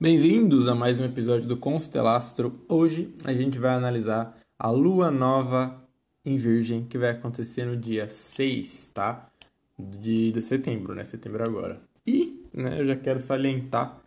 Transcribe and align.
Bem-vindos 0.00 0.66
a 0.66 0.74
mais 0.74 0.98
um 0.98 1.04
episódio 1.04 1.46
do 1.46 1.58
Constelastro. 1.58 2.58
Hoje 2.66 3.14
a 3.22 3.32
gente 3.34 3.58
vai 3.58 3.74
analisar 3.74 4.34
a 4.58 4.70
lua 4.70 5.10
nova 5.10 5.78
em 6.24 6.38
Virgem 6.38 6.84
que 6.84 6.96
vai 6.96 7.10
acontecer 7.10 7.66
no 7.66 7.76
dia 7.76 8.08
6, 8.08 8.88
tá? 8.94 9.30
De, 9.78 10.32
de 10.32 10.42
setembro, 10.42 10.94
né? 10.94 11.04
Setembro 11.04 11.44
agora. 11.44 11.80
E, 12.06 12.42
né, 12.52 12.80
eu 12.80 12.86
já 12.86 12.96
quero 12.96 13.20
salientar 13.20 14.00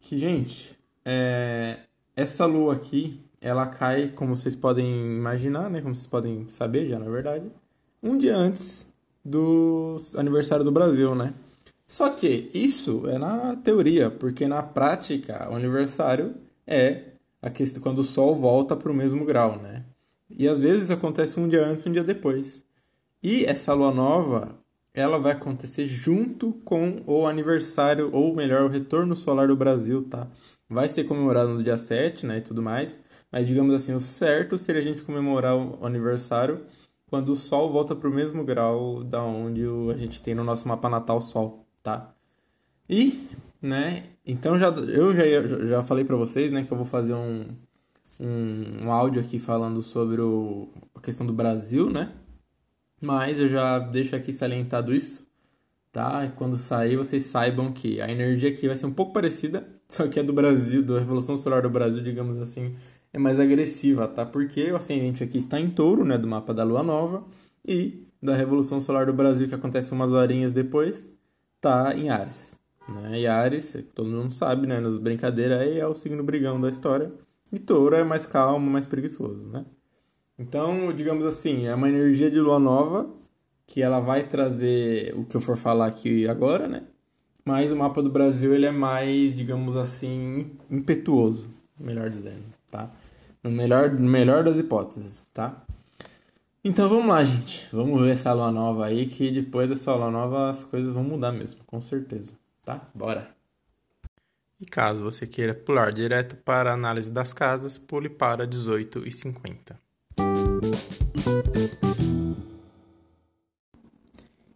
que, 0.00 0.18
gente, 0.18 0.74
é, 1.04 1.80
essa 2.16 2.46
lua 2.46 2.72
aqui, 2.72 3.20
ela 3.38 3.66
cai, 3.66 4.08
como 4.08 4.34
vocês 4.34 4.56
podem 4.56 5.18
imaginar, 5.18 5.68
né? 5.68 5.82
Como 5.82 5.94
vocês 5.94 6.06
podem 6.06 6.48
saber 6.48 6.88
já, 6.88 6.98
na 6.98 7.10
verdade, 7.10 7.52
um 8.02 8.16
dia 8.16 8.34
antes 8.34 8.87
do 9.28 9.96
aniversário 10.16 10.64
do 10.64 10.72
Brasil, 10.72 11.14
né? 11.14 11.34
Só 11.86 12.10
que 12.10 12.50
isso 12.52 13.04
é 13.08 13.18
na 13.18 13.56
teoria, 13.56 14.10
porque 14.10 14.46
na 14.46 14.62
prática 14.62 15.48
o 15.50 15.54
aniversário 15.54 16.34
é 16.66 17.02
a 17.40 17.48
questão 17.48 17.82
quando 17.82 18.00
o 18.00 18.04
Sol 18.04 18.34
volta 18.34 18.76
para 18.76 18.92
o 18.92 18.94
mesmo 18.94 19.24
grau, 19.24 19.58
né? 19.58 19.84
E 20.30 20.46
às 20.46 20.60
vezes 20.60 20.90
acontece 20.90 21.40
um 21.40 21.48
dia 21.48 21.66
antes, 21.66 21.86
um 21.86 21.92
dia 21.92 22.04
depois. 22.04 22.62
E 23.22 23.44
essa 23.44 23.72
lua 23.72 23.92
nova, 23.92 24.58
ela 24.92 25.18
vai 25.18 25.32
acontecer 25.32 25.86
junto 25.86 26.52
com 26.64 27.02
o 27.06 27.26
aniversário, 27.26 28.10
ou 28.12 28.34
melhor, 28.34 28.64
o 28.64 28.68
retorno 28.68 29.16
solar 29.16 29.48
do 29.48 29.56
Brasil, 29.56 30.04
tá? 30.04 30.28
Vai 30.68 30.88
ser 30.88 31.04
comemorado 31.04 31.54
no 31.54 31.62
dia 31.62 31.78
7, 31.78 32.26
né, 32.26 32.38
e 32.38 32.42
tudo 32.42 32.62
mais. 32.62 32.98
Mas 33.32 33.46
digamos 33.46 33.74
assim, 33.74 33.94
o 33.94 34.00
certo 34.00 34.58
seria 34.58 34.80
a 34.80 34.84
gente 34.84 35.02
comemorar 35.02 35.56
o 35.56 35.84
aniversário 35.86 36.60
quando 37.08 37.30
o 37.30 37.36
Sol 37.36 37.70
volta 37.72 37.96
para 37.96 38.08
o 38.08 38.12
mesmo 38.12 38.44
grau 38.44 39.02
da 39.02 39.22
onde 39.22 39.62
a 39.92 39.96
gente 39.96 40.22
tem 40.22 40.34
no 40.34 40.44
nosso 40.44 40.68
mapa 40.68 40.88
natal 40.88 41.20
Sol 41.20 41.66
tá? 41.82 42.14
E, 42.88 43.28
né, 43.60 44.04
então 44.26 44.58
já, 44.58 44.68
eu 44.68 45.14
já, 45.14 45.66
já 45.66 45.82
falei 45.82 46.04
para 46.04 46.16
vocês, 46.16 46.52
né, 46.52 46.64
que 46.64 46.72
eu 46.72 46.76
vou 46.76 46.86
fazer 46.86 47.14
um, 47.14 47.46
um, 48.20 48.84
um 48.84 48.92
áudio 48.92 49.20
aqui 49.20 49.38
falando 49.38 49.82
sobre 49.82 50.20
o, 50.20 50.68
a 50.94 51.00
questão 51.00 51.26
do 51.26 51.32
Brasil, 51.32 51.90
né? 51.90 52.12
Mas 53.00 53.38
eu 53.38 53.48
já 53.48 53.78
deixo 53.78 54.16
aqui 54.16 54.32
salientado 54.32 54.92
isso, 54.94 55.26
tá? 55.92 56.24
E 56.24 56.30
quando 56.30 56.58
sair, 56.58 56.96
vocês 56.96 57.26
saibam 57.26 57.72
que 57.72 58.00
a 58.00 58.10
energia 58.10 58.50
aqui 58.50 58.66
vai 58.66 58.76
ser 58.76 58.86
um 58.86 58.92
pouco 58.92 59.12
parecida, 59.12 59.66
só 59.88 60.08
que 60.08 60.18
a 60.18 60.22
do 60.22 60.32
Brasil, 60.32 60.82
da 60.82 60.98
Revolução 60.98 61.36
Solar 61.36 61.62
do 61.62 61.70
Brasil, 61.70 62.02
digamos 62.02 62.38
assim, 62.38 62.74
é 63.12 63.18
mais 63.18 63.40
agressiva, 63.40 64.06
tá? 64.08 64.24
Porque 64.24 64.70
o 64.70 64.76
ascendente 64.76 65.22
aqui 65.24 65.38
está 65.38 65.58
em 65.60 65.70
touro, 65.70 66.04
né, 66.04 66.18
do 66.18 66.28
mapa 66.28 66.52
da 66.52 66.64
Lua 66.64 66.82
Nova, 66.82 67.24
e 67.66 68.06
da 68.22 68.34
Revolução 68.34 68.80
Solar 68.80 69.06
do 69.06 69.12
Brasil, 69.12 69.48
que 69.48 69.54
acontece 69.54 69.92
umas 69.92 70.12
horinhas 70.12 70.52
depois, 70.52 71.12
tá 71.60 71.94
em 71.96 72.10
Ares. 72.10 72.58
Né? 72.88 73.20
E 73.20 73.26
Ares, 73.26 73.76
todo 73.94 74.08
mundo 74.08 74.34
sabe, 74.34 74.66
né? 74.66 74.80
Nas 74.80 74.98
brincadeiras 74.98 75.60
aí 75.60 75.78
é 75.78 75.86
o 75.86 75.94
signo 75.94 76.22
brigão 76.22 76.60
da 76.60 76.70
história. 76.70 77.12
E 77.52 77.58
touro 77.58 77.94
é 77.94 78.04
mais 78.04 78.26
calmo, 78.26 78.70
mais 78.70 78.86
preguiçoso, 78.86 79.46
né? 79.48 79.64
Então, 80.38 80.92
digamos 80.92 81.24
assim, 81.24 81.66
é 81.66 81.74
uma 81.74 81.88
energia 81.88 82.30
de 82.30 82.38
lua 82.40 82.58
nova 82.58 83.10
que 83.66 83.82
ela 83.82 84.00
vai 84.00 84.26
trazer 84.26 85.14
o 85.16 85.24
que 85.24 85.36
eu 85.36 85.40
for 85.40 85.56
falar 85.56 85.86
aqui 85.86 86.26
agora, 86.28 86.66
né? 86.66 86.84
Mas 87.44 87.72
o 87.72 87.76
mapa 87.76 88.02
do 88.02 88.10
Brasil 88.10 88.54
ele 88.54 88.66
é 88.66 88.70
mais, 88.70 89.34
digamos 89.34 89.76
assim, 89.76 90.50
impetuoso, 90.70 91.48
melhor 91.78 92.08
dizendo, 92.08 92.44
tá? 92.70 92.90
No 93.42 93.50
melhor, 93.50 93.90
no 93.90 94.08
melhor 94.08 94.44
das 94.44 94.56
hipóteses, 94.56 95.26
tá? 95.32 95.62
Então 96.64 96.88
vamos 96.88 97.06
lá, 97.06 97.24
gente. 97.24 97.68
Vamos 97.72 98.00
ver 98.00 98.12
essa 98.12 98.32
lua 98.32 98.50
nova 98.50 98.86
aí, 98.86 99.06
que 99.06 99.30
depois 99.30 99.68
dessa 99.68 99.94
lua 99.94 100.10
nova 100.10 100.50
as 100.50 100.64
coisas 100.64 100.92
vão 100.92 101.04
mudar 101.04 101.32
mesmo, 101.32 101.60
com 101.64 101.80
certeza. 101.80 102.34
Tá? 102.64 102.82
Bora! 102.94 103.28
E 104.60 104.66
caso 104.66 105.04
você 105.04 105.26
queira 105.26 105.54
pular 105.54 105.92
direto 105.92 106.36
para 106.36 106.70
a 106.70 106.74
análise 106.74 107.12
das 107.12 107.32
casas, 107.32 107.78
pule 107.78 108.08
para 108.08 108.46
18 108.46 109.06
e 109.06 109.12
50. 109.12 109.80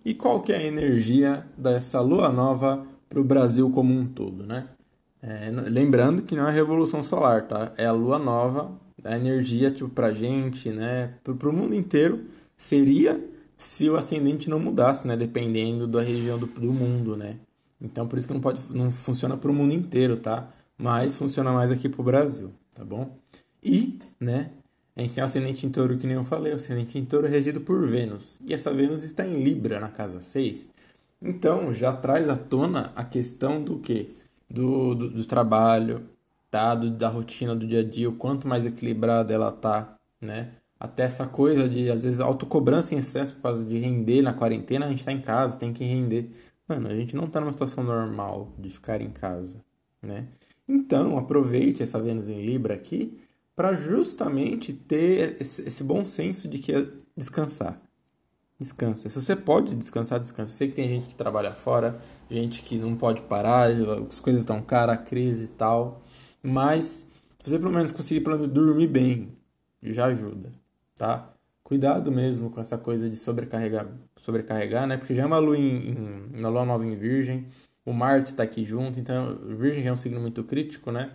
E 0.05 0.13
qual 0.13 0.43
que 0.43 0.53
é 0.53 0.57
a 0.57 0.63
energia 0.63 1.47
dessa 1.57 2.01
lua 2.01 2.33
nova 2.33 2.85
para 3.09 3.21
o 3.21 3.25
Brasil 3.25 3.71
como 3.71 3.95
um 3.95 4.05
todo, 4.05 4.45
né? 4.45 4.69
É, 5.23 5.51
lembrando 5.51 6.23
que 6.23 6.35
não 6.35 6.47
é 6.47 6.49
a 6.49 6.53
revolução 6.53 7.03
solar, 7.03 7.47
tá? 7.47 7.73
É 7.77 7.87
a 7.87 7.93
lua 7.93 8.19
nova 8.19 8.77
a 9.05 9.17
energia 9.17 9.71
tipo 9.71 9.89
pra 9.89 10.13
gente, 10.13 10.71
né, 10.71 11.15
pro, 11.25 11.35
pro 11.35 11.53
mundo 11.53 11.75
inteiro 11.75 12.25
seria 12.57 13.23
se 13.57 13.89
o 13.89 13.97
ascendente 13.97 14.49
não 14.51 14.59
mudasse, 14.59 15.07
né, 15.07 15.17
dependendo 15.17 15.87
da 15.87 16.03
região 16.03 16.39
do, 16.39 16.47
do 16.47 16.73
mundo, 16.73 17.17
né? 17.17 17.37
Então 17.81 18.07
por 18.07 18.19
isso 18.19 18.27
que 18.27 18.35
não 18.35 18.41
pode 18.41 18.61
não 18.71 18.91
funciona 18.91 19.37
para 19.37 19.51
o 19.51 19.55
mundo 19.55 19.73
inteiro, 19.73 20.17
tá? 20.17 20.49
Mas 20.79 21.15
funciona 21.15 21.53
mais 21.53 21.71
aqui 21.71 21.89
pro 21.89 22.03
Brasil, 22.03 22.53
tá 22.75 22.85
bom? 22.85 23.17
E, 23.63 23.99
né, 24.19 24.51
a 24.97 25.03
gente 25.03 25.15
tem 25.15 25.23
o 25.23 25.27
ascendente 25.27 25.67
em 25.67 25.71
touro, 25.71 25.99
que 25.99 26.07
nem 26.07 26.17
eu 26.17 26.25
falei, 26.25 26.53
o 26.53 26.57
ascendente 26.57 26.99
em 26.99 27.05
touro 27.05 27.27
é 27.27 27.31
regido 27.31 27.61
por 27.61 27.87
Vênus. 27.89 28.39
E 28.45 28.53
essa 28.53 28.73
Vênus 28.73 29.03
está 29.03 29.27
em 29.27 29.43
Libra, 29.43 29.81
na 29.81 29.89
casa 29.89 30.21
6. 30.21 30.67
Então, 31.21 31.73
já 31.73 31.93
traz 31.93 32.29
à 32.29 32.37
tona 32.37 32.93
a 32.97 33.05
questão 33.05 33.63
do 33.63 33.79
quê? 33.79 34.09
Do, 34.53 34.95
do, 34.95 35.11
do 35.11 35.25
trabalho, 35.25 36.09
tá? 36.51 36.75
Do, 36.75 36.91
da 36.91 37.09
rotina 37.09 37.55
do 37.55 37.67
dia 37.67 37.81
a 37.81 37.85
dia, 37.85 38.09
o 38.09 38.17
quanto 38.17 38.47
mais 38.47 38.67
equilibrada 38.67 39.33
ela 39.33 39.51
tá, 39.51 39.97
né? 40.21 40.53
Até 40.79 41.05
essa 41.05 41.27
coisa 41.27 41.69
de, 41.69 41.91
às 41.91 42.05
vezes, 42.05 42.21
autocobrança 42.21 42.95
em 42.95 42.99
excesso 42.99 43.35
por 43.37 43.43
causa 43.43 43.65
de 43.65 43.79
render 43.79 44.21
na 44.21 44.35
quarentena, 44.35 44.87
a 44.87 44.89
gente 44.89 45.05
tá 45.05 45.13
em 45.13 45.21
casa, 45.21 45.57
tem 45.57 45.73
que 45.73 45.85
render. 45.85 46.31
Mano, 46.69 46.89
a 46.89 46.95
gente 46.95 47.15
não 47.15 47.29
tá 47.29 47.41
numa 47.41 47.53
situação 47.53 47.85
normal 47.85 48.53
de 48.59 48.69
ficar 48.69 49.01
em 49.01 49.11
casa, 49.11 49.59
né? 50.03 50.27
Então, 50.69 51.19
aproveite 51.19 51.83
essa 51.83 52.01
Vênus 52.01 52.29
em 52.29 52.45
Libra 52.45 52.75
aqui 52.75 53.17
para 53.55 53.75
justamente 53.75 54.73
ter 54.73 55.37
esse, 55.41 55.85
bom 55.85 56.05
senso 56.05 56.49
de 56.49 56.59
que 56.59 56.73
é 56.73 56.87
descansar. 57.17 57.81
Descansa. 58.63 59.09
Se 59.09 59.21
você 59.21 59.35
pode 59.35 59.75
descansar, 59.75 60.21
descansa. 60.21 60.53
Eu 60.53 60.57
sei 60.57 60.69
que 60.69 60.75
tem 60.75 60.89
gente 60.89 61.09
que 61.09 61.15
trabalha 61.15 61.53
fora, 61.53 61.99
gente 62.31 62.63
que 62.63 62.79
não 62.79 62.97
pode 62.97 63.21
parar, 63.23 63.69
as 63.69 64.21
coisas 64.21 64.43
estão 64.43 64.63
caras, 64.63 65.01
crise 65.09 65.45
e 65.45 65.49
tal. 65.49 66.01
Mas 66.41 67.07
se 67.43 67.51
você 67.51 67.59
pelo 67.59 67.73
menos 67.73 67.91
conseguir 67.91 68.21
dormir 68.49 68.87
bem, 68.87 69.37
já 69.83 70.07
ajuda, 70.07 70.53
tá? 70.95 71.35
Cuidado 71.65 72.13
mesmo 72.13 72.51
com 72.51 72.61
essa 72.61 72.79
coisa 72.79 73.11
de 73.11 73.17
sobrecarregar, 73.17 73.89
sobrecarregar, 74.17 74.87
né? 74.87 74.97
Porque 74.97 75.15
já 75.15 75.23
é 75.23 75.27
uma 75.27 75.39
lua 75.39 75.59
em, 75.59 75.91
em 75.91 76.39
uma 76.39 76.49
lua 76.49 76.65
nova 76.65 76.87
em 76.87 76.95
Virgem, 76.97 77.49
o 77.85 77.93
Marte 77.93 78.31
está 78.31 78.45
aqui 78.45 78.65
junto, 78.65 79.01
então 79.01 79.37
Virgem 79.57 79.87
é 79.87 79.93
um 79.93 79.97
signo 79.97 80.21
muito 80.21 80.45
crítico, 80.45 80.93
né? 80.93 81.11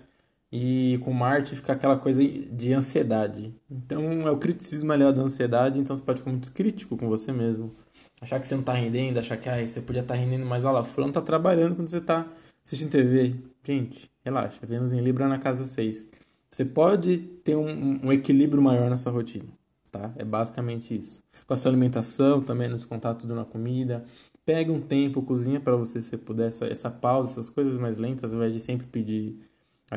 E 0.51 0.99
com 1.03 1.11
Marte 1.11 1.55
fica 1.55 1.73
aquela 1.73 1.97
coisa 1.97 2.23
de 2.23 2.73
ansiedade. 2.73 3.53
Então 3.69 4.27
é 4.27 4.31
o 4.31 4.37
criticismo 4.37 4.91
aliado 4.91 5.17
da 5.17 5.23
ansiedade, 5.23 5.79
então 5.79 5.95
você 5.95 6.01
pode 6.01 6.19
ficar 6.19 6.31
muito 6.31 6.51
crítico 6.51 6.95
com 6.95 7.07
você 7.09 7.31
mesmo. 7.31 7.75
Achar 8.21 8.39
que 8.39 8.47
você 8.47 8.55
não 8.55 8.61
está 8.61 8.73
rendendo, 8.73 9.19
achar 9.19 9.37
que 9.37 9.47
ah, 9.47 9.67
você 9.67 9.81
podia 9.81 10.01
estar 10.01 10.15
tá 10.15 10.19
rendendo 10.19 10.45
mais 10.45 10.63
lá, 10.63 10.83
fulano 10.83 11.13
tá 11.13 11.21
trabalhando 11.21 11.75
quando 11.75 11.87
você 11.87 11.97
está 11.97 12.25
assistindo 12.65 12.89
TV. 12.89 13.35
Gente, 13.63 14.09
relaxa. 14.23 14.57
Vênus 14.65 14.91
em 14.91 15.01
Libra 15.01 15.27
na 15.27 15.37
casa 15.37 15.65
6. 15.65 16.05
Você 16.49 16.65
pode 16.65 17.17
ter 17.43 17.55
um, 17.55 18.05
um, 18.05 18.11
equilíbrio 18.11 18.61
maior 18.61 18.89
na 18.89 18.97
sua 18.97 19.11
rotina, 19.11 19.49
tá? 19.91 20.13
É 20.15 20.23
basicamente 20.23 20.95
isso. 20.95 21.21
Com 21.45 21.53
a 21.53 21.57
sua 21.57 21.69
alimentação 21.69 22.41
também, 22.41 22.69
nos 22.69 22.85
tudo 22.85 23.35
na 23.35 23.45
comida. 23.45 24.05
Pega 24.45 24.71
um 24.71 24.79
tempo, 24.79 25.21
cozinha 25.21 25.59
para 25.59 25.75
você, 25.75 26.01
se 26.01 26.17
puder, 26.17 26.47
essa, 26.47 26.65
essa 26.65 26.89
pausa, 26.89 27.31
essas 27.31 27.49
coisas 27.49 27.77
mais 27.77 27.97
lentas, 27.97 28.31
ao 28.31 28.37
invés 28.37 28.53
de 28.53 28.61
sempre 28.61 28.87
pedir 28.87 29.37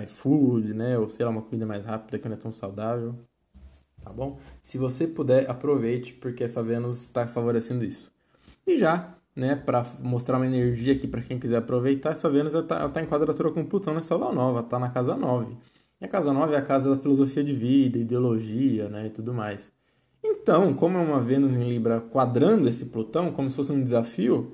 iFood, 0.05 0.75
né? 0.75 0.99
Ou 0.99 1.09
sei 1.09 1.25
lá, 1.25 1.31
uma 1.31 1.43
comida 1.43 1.67
mais 1.67 1.85
rápida 1.85 2.19
que 2.19 2.29
não 2.29 2.37
é 2.37 2.39
tão 2.39 2.53
saudável. 2.53 3.15
Tá 4.03 4.11
bom? 4.11 4.39
Se 4.63 4.79
você 4.79 5.07
puder, 5.07 5.51
aproveite, 5.51 6.15
porque 6.15 6.45
essa 6.45 6.63
Vênus 6.63 7.03
está 7.03 7.27
favorecendo 7.27 7.85
isso. 7.85 8.11
E 8.67 8.79
já 8.79 9.15
né, 9.35 9.55
para 9.55 9.87
mostrar 10.01 10.37
uma 10.37 10.47
energia 10.47 10.93
aqui 10.93 11.07
para 11.07 11.23
quem 11.23 11.39
quiser 11.39 11.57
aproveitar, 11.57 12.11
essa 12.11 12.29
Vênus 12.29 12.55
está 12.55 12.89
tá 12.89 13.03
em 13.03 13.07
quadratura 13.07 13.51
com 13.51 13.65
Plutão 13.65 13.95
nessa 13.95 14.15
lua 14.15 14.33
nova, 14.33 14.61
está 14.61 14.79
na 14.79 14.91
casa 14.91 15.17
9. 15.17 15.57
E 16.01 16.05
a 16.05 16.09
casa 16.09 16.33
9 16.33 16.55
é 16.55 16.59
a 16.59 16.63
casa 16.63 16.95
da 16.95 17.01
filosofia 17.01 17.45
de 17.45 17.53
vida, 17.53 17.99
ideologia, 17.99 18.89
né, 18.89 19.07
e 19.07 19.11
tudo 19.11 19.33
mais. 19.33 19.71
Então, 20.23 20.75
como 20.75 20.99
é 20.99 21.01
uma 21.01 21.21
Vênus 21.21 21.55
em 21.55 21.69
Libra 21.69 22.01
quadrando 22.01 22.69
esse 22.69 22.87
Plutão, 22.87 23.33
como 23.33 23.49
se 23.51 23.57
fosse 23.57 23.73
um 23.73 23.83
desafio, 23.83 24.53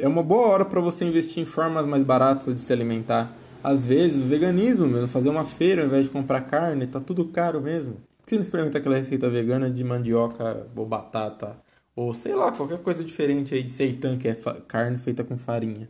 é 0.00 0.08
uma 0.08 0.22
boa 0.22 0.48
hora 0.48 0.64
para 0.64 0.80
você 0.80 1.04
investir 1.04 1.42
em 1.42 1.46
formas 1.46 1.86
mais 1.86 2.02
baratas 2.02 2.54
de 2.54 2.60
se 2.60 2.72
alimentar. 2.72 3.32
Às 3.62 3.84
vezes, 3.84 4.22
o 4.22 4.26
veganismo 4.26 4.86
mesmo, 4.86 5.08
fazer 5.08 5.28
uma 5.28 5.44
feira 5.44 5.82
ao 5.82 5.88
invés 5.88 6.04
de 6.04 6.10
comprar 6.10 6.42
carne, 6.42 6.86
tá 6.86 7.00
tudo 7.00 7.26
caro 7.28 7.60
mesmo. 7.60 7.96
Por 8.18 8.26
que 8.26 8.34
não 8.34 8.42
experimenta 8.42 8.78
aquela 8.78 8.96
receita 8.96 9.28
vegana 9.28 9.70
de 9.70 9.82
mandioca 9.84 10.66
ou 10.76 10.86
batata 10.86 11.58
ou 11.98 12.14
sei 12.14 12.34
lá, 12.34 12.52
qualquer 12.52 12.78
coisa 12.80 13.02
diferente 13.04 13.52
aí 13.52 13.62
de 13.62 13.72
seitan, 13.72 14.16
que 14.18 14.28
é 14.28 14.34
carne 14.68 14.98
feita 14.98 15.24
com 15.24 15.36
farinha. 15.36 15.88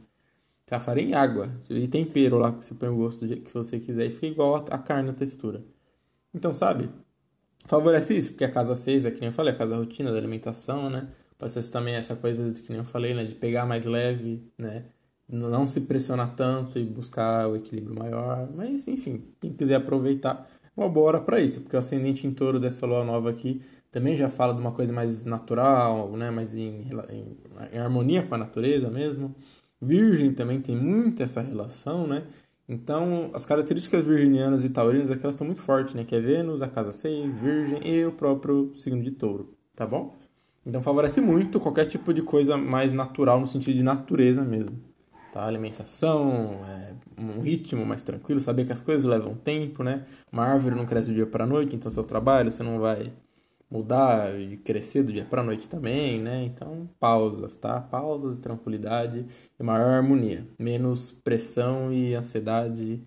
Tem 0.67 0.77
a 0.79 0.81
farinha 0.81 1.11
e 1.11 1.15
água. 1.15 1.51
E 1.71 1.87
tempero 1.89 2.39
lá, 2.39 2.53
que 2.53 2.65
você 2.65 2.75
põe 2.75 2.89
o 2.89 2.97
gosto 2.97 3.27
do 3.27 3.37
que 3.37 3.53
você 3.53 3.79
quiser. 3.81 4.07
E 4.07 4.11
fica 4.11 4.27
igual 4.27 4.57
a 4.57 4.79
carne, 4.79 5.11
a 5.11 5.13
textura. 5.13 5.63
Então, 6.35 6.55
sabe? 6.55 6.91
Favorece 7.67 8.17
isso, 8.19 8.31
porque 8.31 8.45
a 8.45 8.51
casa 8.51 8.75
6 8.75 9.05
é 9.05 9.11
que 9.11 9.21
nem 9.21 9.29
eu 9.29 9.35
falei, 9.35 9.53
a 9.55 9.57
casa 9.57 9.77
rotina 9.77 10.11
da 10.13 10.19
alimentação, 10.19 10.91
né? 10.91 11.09
Ser 11.49 11.63
também 11.71 11.95
essa 11.95 12.17
coisa 12.17 12.53
que 12.53 12.71
nem 12.71 12.79
eu 12.79 12.85
falei, 12.85 13.15
né? 13.15 13.25
De 13.25 13.35
pegar 13.35 13.67
mais 13.67 13.85
leve, 13.85 14.43
né? 14.59 14.87
Não 15.29 15.67
se 15.67 15.83
pressionar 15.83 16.35
tanto 16.35 16.79
e 16.79 16.85
buscar 16.85 17.49
o 17.49 17.57
equilíbrio 17.57 17.99
maior. 17.99 18.49
Mas, 18.55 18.89
enfim, 18.89 19.23
quem 19.41 19.53
quiser 19.53 19.75
aproveitar, 19.75 20.49
uma 20.77 20.89
boa 20.89 21.09
hora 21.09 21.21
para 21.21 21.41
isso. 21.41 21.61
Porque 21.61 21.77
o 21.77 21.79
ascendente 21.79 22.27
em 22.27 22.33
touro 22.33 22.59
dessa 22.59 22.87
lua 22.87 23.05
nova 23.05 23.29
aqui 23.31 23.61
também 23.91 24.17
já 24.17 24.29
fala 24.29 24.55
de 24.55 24.61
uma 24.61 24.73
coisa 24.73 24.93
mais 24.93 25.25
natural, 25.25 26.11
né? 26.13 26.31
Mais 26.31 26.57
em, 26.57 26.87
em, 27.11 27.37
em 27.73 27.79
harmonia 27.79 28.23
com 28.23 28.35
a 28.35 28.39
natureza 28.39 28.91
mesmo. 28.91 29.35
Virgem 29.81 30.33
também 30.33 30.61
tem 30.61 30.77
muito 30.77 31.23
essa 31.23 31.41
relação, 31.41 32.07
né? 32.07 32.25
Então, 32.69 33.31
as 33.33 33.47
características 33.47 34.05
virginianas 34.05 34.63
e 34.63 34.69
taurinas 34.69 35.11
aqui 35.11 35.23
elas 35.23 35.35
estão 35.35 35.47
muito 35.47 35.63
fortes, 35.63 35.95
né? 35.95 36.05
Que 36.05 36.15
é 36.17 36.21
Vênus, 36.21 36.61
a 36.61 36.69
casa 36.69 36.93
6, 36.93 37.35
Virgem 37.37 37.81
e 37.87 38.05
o 38.05 38.13
próprio 38.13 38.73
signo 38.77 39.03
de 39.03 39.11
touro, 39.11 39.55
tá 39.75 39.87
bom? 39.87 40.15
Então, 40.67 40.83
favorece 40.83 41.21
muito 41.21 41.59
qualquer 41.59 41.87
tipo 41.87 42.13
de 42.13 42.21
coisa 42.21 42.59
mais 42.59 42.93
natural, 42.93 43.41
no 43.41 43.47
sentido 43.47 43.77
de 43.77 43.83
natureza 43.83 44.45
mesmo. 44.45 44.88
Tá? 45.39 45.47
Alimentação, 45.47 46.65
é, 46.67 46.95
um 47.17 47.41
ritmo 47.41 47.87
mais 47.87 48.03
tranquilo, 48.03 48.41
saber 48.41 48.67
que 48.67 48.73
as 48.73 48.81
coisas 48.81 49.05
levam 49.05 49.37
tempo, 49.37 49.85
né? 49.85 50.05
Uma 50.33 50.45
árvore 50.45 50.75
não 50.75 50.85
cresce 50.85 51.11
do 51.11 51.15
dia 51.15 51.27
para 51.29 51.45
a 51.45 51.47
noite, 51.47 51.77
então 51.77 51.89
seu 51.93 52.03
trabalho 52.03 52.51
você 52.51 52.65
não 52.65 52.81
vai 52.81 53.13
mudar 53.71 54.37
e 54.37 54.57
crescer 54.57 55.05
do 55.05 55.13
dia 55.13 55.25
para 55.25 55.41
a 55.41 55.45
noite 55.45 55.69
também, 55.69 56.21
né? 56.21 56.43
Então, 56.43 56.91
pausas, 56.99 57.57
tá? 57.57 57.81
Pausas, 57.81 58.37
tranquilidade 58.39 59.27
e 59.61 59.63
maior 59.63 59.91
harmonia, 59.91 60.45
menos 60.59 61.13
pressão 61.13 61.93
e 61.93 62.17
ansiedade 62.17 63.01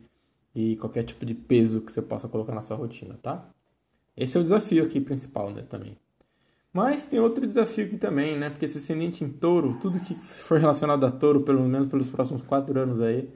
e 0.56 0.78
qualquer 0.78 1.04
tipo 1.04 1.25
de 1.25 1.33
peso 1.33 1.81
que 1.81 1.92
você 1.92 2.01
possa 2.01 2.30
colocar 2.30 2.56
na 2.56 2.62
sua 2.62 2.78
rotina, 2.78 3.19
tá? 3.22 3.50
Esse 4.16 4.38
é 4.38 4.39
o 4.39 4.44
desafio 4.44 4.86
aqui 4.86 5.01
principal, 5.01 5.51
né, 5.51 5.63
também. 5.63 5.98
Mas 6.73 7.07
tem 7.07 7.19
outro 7.19 7.45
desafio 7.45 7.85
aqui 7.85 7.97
também, 7.97 8.38
né? 8.38 8.50
Porque 8.50 8.65
esse 8.65 8.77
ascendente 8.77 9.23
em 9.23 9.29
touro, 9.29 9.77
tudo 9.81 10.00
que 10.00 10.15
for 10.15 10.57
relacionado 10.59 11.06
a 11.06 11.12
touro, 11.12 11.41
pelo 11.41 11.62
menos 11.68 11.88
pelos 11.88 12.09
próximos 12.09 12.41
quatro 12.41 12.79
anos 12.79 13.01
aí, 13.01 13.29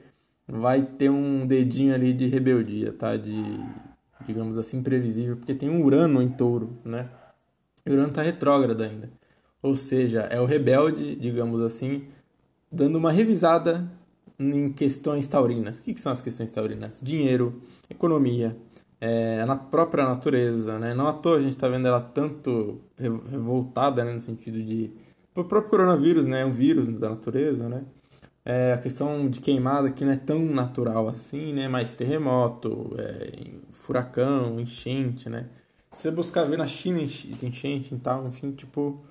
vai 0.48 0.82
ter 0.82 1.10
um 1.10 1.46
dedinho 1.46 1.94
ali 1.94 2.12
de 2.14 2.26
rebeldia, 2.26 2.92
tá? 2.92 3.16
De 3.16 3.34
digamos 4.26 4.58
assim, 4.58 4.82
previsível, 4.82 5.36
porque 5.36 5.54
tem 5.54 5.70
um 5.70 5.84
Urano 5.84 6.22
em 6.22 6.28
touro, 6.28 6.76
né? 6.84 7.08
O 7.86 7.92
Urano 7.92 8.08
está 8.08 8.22
retrógrado 8.22 8.82
ainda. 8.82 9.10
Ou 9.62 9.76
seja, 9.76 10.20
é 10.22 10.40
o 10.40 10.44
rebelde, 10.44 11.14
digamos 11.16 11.60
assim, 11.62 12.08
dando 12.70 12.96
uma 12.96 13.12
revisada 13.12 13.88
em 14.38 14.72
questões 14.72 15.28
taurinas. 15.28 15.78
O 15.78 15.82
que, 15.82 15.94
que 15.94 16.00
são 16.00 16.12
as 16.12 16.20
questões 16.20 16.50
taurinas? 16.50 17.00
Dinheiro, 17.02 17.62
economia, 17.88 18.56
é, 19.00 19.44
a 19.46 19.56
própria 19.56 20.04
natureza, 20.04 20.78
né? 20.78 20.94
Não 20.94 21.06
à 21.06 21.12
toa 21.12 21.36
a 21.36 21.40
gente 21.40 21.50
está 21.50 21.68
vendo 21.68 21.86
ela 21.86 22.00
tanto 22.00 22.80
revoltada, 22.98 24.04
né? 24.04 24.12
No 24.12 24.20
sentido 24.20 24.62
de... 24.62 24.90
O 25.34 25.44
próprio 25.44 25.70
coronavírus, 25.70 26.24
né? 26.24 26.42
É 26.42 26.46
um 26.46 26.52
vírus 26.52 26.88
da 26.88 27.10
natureza, 27.10 27.68
né? 27.68 27.84
É, 28.44 28.72
a 28.72 28.78
questão 28.78 29.28
de 29.28 29.40
queimada 29.40 29.90
que 29.90 30.04
não 30.04 30.12
é 30.12 30.16
tão 30.16 30.38
natural 30.46 31.08
assim, 31.08 31.52
né? 31.52 31.68
Mais 31.68 31.94
terremoto, 31.94 32.94
é, 32.98 33.32
furacão, 33.70 34.58
enchente, 34.58 35.28
né? 35.28 35.46
Se 35.92 36.02
você 36.02 36.10
buscar 36.10 36.44
ver 36.44 36.58
na 36.58 36.66
China 36.66 37.00
enchente 37.00 37.94
e 37.94 37.98
tal, 37.98 38.26
enfim, 38.26 38.52
tipo... 38.52 39.02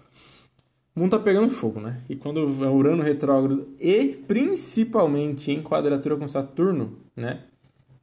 O 0.95 0.99
mundo 1.01 1.11
tá 1.11 1.19
pegando 1.19 1.49
fogo, 1.53 1.79
né? 1.81 2.01
E 2.07 2.15
quando 2.15 2.39
é 2.63 2.69
Urano 2.69 3.03
retrógrado 3.03 3.65
e 3.79 4.15
principalmente 4.27 5.51
em 5.51 5.61
quadratura 5.61 6.15
com 6.15 6.27
Saturno, 6.27 6.97
né? 7.15 7.43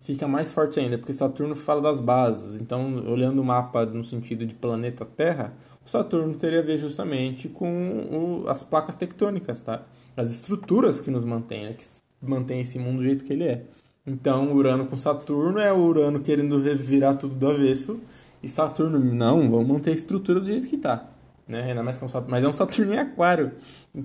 Fica 0.03 0.27
mais 0.27 0.51
forte 0.51 0.81
ainda, 0.81 0.99
porque 0.99 1.13
Saturno 1.13 1.55
fala 1.55 1.81
das 1.81 2.01
bases. 2.01 2.61
Então, 2.61 2.97
olhando 3.09 3.41
o 3.41 3.45
mapa 3.45 3.87
no 3.87 4.05
sentido 4.05 4.45
de 4.45 4.53
planeta 4.53 5.05
Terra, 5.05 5.53
o 5.85 5.89
Saturno 5.89 6.35
teria 6.35 6.59
a 6.59 6.63
ver 6.63 6.79
justamente 6.79 7.49
com 7.49 8.43
o, 8.45 8.49
as 8.49 8.65
placas 8.65 8.97
tectônicas, 8.97 9.61
tá? 9.61 9.83
as 10.17 10.31
estruturas 10.31 10.99
que 10.99 11.11
nos 11.11 11.25
mantêm, 11.25 11.67
né? 11.67 11.75
que 11.75 11.85
mantém 12.21 12.61
esse 12.61 12.79
mundo 12.79 12.99
do 12.99 13.05
jeito 13.05 13.25
que 13.25 13.33
ele 13.33 13.45
é. 13.45 13.63
Então, 14.05 14.53
Urano 14.53 14.87
com 14.87 14.97
Saturno 14.97 15.61
é 15.61 15.73
o 15.73 15.79
Urano 15.79 16.19
querendo 16.21 16.61
virar 16.61 17.15
tudo 17.15 17.37
do 17.37 17.49
avesso, 17.49 18.01
e 18.43 18.49
Saturno, 18.49 18.99
não, 18.99 19.49
vamos 19.49 19.69
manter 19.69 19.91
a 19.91 19.95
estrutura 19.95 20.41
do 20.41 20.47
jeito 20.47 20.67
que 20.67 20.75
está. 20.75 21.09
Né? 21.47 21.63
Ainda 21.63 21.83
mais 21.83 21.97
que 21.97 22.03
é 22.03 22.07
um 22.07 22.09
Saturno, 22.09 22.31
mas 22.33 22.45
é 22.45 22.49
um 22.49 22.53
Saturno 22.53 22.93
em 22.93 22.99
Aquário. 22.99 23.53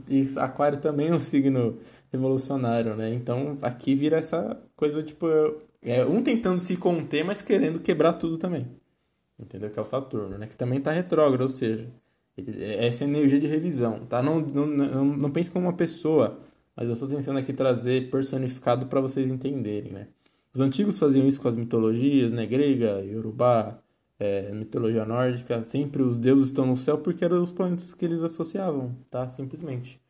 E 0.07 0.27
Aquário 0.37 0.77
também 0.79 1.09
é 1.09 1.13
um 1.13 1.19
signo 1.19 1.79
revolucionário, 2.11 2.95
né? 2.95 3.13
Então 3.13 3.57
aqui 3.61 3.95
vira 3.95 4.17
essa 4.17 4.57
coisa 4.75 5.03
tipo. 5.03 5.27
É 5.89 6.05
um 6.05 6.21
tentando 6.21 6.59
se 6.59 6.75
conter, 6.75 7.23
mas 7.23 7.41
querendo 7.41 7.79
quebrar 7.79 8.13
tudo 8.13 8.37
também. 8.37 8.67
Entendeu? 9.39 9.69
Que 9.69 9.79
é 9.79 9.81
o 9.81 9.85
Saturno, 9.85 10.37
né? 10.37 10.45
Que 10.45 10.55
também 10.55 10.79
está 10.79 10.91
retrógrado, 10.91 11.41
ou 11.41 11.49
seja, 11.49 11.87
essa 12.77 13.05
energia 13.05 13.39
de 13.39 13.47
revisão, 13.47 14.05
tá? 14.05 14.21
Não, 14.21 14.41
não, 14.41 14.65
não, 14.67 15.05
não 15.05 15.31
pense 15.31 15.49
como 15.49 15.65
uma 15.65 15.73
pessoa, 15.73 16.39
mas 16.75 16.87
eu 16.87 16.93
estou 16.93 17.07
tentando 17.07 17.39
aqui 17.39 17.53
trazer 17.53 18.09
personificado 18.09 18.87
para 18.87 18.99
vocês 18.99 19.29
entenderem, 19.29 19.93
né? 19.93 20.07
Os 20.53 20.59
antigos 20.59 20.99
faziam 20.99 21.25
isso 21.27 21.39
com 21.41 21.47
as 21.47 21.55
mitologias, 21.55 22.31
né? 22.33 22.45
Grega, 22.45 23.01
Yorubá, 23.05 23.79
é, 24.19 24.51
mitologia 24.51 25.05
nórdica. 25.05 25.63
Sempre 25.63 26.01
os 26.01 26.19
deuses 26.19 26.47
estão 26.47 26.65
no 26.65 26.75
céu 26.75 26.97
porque 26.97 27.23
eram 27.23 27.41
os 27.41 27.51
planetas 27.51 27.93
que 27.93 28.03
eles 28.03 28.21
associavam, 28.21 28.95
tá? 29.09 29.29
Simplesmente. 29.29 30.01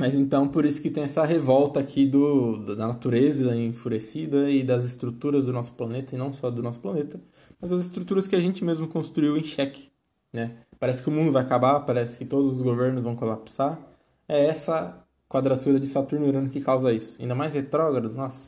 Mas 0.00 0.14
então, 0.14 0.48
por 0.48 0.64
isso 0.64 0.80
que 0.80 0.88
tem 0.88 1.02
essa 1.02 1.26
revolta 1.26 1.78
aqui 1.78 2.06
do, 2.06 2.56
da 2.74 2.86
natureza 2.86 3.54
enfurecida 3.54 4.48
e 4.48 4.64
das 4.64 4.82
estruturas 4.82 5.44
do 5.44 5.52
nosso 5.52 5.72
planeta, 5.74 6.14
e 6.14 6.18
não 6.18 6.32
só 6.32 6.50
do 6.50 6.62
nosso 6.62 6.80
planeta, 6.80 7.20
mas 7.60 7.70
as 7.70 7.84
estruturas 7.84 8.26
que 8.26 8.34
a 8.34 8.40
gente 8.40 8.64
mesmo 8.64 8.88
construiu 8.88 9.36
em 9.36 9.44
xeque, 9.44 9.90
né? 10.32 10.56
Parece 10.78 11.02
que 11.02 11.10
o 11.10 11.12
mundo 11.12 11.30
vai 11.30 11.42
acabar, 11.42 11.80
parece 11.80 12.16
que 12.16 12.24
todos 12.24 12.54
os 12.54 12.62
governos 12.62 13.02
vão 13.02 13.14
colapsar. 13.14 13.78
É 14.26 14.46
essa 14.46 15.04
quadratura 15.28 15.78
de 15.78 15.86
Saturno 15.86 16.24
e 16.24 16.28
Urano 16.30 16.48
que 16.48 16.62
causa 16.62 16.90
isso. 16.94 17.20
Ainda 17.20 17.34
mais 17.34 17.52
retrógrado, 17.52 18.10
nossa. 18.10 18.40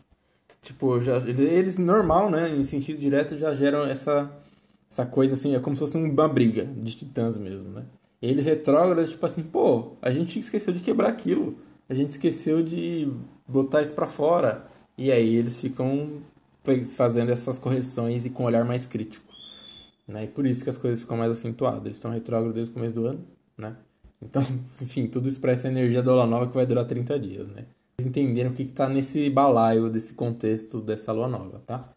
Tipo, 0.62 1.02
já, 1.02 1.18
eles 1.18 1.76
normal, 1.76 2.30
né, 2.30 2.48
em 2.48 2.64
sentido 2.64 2.98
direto, 2.98 3.36
já 3.36 3.54
geram 3.54 3.84
essa, 3.84 4.32
essa 4.90 5.04
coisa 5.04 5.34
assim, 5.34 5.54
é 5.54 5.60
como 5.60 5.76
se 5.76 5.80
fosse 5.80 5.98
uma 5.98 6.28
briga 6.28 6.64
de 6.64 6.96
titãs 6.96 7.36
mesmo, 7.36 7.68
né? 7.72 7.84
Eles 8.22 8.44
retrógrados, 8.44 9.10
tipo 9.10 9.26
assim, 9.26 9.42
pô, 9.42 9.94
a 10.00 10.10
gente 10.12 10.38
esqueceu 10.38 10.72
de 10.72 10.80
quebrar 10.80 11.08
aquilo. 11.08 11.56
A 11.88 11.94
gente 11.94 12.10
esqueceu 12.10 12.62
de 12.62 13.12
botar 13.46 13.82
isso 13.82 13.92
para 13.92 14.06
fora. 14.06 14.64
E 14.96 15.10
aí 15.10 15.34
eles 15.34 15.60
ficam 15.60 16.22
fazendo 16.94 17.30
essas 17.30 17.58
correções 17.58 18.24
e 18.24 18.30
com 18.30 18.44
um 18.44 18.46
olhar 18.46 18.64
mais 18.64 18.86
crítico. 18.86 19.26
Né? 20.06 20.24
E 20.24 20.28
por 20.28 20.46
isso 20.46 20.62
que 20.62 20.70
as 20.70 20.78
coisas 20.78 21.02
ficam 21.02 21.16
mais 21.16 21.32
acentuadas. 21.32 21.84
Eles 21.84 21.96
estão 21.96 22.12
retrógrados 22.12 22.54
desde 22.54 22.70
o 22.70 22.74
começo 22.74 22.94
do 22.94 23.06
ano, 23.06 23.26
né? 23.58 23.76
Então, 24.20 24.42
enfim, 24.80 25.08
tudo 25.08 25.28
isso 25.28 25.40
para 25.40 25.52
essa 25.52 25.66
energia 25.66 26.02
da 26.02 26.14
lua 26.14 26.26
nova 26.26 26.46
que 26.46 26.54
vai 26.54 26.64
durar 26.64 26.84
30 26.84 27.18
dias, 27.18 27.48
né? 27.48 27.66
Vocês 27.96 28.08
entenderam 28.08 28.50
o 28.50 28.54
que 28.54 28.62
está 28.62 28.88
nesse 28.88 29.28
balaio, 29.28 29.90
desse 29.90 30.14
contexto 30.14 30.80
dessa 30.80 31.12
lua 31.12 31.28
nova, 31.28 31.60
tá? 31.66 31.92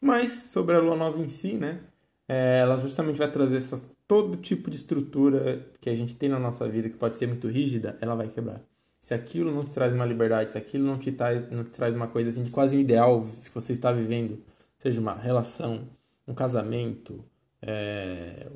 Mas, 0.00 0.32
sobre 0.32 0.74
a 0.74 0.80
lua 0.80 0.96
nova 0.96 1.18
em 1.18 1.28
si, 1.28 1.54
né? 1.54 1.80
É, 2.28 2.60
ela 2.60 2.80
justamente 2.80 3.18
vai 3.18 3.30
trazer 3.30 3.58
essas, 3.58 3.88
todo 4.06 4.36
tipo 4.36 4.70
de 4.70 4.76
estrutura 4.76 5.66
que 5.80 5.90
a 5.90 5.96
gente 5.96 6.16
tem 6.16 6.28
na 6.28 6.38
nossa 6.38 6.68
vida, 6.68 6.88
que 6.88 6.96
pode 6.96 7.16
ser 7.16 7.26
muito 7.26 7.48
rígida, 7.48 7.98
ela 8.00 8.14
vai 8.14 8.28
quebrar. 8.28 8.62
Se 9.00 9.14
aquilo 9.14 9.52
não 9.52 9.64
te 9.64 9.72
traz 9.72 9.92
uma 9.92 10.04
liberdade, 10.04 10.52
se 10.52 10.58
aquilo 10.58 10.84
não 10.84 10.98
te, 10.98 11.12
traz, 11.12 11.50
não 11.50 11.64
te 11.64 11.70
traz 11.70 11.94
uma 11.94 12.08
coisa 12.08 12.30
assim 12.30 12.42
de 12.42 12.50
quase 12.50 12.76
ideal 12.78 13.24
que 13.44 13.54
você 13.54 13.72
está 13.72 13.92
vivendo, 13.92 14.42
seja 14.78 15.00
uma 15.00 15.14
relação, 15.14 15.88
um 16.26 16.34
casamento, 16.34 17.24
é, 17.62 18.48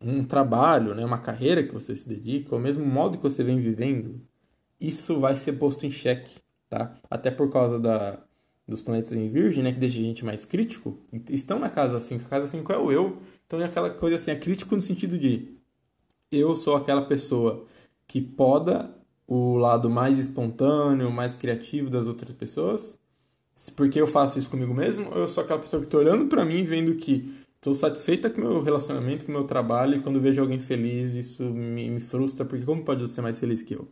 um 0.00 0.24
trabalho, 0.24 0.94
né, 0.94 1.04
uma 1.04 1.18
carreira 1.18 1.62
que 1.62 1.72
você 1.72 1.96
se 1.96 2.08
dedica, 2.08 2.54
ou 2.54 2.60
mesmo 2.60 2.84
o 2.84 2.86
modo 2.86 3.16
que 3.16 3.22
você 3.22 3.42
vem 3.42 3.58
vivendo, 3.58 4.20
isso 4.80 5.18
vai 5.20 5.36
ser 5.36 5.54
posto 5.54 5.86
em 5.86 5.90
xeque, 5.90 6.38
tá? 6.68 6.98
Até 7.10 7.30
por 7.30 7.50
causa 7.50 7.78
da, 7.80 8.22
dos 8.66 8.80
planetas 8.80 9.12
em 9.12 9.28
Virgem, 9.28 9.62
né, 9.62 9.72
que 9.72 9.78
deixa 9.78 9.98
a 9.98 10.02
gente 10.02 10.24
mais 10.24 10.44
crítico, 10.44 10.98
estão 11.28 11.58
na 11.58 11.68
casa 11.68 12.00
5. 12.00 12.24
A 12.24 12.28
casa 12.28 12.46
5 12.46 12.72
é 12.72 12.78
o 12.78 12.90
eu, 12.90 13.18
então 13.46 13.60
é 13.60 13.64
aquela 13.64 13.90
coisa 13.90 14.16
assim, 14.16 14.30
é 14.30 14.36
crítico 14.36 14.74
no 14.74 14.82
sentido 14.82 15.18
de 15.18 15.54
eu 16.32 16.56
sou 16.56 16.74
aquela 16.74 17.02
pessoa 17.02 17.64
que 18.06 18.20
poda 18.20 18.94
o 19.26 19.56
lado 19.56 19.88
mais 19.90 20.18
espontâneo, 20.18 21.10
mais 21.10 21.36
criativo 21.36 21.90
das 21.90 22.06
outras 22.06 22.32
pessoas, 22.32 22.98
porque 23.76 24.00
eu 24.00 24.06
faço 24.06 24.38
isso 24.38 24.48
comigo 24.48 24.74
mesmo, 24.74 25.10
ou 25.10 25.18
eu 25.18 25.28
sou 25.28 25.44
aquela 25.44 25.60
pessoa 25.60 25.80
que 25.80 25.86
está 25.86 25.98
olhando 25.98 26.26
para 26.26 26.44
mim 26.44 26.64
vendo 26.64 26.94
que 26.96 27.44
Estou 27.64 27.72
satisfeita 27.72 28.28
com 28.28 28.42
o 28.42 28.44
meu 28.44 28.62
relacionamento, 28.62 29.24
com 29.24 29.32
o 29.32 29.34
meu 29.34 29.44
trabalho, 29.44 29.96
e 29.96 30.02
quando 30.02 30.20
vejo 30.20 30.38
alguém 30.38 30.60
feliz, 30.60 31.14
isso 31.14 31.42
me, 31.44 31.88
me 31.88 31.98
frustra, 31.98 32.44
porque 32.44 32.62
como 32.62 32.84
pode 32.84 33.08
ser 33.08 33.22
mais 33.22 33.38
feliz 33.38 33.62
que 33.62 33.74
eu? 33.74 33.88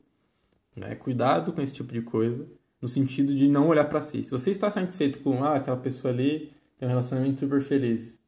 Né? 0.77 0.95
Cuidado 0.95 1.55
com 1.55 1.63
esse 1.63 1.73
tipo 1.73 1.91
de 1.91 2.03
coisa, 2.03 2.47
no 2.83 2.89
sentido 2.89 3.35
de 3.35 3.49
não 3.49 3.69
olhar 3.69 3.89
para 3.89 4.03
si. 4.03 4.25
Se 4.25 4.31
você 4.31 4.51
está 4.51 4.71
satisfeito 4.71 5.21
com, 5.21 5.43
ah, 5.45 5.55
aquela 5.55 5.77
pessoa 5.77 6.13
ali 6.13 6.53
tem 6.77 6.87
um 6.87 6.91
relacionamento 6.91 7.41
super 7.41 7.63
feliz, 7.63 8.21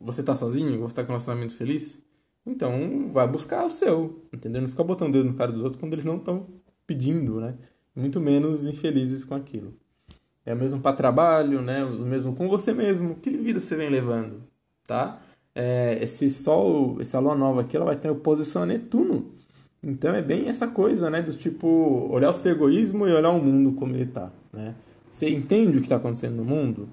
você 0.00 0.20
está 0.20 0.36
sozinho? 0.36 0.78
Você 0.80 0.86
está 0.86 1.04
com 1.04 1.12
um 1.12 1.14
relacionamento 1.14 1.54
feliz? 1.54 1.96
Então, 2.44 3.08
vai 3.12 3.28
buscar 3.28 3.64
o 3.64 3.70
seu, 3.70 4.26
entendeu? 4.32 4.62
Não 4.62 4.68
fica 4.68 4.82
botando 4.82 5.12
dedo 5.12 5.26
no 5.26 5.34
cara 5.34 5.52
dos 5.52 5.62
outros 5.62 5.80
quando 5.80 5.92
eles 5.92 6.04
não 6.04 6.16
estão 6.16 6.46
pedindo, 6.86 7.40
né? 7.40 7.54
Muito 7.94 8.20
menos 8.20 8.66
infelizes 8.66 9.22
com 9.24 9.34
aquilo. 9.34 9.74
É 10.44 10.52
o 10.52 10.56
mesmo 10.56 10.80
para 10.80 10.96
trabalho, 10.96 11.62
né? 11.62 11.84
O 11.84 12.00
mesmo 12.00 12.34
com 12.34 12.48
você 12.48 12.72
mesmo. 12.72 13.14
Que 13.16 13.30
vida 13.30 13.60
você 13.60 13.76
vem 13.76 13.90
levando? 13.90 14.50
tá? 14.90 15.22
É, 15.54 15.98
esse 16.02 16.28
Sol, 16.28 17.00
essa 17.00 17.20
Lua 17.20 17.36
nova 17.36 17.60
aqui, 17.60 17.76
ela 17.76 17.86
vai 17.86 17.94
ter 17.94 18.10
oposição 18.10 18.64
a 18.64 18.66
Netuno. 18.66 19.32
Então 19.82 20.14
é 20.14 20.20
bem 20.20 20.48
essa 20.48 20.68
coisa, 20.68 21.08
né? 21.08 21.22
Do 21.22 21.32
tipo, 21.34 21.66
olhar 22.10 22.30
o 22.30 22.34
seu 22.34 22.52
egoísmo 22.52 23.08
e 23.08 23.12
olhar 23.12 23.30
o 23.30 23.42
mundo 23.42 23.72
como 23.72 23.94
ele 23.94 24.06
tá, 24.06 24.30
né? 24.52 24.74
Você 25.08 25.28
entende 25.28 25.76
o 25.76 25.80
que 25.80 25.86
está 25.86 25.96
acontecendo 25.96 26.36
no 26.36 26.44
mundo? 26.44 26.88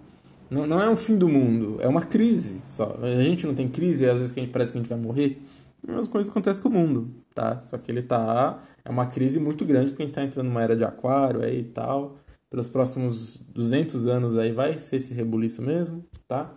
Não, 0.49 0.65
não 0.65 0.81
é 0.81 0.89
um 0.89 0.95
fim 0.95 1.17
do 1.17 1.27
mundo, 1.27 1.77
é 1.81 1.87
uma 1.87 2.01
crise 2.01 2.61
só. 2.65 2.97
A 3.01 3.21
gente 3.21 3.45
não 3.45 3.53
tem 3.53 3.67
crise 3.67 4.05
às 4.05 4.17
vezes 4.17 4.31
que 4.31 4.39
a 4.39 4.43
gente 4.43 4.51
parece 4.51 4.71
que 4.71 4.77
a 4.77 4.81
gente 4.81 4.89
vai 4.89 4.97
morrer. 4.97 5.41
As 5.83 5.89
mesmas 5.89 6.07
coisas 6.07 6.31
acontecem 6.31 6.63
com 6.63 6.69
o 6.69 6.71
mundo, 6.71 7.09
tá? 7.35 7.61
Só 7.69 7.77
que 7.77 7.91
ele 7.91 8.01
tá... 8.01 8.61
É 8.83 8.89
uma 8.89 9.05
crise 9.05 9.39
muito 9.39 9.65
grande 9.65 9.91
porque 9.91 10.03
a 10.03 10.05
gente 10.05 10.15
tá 10.15 10.23
entrando 10.23 10.47
numa 10.47 10.63
era 10.63 10.75
de 10.75 10.83
aquário 10.83 11.41
aí 11.41 11.59
e 11.59 11.63
tal. 11.63 12.17
Pelos 12.49 12.67
próximos 12.67 13.41
200 13.53 14.07
anos 14.07 14.37
aí 14.37 14.53
vai 14.53 14.77
ser 14.77 14.97
esse 14.97 15.13
rebuliço 15.13 15.61
mesmo, 15.61 16.03
tá? 16.27 16.55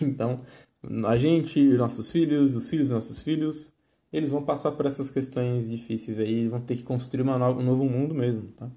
Então, 0.00 0.40
a 1.06 1.16
gente, 1.18 1.60
nossos 1.74 2.10
filhos, 2.10 2.54
os 2.54 2.70
filhos 2.70 2.86
dos 2.86 2.94
nossos 2.94 3.22
filhos, 3.22 3.70
eles 4.12 4.30
vão 4.30 4.42
passar 4.42 4.72
por 4.72 4.86
essas 4.86 5.10
questões 5.10 5.70
difíceis 5.70 6.18
aí, 6.18 6.48
vão 6.48 6.60
ter 6.60 6.76
que 6.76 6.82
construir 6.82 7.24
nova, 7.24 7.60
um 7.60 7.64
novo 7.64 7.84
mundo 7.84 8.14
mesmo, 8.14 8.48
tá? 8.56 8.70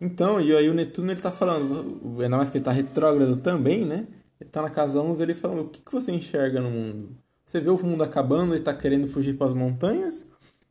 Então, 0.00 0.40
e 0.40 0.54
aí 0.54 0.68
o 0.68 0.74
Netuno 0.74 1.10
ele 1.10 1.20
tá 1.20 1.30
falando, 1.30 2.20
ainda 2.20 2.36
mais 2.36 2.50
que 2.50 2.58
ele 2.58 2.64
tá 2.64 2.72
retrógrado 2.72 3.36
também, 3.38 3.84
né? 3.84 4.06
Ele 4.40 4.50
tá 4.50 4.60
na 4.60 4.70
casa 4.70 5.00
11, 5.00 5.22
ele 5.22 5.34
falando, 5.34 5.62
o 5.62 5.68
que, 5.68 5.80
que 5.80 5.92
você 5.92 6.12
enxerga 6.12 6.60
no 6.60 6.70
mundo? 6.70 7.16
Você 7.46 7.60
vê 7.60 7.70
o 7.70 7.78
mundo 7.82 8.04
acabando 8.04 8.54
e 8.54 8.60
tá 8.60 8.74
querendo 8.74 9.08
fugir 9.08 9.36
para 9.36 9.46
as 9.46 9.54
montanhas? 9.54 10.26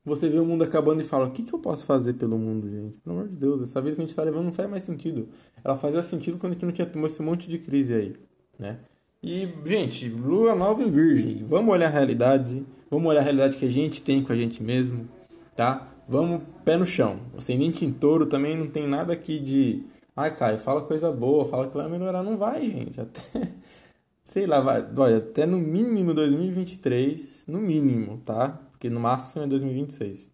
Você 0.06 0.30
vê 0.30 0.38
o 0.38 0.46
mundo 0.46 0.64
acabando 0.64 1.02
e 1.02 1.06
fala, 1.06 1.26
o 1.26 1.32
que, 1.32 1.42
que 1.42 1.54
eu 1.54 1.58
posso 1.58 1.84
fazer 1.86 2.14
pelo 2.14 2.38
mundo, 2.38 2.70
gente? 2.70 3.00
Pelo 3.00 3.16
amor 3.16 3.30
de 3.30 3.36
Deus, 3.36 3.64
essa 3.64 3.82
vida 3.82 3.96
que 3.96 4.02
a 4.04 4.06
gente 4.06 4.16
tá 4.16 4.22
levando 4.22 4.46
não 4.46 4.54
faz 4.54 4.70
mais 4.70 4.84
sentido. 4.84 5.28
Ela 5.64 5.76
fazia 5.76 6.04
sentido 6.04 6.38
quando 6.38 6.52
a 6.52 6.56
gente 6.56 6.66
não 6.66 6.72
tinha 6.72 6.88
esse 7.08 7.22
monte 7.24 7.50
de 7.50 7.58
crise 7.58 7.94
aí, 7.96 8.16
né? 8.60 8.78
E, 9.24 9.50
gente, 9.66 10.08
lua 10.08 10.54
nova 10.54 10.84
em 10.84 10.92
virgem. 10.92 11.44
Vamos 11.44 11.74
olhar 11.74 11.88
a 11.88 11.90
realidade. 11.90 12.64
Vamos 12.90 13.08
olhar 13.08 13.22
a 13.22 13.24
realidade 13.24 13.58
que 13.58 13.66
a 13.66 13.70
gente 13.70 14.02
tem 14.02 14.24
com 14.24 14.32
a 14.32 14.36
gente 14.36 14.62
mesmo, 14.62 15.08
tá? 15.56 15.92
Vamos 16.08 16.42
pé 16.64 16.78
no 16.78 16.86
chão. 16.86 17.20
O 17.34 17.38
ascendente 17.38 17.84
em 17.84 17.92
touro 17.92 18.26
também 18.28 18.56
não 18.56 18.68
tem 18.68 18.88
nada 18.88 19.14
aqui 19.14 19.40
de. 19.40 19.84
Ai, 20.16 20.36
Caio, 20.36 20.60
fala 20.60 20.82
coisa 20.82 21.12
boa, 21.12 21.46
fala 21.46 21.68
que 21.68 21.76
vai 21.76 21.90
melhorar. 21.90 22.24
Não 22.24 22.38
vai, 22.38 22.62
gente. 22.70 23.00
Até. 23.02 23.52
Sei 24.24 24.46
lá, 24.46 24.60
vai. 24.60 24.86
Olha, 24.98 25.18
até 25.18 25.46
no 25.46 25.58
mínimo 25.58 26.14
2023. 26.14 27.46
No 27.48 27.60
mínimo, 27.60 28.22
tá? 28.26 28.50
Porque 28.72 28.90
no 28.90 29.00
máximo 29.00 29.44
é 29.46 29.48
2026. 29.48 30.30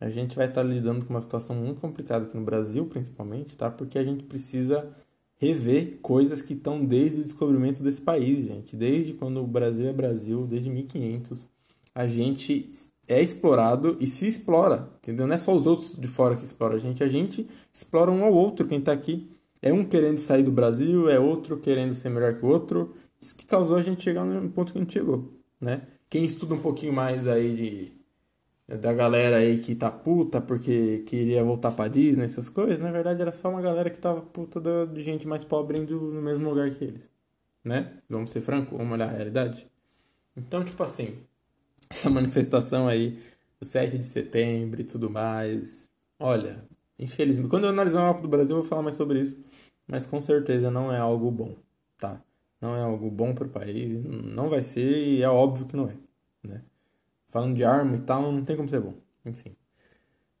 A 0.00 0.10
gente 0.10 0.36
vai 0.36 0.46
estar 0.46 0.62
lidando 0.62 1.04
com 1.04 1.12
uma 1.12 1.22
situação 1.22 1.56
muito 1.56 1.80
complicada 1.80 2.26
aqui 2.26 2.36
no 2.36 2.44
Brasil, 2.44 2.86
principalmente, 2.86 3.56
tá? 3.56 3.70
Porque 3.70 3.98
a 3.98 4.04
gente 4.04 4.24
precisa 4.24 4.88
rever 5.38 5.98
coisas 6.02 6.42
que 6.42 6.54
estão 6.54 6.84
desde 6.84 7.20
o 7.20 7.22
descobrimento 7.24 7.82
desse 7.82 8.00
país, 8.00 8.44
gente. 8.44 8.76
Desde 8.76 9.12
quando 9.14 9.42
o 9.42 9.46
Brasil 9.46 9.88
é 9.88 9.92
Brasil, 9.92 10.46
desde 10.46 10.70
1500, 10.70 11.46
a 11.96 12.06
gente 12.06 12.68
é 13.08 13.22
explorado 13.22 13.96
e 13.98 14.06
se 14.06 14.28
explora, 14.28 14.90
entendeu? 14.98 15.26
Não 15.26 15.34
é 15.34 15.38
só 15.38 15.56
os 15.56 15.64
outros 15.66 15.98
de 15.98 16.06
fora 16.06 16.36
que 16.36 16.44
exploram 16.44 16.76
a 16.76 16.78
gente, 16.78 17.02
a 17.02 17.08
gente 17.08 17.48
explora 17.72 18.10
um 18.10 18.22
ao 18.22 18.34
outro, 18.34 18.66
quem 18.66 18.78
está 18.78 18.92
aqui. 18.92 19.30
É 19.62 19.72
um 19.72 19.82
querendo 19.82 20.18
sair 20.18 20.42
do 20.42 20.52
Brasil, 20.52 21.08
é 21.08 21.18
outro 21.18 21.56
querendo 21.56 21.94
ser 21.94 22.10
melhor 22.10 22.34
que 22.34 22.44
o 22.44 22.48
outro. 22.48 22.94
Isso 23.18 23.34
que 23.34 23.46
causou 23.46 23.76
a 23.76 23.82
gente 23.82 24.04
chegar 24.04 24.26
no 24.26 24.50
ponto 24.50 24.72
que 24.72 24.78
a 24.78 24.82
gente 24.82 24.92
chegou, 24.92 25.32
né? 25.58 25.86
Quem 26.10 26.26
estuda 26.26 26.54
um 26.54 26.60
pouquinho 26.60 26.92
mais 26.92 27.26
aí 27.26 27.56
de 27.56 28.76
da 28.76 28.92
galera 28.92 29.36
aí 29.36 29.58
que 29.58 29.74
tá 29.74 29.90
puta 29.90 30.40
porque 30.40 30.98
queria 31.06 31.42
voltar 31.42 31.70
pra 31.70 31.88
Disney, 31.88 32.24
essas 32.24 32.48
coisas, 32.48 32.80
na 32.80 32.90
verdade 32.90 33.22
era 33.22 33.32
só 33.32 33.48
uma 33.48 33.62
galera 33.62 33.88
que 33.88 33.98
tava 33.98 34.20
puta 34.20 34.60
de 34.86 35.02
gente 35.02 35.26
mais 35.26 35.44
pobre 35.44 35.78
indo 35.78 35.98
no 35.98 36.20
mesmo 36.20 36.50
lugar 36.50 36.68
que 36.70 36.84
eles. 36.84 37.08
Né? 37.64 37.92
Vamos 38.10 38.32
ser 38.32 38.42
franco, 38.42 38.76
vamos 38.76 38.92
olhar 38.92 39.08
a 39.08 39.12
realidade. 39.12 39.66
Então, 40.36 40.64
tipo 40.64 40.82
assim, 40.82 41.16
essa 41.90 42.10
manifestação 42.10 42.88
aí 42.88 43.18
do 43.60 43.66
7 43.66 43.98
de 43.98 44.04
setembro 44.04 44.80
e 44.80 44.84
tudo 44.84 45.10
mais. 45.10 45.88
Olha, 46.18 46.64
infelizmente, 46.98 47.48
quando 47.48 47.64
eu 47.64 47.70
analisar 47.70 48.00
o 48.00 48.06
mapa 48.06 48.20
do 48.20 48.28
Brasil 48.28 48.56
eu 48.56 48.62
vou 48.62 48.68
falar 48.68 48.82
mais 48.82 48.96
sobre 48.96 49.20
isso, 49.20 49.36
mas 49.86 50.06
com 50.06 50.20
certeza 50.20 50.70
não 50.70 50.92
é 50.92 50.98
algo 50.98 51.30
bom, 51.30 51.54
tá? 51.98 52.20
Não 52.60 52.74
é 52.74 52.82
algo 52.82 53.10
bom 53.10 53.34
para 53.34 53.46
o 53.46 53.50
país, 53.50 54.02
não 54.04 54.48
vai 54.48 54.62
ser 54.62 54.96
e 54.96 55.22
é 55.22 55.28
óbvio 55.28 55.66
que 55.66 55.76
não 55.76 55.88
é, 55.88 55.94
né? 56.42 56.62
falando 57.28 57.54
de 57.54 57.64
arma 57.64 57.96
e 57.96 58.00
tal, 58.00 58.32
não 58.32 58.44
tem 58.44 58.56
como 58.56 58.68
ser 58.68 58.80
bom. 58.80 58.94
Enfim. 59.24 59.54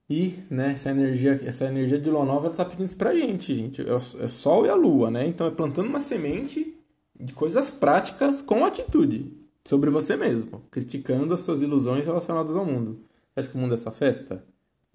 E, 0.08 0.38
né, 0.48 0.72
essa 0.72 0.90
energia, 0.90 1.40
essa 1.44 1.66
energia 1.66 1.98
de 1.98 2.08
lua 2.08 2.24
nova, 2.24 2.46
ela 2.46 2.54
tá 2.54 2.64
pedindo 2.64 2.86
isso 2.86 2.96
pra 2.96 3.14
gente, 3.14 3.54
gente. 3.54 3.82
É 3.82 3.92
o, 3.92 3.96
é 3.96 4.28
sol 4.28 4.64
e 4.64 4.70
a 4.70 4.74
lua, 4.74 5.10
né? 5.10 5.26
Então 5.26 5.46
é 5.46 5.50
plantando 5.50 5.88
uma 5.88 6.00
semente 6.00 6.74
de 7.18 7.34
coisas 7.34 7.70
práticas 7.70 8.40
com 8.40 8.64
atitude 8.64 9.45
sobre 9.66 9.90
você 9.90 10.16
mesmo, 10.16 10.62
criticando 10.70 11.34
as 11.34 11.40
suas 11.40 11.62
ilusões 11.62 12.06
relacionadas 12.06 12.56
ao 12.56 12.64
mundo. 12.64 13.00
Você 13.34 13.40
acha 13.40 13.48
que 13.48 13.56
o 13.56 13.58
mundo 13.58 13.74
é 13.74 13.76
sua 13.76 13.92
festa? 13.92 14.44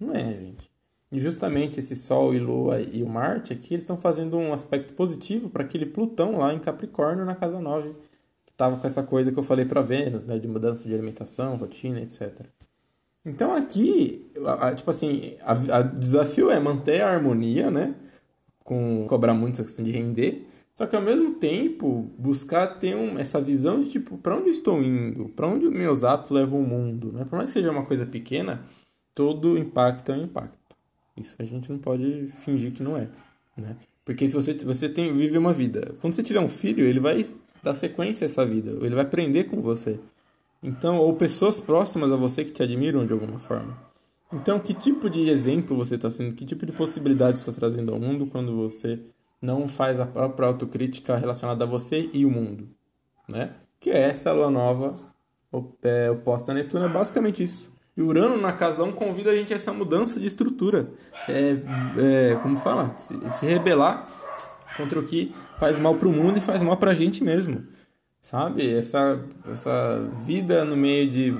Não 0.00 0.14
é, 0.14 0.34
gente. 0.34 0.70
E 1.10 1.20
justamente 1.20 1.78
esse 1.78 1.94
Sol 1.94 2.34
e 2.34 2.38
Lua 2.38 2.80
e 2.80 3.02
o 3.02 3.08
Marte 3.08 3.52
aqui, 3.52 3.74
eles 3.74 3.84
estão 3.84 3.98
fazendo 3.98 4.36
um 4.36 4.52
aspecto 4.52 4.94
positivo 4.94 5.50
para 5.50 5.62
aquele 5.62 5.86
Plutão 5.86 6.38
lá 6.38 6.54
em 6.54 6.58
Capricórnio 6.58 7.24
na 7.24 7.34
casa 7.34 7.60
9 7.60 7.94
estava 8.62 8.76
com 8.76 8.86
essa 8.86 9.02
coisa 9.02 9.32
que 9.32 9.38
eu 9.38 9.42
falei 9.42 9.64
para 9.64 9.82
Vênus, 9.82 10.24
né, 10.24 10.38
de 10.38 10.46
mudança 10.46 10.84
de 10.84 10.94
alimentação, 10.94 11.56
rotina, 11.56 12.00
etc. 12.00 12.46
Então 13.24 13.54
aqui, 13.54 14.30
a, 14.44 14.68
a, 14.68 14.74
tipo 14.74 14.90
assim, 14.90 15.36
o 15.44 15.98
desafio 15.98 16.50
é 16.50 16.60
manter 16.60 17.00
a 17.00 17.10
harmonia, 17.10 17.70
né, 17.70 17.94
com 18.62 19.04
cobrar 19.08 19.34
muito 19.34 19.54
essa 19.54 19.64
questão 19.64 19.84
de 19.84 19.90
render, 19.90 20.46
só 20.82 20.86
que 20.88 20.96
ao 20.96 21.02
mesmo 21.02 21.34
tempo 21.34 22.10
buscar 22.18 22.66
ter 22.66 22.96
um, 22.96 23.16
essa 23.16 23.40
visão 23.40 23.84
de 23.84 23.90
tipo, 23.90 24.18
para 24.18 24.36
onde 24.36 24.48
eu 24.48 24.52
estou 24.52 24.82
indo, 24.82 25.28
para 25.28 25.46
onde 25.46 25.64
meus 25.68 26.02
atos 26.02 26.32
levam 26.32 26.58
o 26.58 26.66
mundo, 26.66 27.12
né? 27.12 27.24
Por 27.24 27.36
mais 27.36 27.50
que 27.50 27.52
seja 27.52 27.70
uma 27.70 27.86
coisa 27.86 28.04
pequena, 28.04 28.64
todo 29.14 29.56
impacto 29.56 30.10
é 30.10 30.16
um 30.16 30.24
impacto. 30.24 30.74
Isso 31.16 31.36
a 31.38 31.44
gente 31.44 31.70
não 31.70 31.78
pode 31.78 32.32
fingir 32.40 32.72
que 32.72 32.82
não 32.82 32.96
é, 32.96 33.08
né? 33.56 33.76
Porque 34.04 34.28
se 34.28 34.34
você, 34.34 34.54
você 34.54 34.88
tem, 34.88 35.16
vive 35.16 35.38
uma 35.38 35.52
vida, 35.52 35.94
quando 36.00 36.14
você 36.14 36.22
tiver 36.24 36.40
um 36.40 36.48
filho, 36.48 36.84
ele 36.84 36.98
vai 36.98 37.24
dar 37.62 37.74
sequência 37.74 38.24
a 38.24 38.26
essa 38.26 38.44
vida, 38.44 38.72
ele 38.84 38.96
vai 38.96 39.04
aprender 39.04 39.44
com 39.44 39.62
você. 39.62 40.00
Então, 40.60 40.98
ou 40.98 41.14
pessoas 41.14 41.60
próximas 41.60 42.10
a 42.10 42.16
você 42.16 42.44
que 42.44 42.50
te 42.50 42.60
admiram 42.60 43.06
de 43.06 43.12
alguma 43.12 43.38
forma. 43.38 43.78
Então, 44.32 44.58
que 44.58 44.74
tipo 44.74 45.08
de 45.08 45.30
exemplo 45.30 45.76
você 45.76 45.94
está 45.94 46.10
sendo? 46.10 46.34
Que 46.34 46.44
tipo 46.44 46.66
de 46.66 46.72
possibilidade 46.72 47.38
você 47.38 47.50
está 47.50 47.60
trazendo 47.60 47.94
ao 47.94 48.00
mundo 48.00 48.26
quando 48.26 48.56
você 48.56 48.98
não 49.42 49.66
faz 49.66 49.98
a 49.98 50.06
própria 50.06 50.46
autocrítica 50.46 51.16
relacionada 51.16 51.64
a 51.64 51.66
você 51.66 52.08
e 52.12 52.24
o 52.24 52.30
mundo, 52.30 52.68
né? 53.28 53.54
Que 53.80 53.90
é 53.90 54.02
essa 54.02 54.32
lua 54.32 54.48
nova 54.48 54.96
oposta 56.10 56.52
a 56.52 56.54
Netuno, 56.54 56.86
é 56.86 56.88
basicamente 56.88 57.42
isso. 57.42 57.70
E 57.94 58.00
Urano 58.00 58.40
na 58.40 58.52
casa 58.52 58.84
1 58.84 58.92
convida 58.92 59.30
a 59.30 59.34
gente 59.34 59.52
a 59.52 59.56
essa 59.56 59.72
mudança 59.72 60.18
de 60.18 60.26
estrutura. 60.26 60.88
É, 61.28 61.58
é 62.30 62.36
como 62.36 62.56
fala? 62.58 62.94
Se, 62.98 63.18
se 63.34 63.44
rebelar 63.44 64.08
contra 64.78 64.98
o 64.98 65.02
que 65.02 65.34
faz 65.58 65.78
mal 65.78 65.94
para 65.96 66.08
o 66.08 66.12
mundo 66.12 66.38
e 66.38 66.40
faz 66.40 66.62
mal 66.62 66.78
para 66.78 66.92
a 66.92 66.94
gente 66.94 67.22
mesmo. 67.22 67.66
Sabe? 68.22 68.72
Essa, 68.72 69.22
essa 69.52 70.00
vida 70.24 70.64
no 70.64 70.76
meio 70.76 71.10
de 71.10 71.36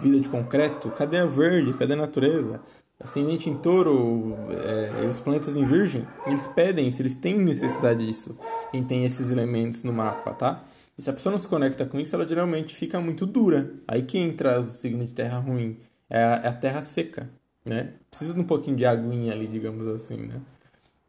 vida 0.00 0.20
de 0.20 0.28
concreto, 0.28 0.90
cadê 0.90 1.18
a 1.18 1.26
verde, 1.26 1.74
cadê 1.74 1.94
a 1.94 1.96
natureza? 1.96 2.60
Ascendente 3.02 3.50
em 3.50 3.56
touro, 3.56 4.36
é, 4.50 5.06
os 5.06 5.18
planetas 5.18 5.56
em 5.56 5.66
virgem, 5.66 6.06
eles 6.24 6.46
pedem 6.46 6.86
isso, 6.88 7.02
eles 7.02 7.16
têm 7.16 7.36
necessidade 7.36 8.06
disso. 8.06 8.38
Quem 8.70 8.84
tem 8.84 9.04
esses 9.04 9.30
elementos 9.30 9.82
no 9.82 9.92
mapa, 9.92 10.32
tá? 10.32 10.64
E 10.96 11.02
se 11.02 11.10
a 11.10 11.12
pessoa 11.12 11.32
não 11.32 11.40
se 11.40 11.48
conecta 11.48 11.84
com 11.84 11.98
isso, 11.98 12.14
ela 12.14 12.26
geralmente 12.26 12.76
fica 12.76 13.00
muito 13.00 13.26
dura. 13.26 13.72
Aí 13.88 14.02
que 14.02 14.18
entra 14.18 14.60
o 14.60 14.62
signo 14.62 15.04
de 15.04 15.12
terra 15.14 15.38
ruim, 15.38 15.78
é 16.08 16.22
a, 16.22 16.40
é 16.44 16.48
a 16.48 16.52
terra 16.52 16.82
seca, 16.82 17.28
né? 17.64 17.94
Precisa 18.08 18.34
de 18.34 18.40
um 18.40 18.44
pouquinho 18.44 18.76
de 18.76 18.86
aguinha 18.86 19.32
ali, 19.32 19.48
digamos 19.48 19.86
assim, 19.88 20.16
né? 20.16 20.40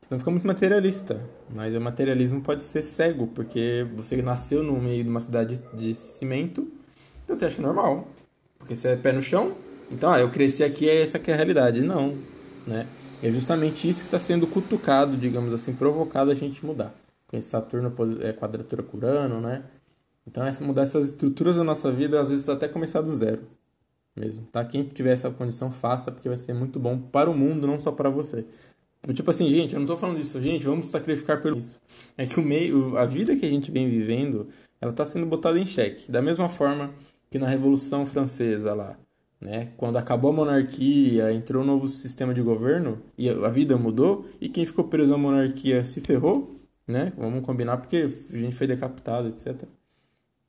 Senão 0.01 0.19
fica 0.19 0.31
muito 0.31 0.47
materialista. 0.47 1.21
Mas 1.49 1.75
o 1.75 1.81
materialismo 1.81 2.41
pode 2.41 2.61
ser 2.61 2.81
cego, 2.83 3.27
porque 3.27 3.85
você 3.95 4.21
nasceu 4.21 4.63
no 4.63 4.79
meio 4.81 5.03
de 5.03 5.09
uma 5.09 5.19
cidade 5.19 5.61
de 5.73 5.93
cimento, 5.93 6.67
então 7.23 7.35
você 7.35 7.45
acha 7.45 7.61
normal. 7.61 8.07
Porque 8.57 8.75
você 8.75 8.89
é 8.89 8.95
pé 8.95 9.11
no 9.11 9.21
chão, 9.21 9.55
então, 9.93 10.11
ah, 10.11 10.19
eu 10.19 10.29
cresci 10.29 10.63
aqui, 10.63 10.89
essa 10.89 11.17
aqui 11.17 11.31
é 11.31 11.33
a 11.33 11.37
realidade. 11.37 11.81
Não, 11.81 12.17
né? 12.67 12.87
É 13.21 13.31
justamente 13.31 13.87
isso 13.87 14.01
que 14.01 14.07
está 14.07 14.19
sendo 14.19 14.45
cutucado, 14.47 15.15
digamos 15.15 15.53
assim, 15.53 15.73
provocado 15.73 16.31
a 16.31 16.35
gente 16.35 16.65
mudar. 16.65 16.93
Com 17.27 17.37
esse 17.37 17.47
Saturno 17.47 17.93
é, 18.21 18.33
quadratura 18.33 18.83
curano, 18.83 19.39
né? 19.39 19.63
Então, 20.27 20.45
essa, 20.45 20.63
mudar 20.63 20.83
essas 20.83 21.07
estruturas 21.07 21.55
da 21.55 21.63
nossa 21.63 21.91
vida, 21.91 22.19
às 22.19 22.29
vezes 22.29 22.47
até 22.49 22.67
começar 22.67 23.01
do 23.01 23.15
zero 23.15 23.41
mesmo, 24.15 24.45
tá? 24.51 24.63
Quem 24.63 24.83
tiver 24.83 25.11
essa 25.13 25.29
condição, 25.31 25.71
faça, 25.71 26.11
porque 26.11 26.29
vai 26.29 26.37
ser 26.37 26.53
muito 26.53 26.79
bom 26.79 26.97
para 26.97 27.29
o 27.29 27.33
mundo, 27.37 27.65
não 27.65 27.79
só 27.79 27.91
para 27.91 28.09
você. 28.09 28.45
Tipo 29.13 29.31
assim, 29.31 29.49
gente, 29.51 29.73
eu 29.73 29.79
não 29.79 29.87
tô 29.87 29.97
falando 29.97 30.17
disso, 30.17 30.41
gente, 30.41 30.65
vamos 30.65 30.85
sacrificar 30.85 31.41
pelo 31.41 31.57
isso. 31.57 31.79
É 32.17 32.25
que 32.25 32.39
o 32.39 32.43
meio, 32.43 32.97
a 32.97 33.05
vida 33.05 33.35
que 33.35 33.45
a 33.45 33.49
gente 33.49 33.69
vem 33.69 33.89
vivendo, 33.89 34.47
ela 34.79 34.93
tá 34.93 35.05
sendo 35.05 35.25
botada 35.25 35.59
em 35.59 35.65
xeque. 35.65 36.09
Da 36.09 36.21
mesma 36.21 36.47
forma 36.47 36.93
que 37.29 37.37
na 37.37 37.47
Revolução 37.47 38.05
Francesa 38.05 38.73
lá, 38.73 38.97
né? 39.43 39.73
Quando 39.75 39.97
acabou 39.97 40.31
a 40.31 40.33
monarquia, 40.33 41.33
entrou 41.33 41.63
um 41.63 41.65
novo 41.65 41.85
sistema 41.87 42.33
de 42.33 42.41
governo 42.41 43.01
e 43.17 43.29
a 43.29 43.49
vida 43.49 43.75
mudou, 43.75 44.25
e 44.39 44.47
quem 44.47 44.65
ficou 44.65 44.85
preso 44.85 45.13
à 45.13 45.17
monarquia 45.17 45.83
se 45.83 45.99
ferrou, 45.99 46.61
né? 46.87 47.11
Vamos 47.17 47.45
combinar 47.45 47.77
porque 47.77 48.09
a 48.31 48.37
gente 48.37 48.55
foi 48.55 48.67
decapitado, 48.67 49.27
etc. 49.27 49.63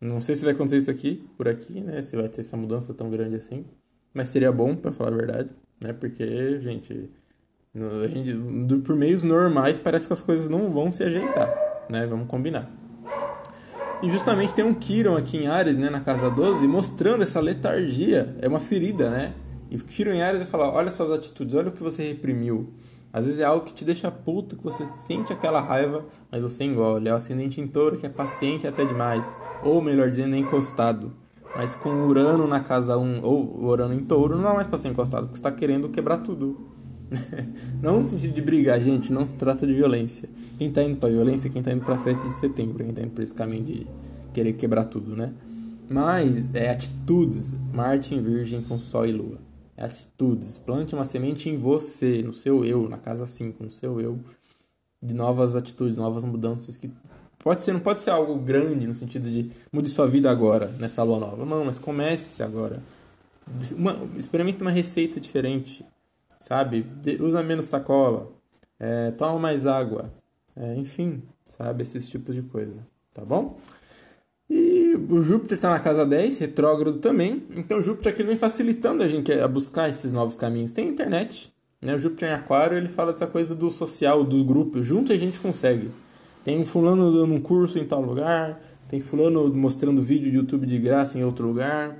Não 0.01 0.21
sei 0.21 0.37
se 0.37 0.45
vai 0.45 0.55
acontecer 0.55 0.79
isso 0.79 0.91
aqui, 0.91 1.25
por 1.37 1.49
aqui, 1.49 1.81
né? 1.81 2.03
Se 2.03 2.15
vai 2.15 2.29
ter 2.29 2.43
essa 2.43 2.57
mudança 2.57 2.95
tão 2.95 3.11
grande 3.11 3.35
assim. 3.37 3.65
mas 4.13 4.29
seria 4.29 4.53
bom, 4.53 4.77
para 4.77 4.93
falar 4.93 5.13
a 5.13 5.17
verdade, 5.17 5.51
né? 5.83 5.93
Porque, 5.93 6.61
gente, 6.61 7.11
a 7.75 8.07
gente, 8.07 8.33
por 8.85 8.95
meios 8.95 9.25
normais, 9.25 9.77
parece 9.77 10.07
que 10.07 10.13
as 10.13 10.23
coisas 10.23 10.49
não 10.49 10.71
vão 10.73 10.93
se 10.93 11.03
ajeitar, 11.03 11.53
né? 11.91 12.07
Vamos 12.07 12.29
combinar. 12.29 12.71
E 14.03 14.11
justamente 14.11 14.55
tem 14.55 14.65
um 14.65 14.75
Kiron 14.75 15.17
aqui 15.17 15.39
em 15.39 15.47
Ares, 15.47 15.79
né, 15.79 15.89
na 15.89 16.01
casa 16.01 16.31
12, 16.31 16.67
mostrando 16.67 17.23
essa 17.23 17.41
letargia. 17.41 18.37
É 18.41 18.49
uma 18.49 18.61
ferida, 18.61 19.11
né? 19.11 19.35
E 19.71 19.79
Kiron 19.79 20.13
em 20.13 20.23
Ares 20.23 20.41
vai 20.43 20.51
falar: 20.51 20.71
olha 20.71 20.91
suas 20.91 21.11
atitudes, 21.11 21.55
olha 21.55 21.69
o 21.69 21.73
que 21.73 21.83
você 21.83 22.07
reprimiu. 22.07 22.73
Às 23.13 23.27
vezes 23.27 23.41
é 23.41 23.45
algo 23.45 23.65
que 23.65 23.73
te 23.73 23.85
deixa 23.85 24.11
puto, 24.11 24.57
que 24.57 24.65
você 24.65 24.85
sente 25.07 25.33
aquela 25.33 25.61
raiva, 25.61 26.05
mas 26.33 26.43
você 26.43 26.65
engole. 26.65 27.09
É 27.09 27.13
o 27.13 27.17
ascendente 27.17 27.61
em 27.61 27.67
touro 27.67 27.97
que 27.97 28.05
é 28.05 28.09
paciente 28.09 28.67
até 28.67 28.85
demais. 28.85 29.37
Ou 29.63 29.81
melhor 29.81 30.11
dizendo, 30.11 30.35
é 30.35 30.39
encostado. 30.39 31.13
Mas 31.55 31.77
com 31.77 32.09
Urano 32.09 32.49
na 32.49 32.59
casa 32.59 32.99
1 32.99 33.23
ou 33.23 33.65
Urano 33.65 33.95
em 33.95 34.01
touro, 34.01 34.37
não 34.37 34.51
é 34.51 34.55
mais 34.55 34.67
pra 34.67 34.79
ser 34.79 34.89
encostado, 34.89 35.27
porque 35.27 35.37
você 35.37 35.43
tá 35.45 35.53
querendo 35.53 35.89
quebrar 35.89 36.19
tudo. 36.19 36.59
não 37.83 38.01
no 38.01 38.07
sentido 38.07 38.35
de 38.35 38.43
brigar, 38.43 38.81
gente, 38.81 39.13
não 39.13 39.25
se 39.25 39.37
trata 39.37 39.67
de 39.67 39.75
violência. 39.75 40.29
Quem 40.59 40.71
tá 40.71 40.83
indo 40.83 40.97
pra 40.97 41.09
violência 41.09 41.49
é 41.49 41.51
quem 41.51 41.63
tá 41.63 41.73
indo 41.73 41.85
pra 41.85 41.99
7 41.99 42.27
de 42.27 42.35
setembro, 42.35 42.85
quem 42.85 42.95
tá 42.95 43.03
indo 43.03 43.11
por 43.11 43.23
esse 43.23 43.35
caminho 43.35 43.65
de 43.65 43.87
querer 44.33 44.53
quebrar 44.55 44.85
tudo, 44.85 45.17
né? 45.17 45.33
Mas 45.89 46.55
é 46.55 46.71
atitudes, 46.71 47.55
Marte 47.73 48.15
em 48.15 48.23
Virgem 48.23 48.63
com 48.63 48.79
Sol 48.79 49.07
e 49.07 49.13
Lua. 49.13 49.39
É 49.77 49.85
atitudes. 49.85 50.59
Plante 50.59 50.95
uma 50.95 51.05
semente 51.05 51.49
em 51.49 51.59
você, 51.59 52.23
no 52.23 52.33
seu 52.33 52.65
eu, 52.65 52.89
na 52.89 52.97
casa 52.97 53.27
5, 53.27 53.63
no 53.63 53.71
seu 53.71 54.01
eu, 54.01 54.19
de 55.03 55.13
novas 55.13 55.57
atitudes, 55.57 55.97
novas 55.97 56.25
mudanças 56.25 56.77
que 56.77 56.91
pode 57.39 57.63
ser, 57.63 57.73
não 57.73 57.81
pode 57.81 58.03
ser 58.03 58.11
algo 58.11 58.37
grande 58.37 58.87
no 58.87 58.95
sentido 58.95 59.31
de 59.31 59.51
mude 59.71 59.89
sua 59.89 60.09
vida 60.09 60.31
agora, 60.31 60.69
nessa 60.79 61.03
lua 61.03 61.19
nova. 61.19 61.45
Não, 61.45 61.65
mas 61.65 61.79
comece 61.79 62.43
agora. 62.43 62.83
Uma, 63.77 63.99
experimente 64.17 64.63
uma 64.63 64.71
receita 64.71 65.21
diferente 65.21 65.85
sabe? 66.45 66.85
Usa 67.21 67.43
menos 67.43 67.65
sacola, 67.65 68.31
é, 68.79 69.11
toma 69.13 69.39
mais 69.39 69.67
água, 69.67 70.13
é, 70.55 70.75
enfim, 70.77 71.23
sabe? 71.47 71.83
Esses 71.83 72.07
tipos 72.07 72.35
de 72.35 72.43
coisa, 72.43 72.87
tá 73.15 73.25
bom? 73.25 73.59
E 74.49 74.95
o 75.09 75.23
Júpiter 75.23 75.57
está 75.57 75.71
na 75.71 75.81
casa 75.81 76.05
10, 76.05 76.39
retrógrado 76.39 76.99
também, 76.99 77.45
então 77.51 77.83
Júpiter 77.83 78.13
aqui 78.13 78.23
vem 78.23 78.37
facilitando 78.37 79.03
a 79.03 79.09
gente 79.09 79.33
a 79.33 79.49
buscar 79.49 79.89
esses 79.89 80.13
novos 80.13 80.37
caminhos. 80.37 80.75
Tem 80.75 80.87
internet, 80.87 81.51
né? 81.81 81.95
O 81.95 81.99
Júpiter 81.99 82.29
em 82.29 82.33
Aquário 82.33 82.77
ele 82.77 82.89
fala 82.89 83.13
dessa 83.13 83.27
coisa 83.27 83.55
do 83.55 83.71
social, 83.71 84.23
do 84.23 84.45
grupo, 84.45 84.83
junto 84.83 85.15
a 85.15 85.17
gente 85.17 85.41
consegue. 85.41 85.91
Tem 86.45 86.63
fulano 86.67 87.11
dando 87.11 87.33
um 87.33 87.41
curso 87.41 87.79
em 87.79 87.87
tal 87.87 88.03
lugar, 88.03 88.61
tem 88.87 89.01
fulano 89.01 89.53
mostrando 89.55 90.03
vídeo 90.03 90.31
de 90.31 90.37
YouTube 90.37 90.67
de 90.67 90.79
graça 90.79 91.19
em 91.19 91.25
outro 91.25 91.47
lugar, 91.47 91.97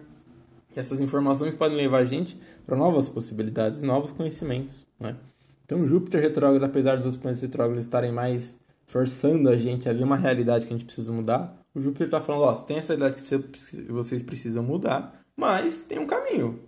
essas 0.75 1.01
informações 1.01 1.55
podem 1.55 1.77
levar 1.77 1.99
a 1.99 2.05
gente 2.05 2.39
para 2.67 2.77
novas 2.77 3.09
possibilidades 3.09 3.83
e 3.83 3.87
novos 3.87 4.13
conhecimentos. 4.13 4.87
Né? 4.99 5.17
Então, 5.65 5.87
Júpiter 5.87 6.21
retrógrado, 6.21 6.65
apesar 6.65 6.97
dos 6.97 7.17
planetas 7.17 7.43
retrógrados 7.43 7.85
estarem 7.85 8.13
mais 8.13 8.57
forçando 8.87 9.49
a 9.49 9.57
gente 9.57 9.89
a 9.89 9.93
ver 9.93 10.05
uma 10.05 10.17
realidade 10.17 10.67
que 10.67 10.75
a 10.75 10.77
gente 10.77 10.85
precisa 10.85 11.13
mudar, 11.13 11.59
o 11.75 11.81
Júpiter 11.81 12.07
está 12.07 12.21
falando: 12.21 12.43
ó, 12.43 12.53
tem 12.55 12.77
essa 12.77 12.95
realidade 12.95 13.23
que 13.23 13.93
vocês 13.93 14.23
precisam 14.23 14.63
mudar, 14.63 15.25
mas 15.37 15.83
tem 15.83 15.99
um 15.99 16.07
caminho. 16.07 16.61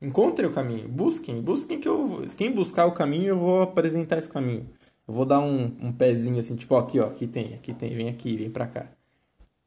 Encontrem 0.00 0.48
o 0.48 0.52
caminho, 0.52 0.88
busquem, 0.88 1.40
busquem 1.40 1.80
que 1.80 1.88
eu 1.88 2.26
quem 2.36 2.52
buscar 2.52 2.86
o 2.86 2.92
caminho 2.92 3.28
eu 3.28 3.38
vou 3.38 3.62
apresentar 3.62 4.18
esse 4.18 4.28
caminho. 4.28 4.68
Eu 5.06 5.14
vou 5.14 5.24
dar 5.26 5.40
um, 5.40 5.64
um 5.80 5.92
pezinho 5.92 6.40
assim, 6.40 6.56
tipo, 6.56 6.76
aqui, 6.76 6.98
ó, 6.98 7.06
aqui 7.06 7.26
tem, 7.26 7.54
aqui 7.54 7.74
tem, 7.74 7.94
vem 7.94 8.08
aqui, 8.08 8.36
vem 8.36 8.50
para 8.50 8.66
cá. 8.66 8.88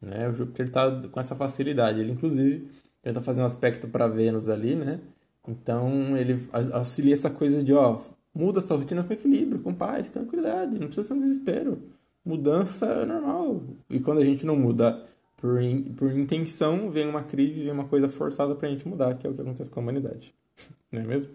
Né? 0.02 0.28
O 0.30 0.34
Júpiter 0.34 0.68
está 0.68 0.92
com 1.12 1.20
essa 1.20 1.36
facilidade. 1.36 2.00
Ele, 2.00 2.12
inclusive, 2.12 2.70
ele 3.08 3.14
tá 3.14 3.22
fazendo 3.22 3.44
um 3.44 3.48
aspecto 3.48 3.88
para 3.88 4.08
Vênus 4.08 4.50
ali, 4.50 4.76
né? 4.76 5.00
Então 5.48 6.18
ele 6.18 6.48
auxilia 6.74 7.14
essa 7.14 7.30
coisa 7.30 7.64
de, 7.64 7.74
ó, 7.74 8.02
muda 8.36 8.60
sua 8.60 8.78
rotina 8.78 9.04
com 9.04 9.14
equilíbrio, 9.14 9.62
com 9.62 9.74
paz, 9.74 10.10
tranquilidade, 10.10 10.78
não 10.78 10.88
precisa 10.88 11.08
ser 11.08 11.14
um 11.14 11.20
desespero. 11.20 11.82
Mudança 12.26 12.86
é 12.86 13.06
normal. 13.06 13.64
E 13.90 14.02
quando 14.02 14.20
a 14.20 14.26
gente 14.26 14.46
não 14.46 14.58
muda 14.58 15.02
por, 15.38 15.62
in, 15.62 15.84
por 15.94 16.12
intenção, 16.12 16.92
vem 16.92 17.08
uma 17.08 17.24
crise, 17.24 17.64
vem 17.64 17.72
uma 17.72 17.86
coisa 17.86 18.10
forçada 18.10 18.54
pra 18.54 18.68
gente 18.68 18.86
mudar, 18.86 19.16
que 19.16 19.26
é 19.26 19.30
o 19.30 19.34
que 19.34 19.42
acontece 19.42 19.72
com 19.72 19.80
a 19.80 19.84
humanidade. 19.84 20.36
não 20.92 21.02
é 21.02 21.06
mesmo? 21.06 21.30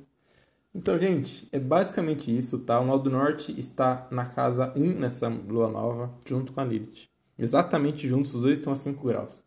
Então, 0.75 0.99
gente, 0.99 1.49
é 1.51 1.59
basicamente 1.59 2.37
isso, 2.37 2.59
tá? 2.59 2.81
O 2.81 2.85
Nó 2.85 2.99
do 2.99 3.11
Norte 3.11 3.59
está 3.59 4.07
na 4.11 4.27
casa 4.27 4.73
1 4.77 4.99
nessa 4.99 5.29
lua 5.29 5.69
nova, 5.69 6.13
junto 6.27 6.53
com 6.53 6.61
a 6.61 6.65
Lilith. 6.65 7.09
Exatamente 7.39 8.07
juntos, 8.07 8.35
os 8.35 8.43
dois 8.43 8.59
estão 8.59 8.73
a 8.73 8.77
5 8.77 9.07
graus. 9.07 9.43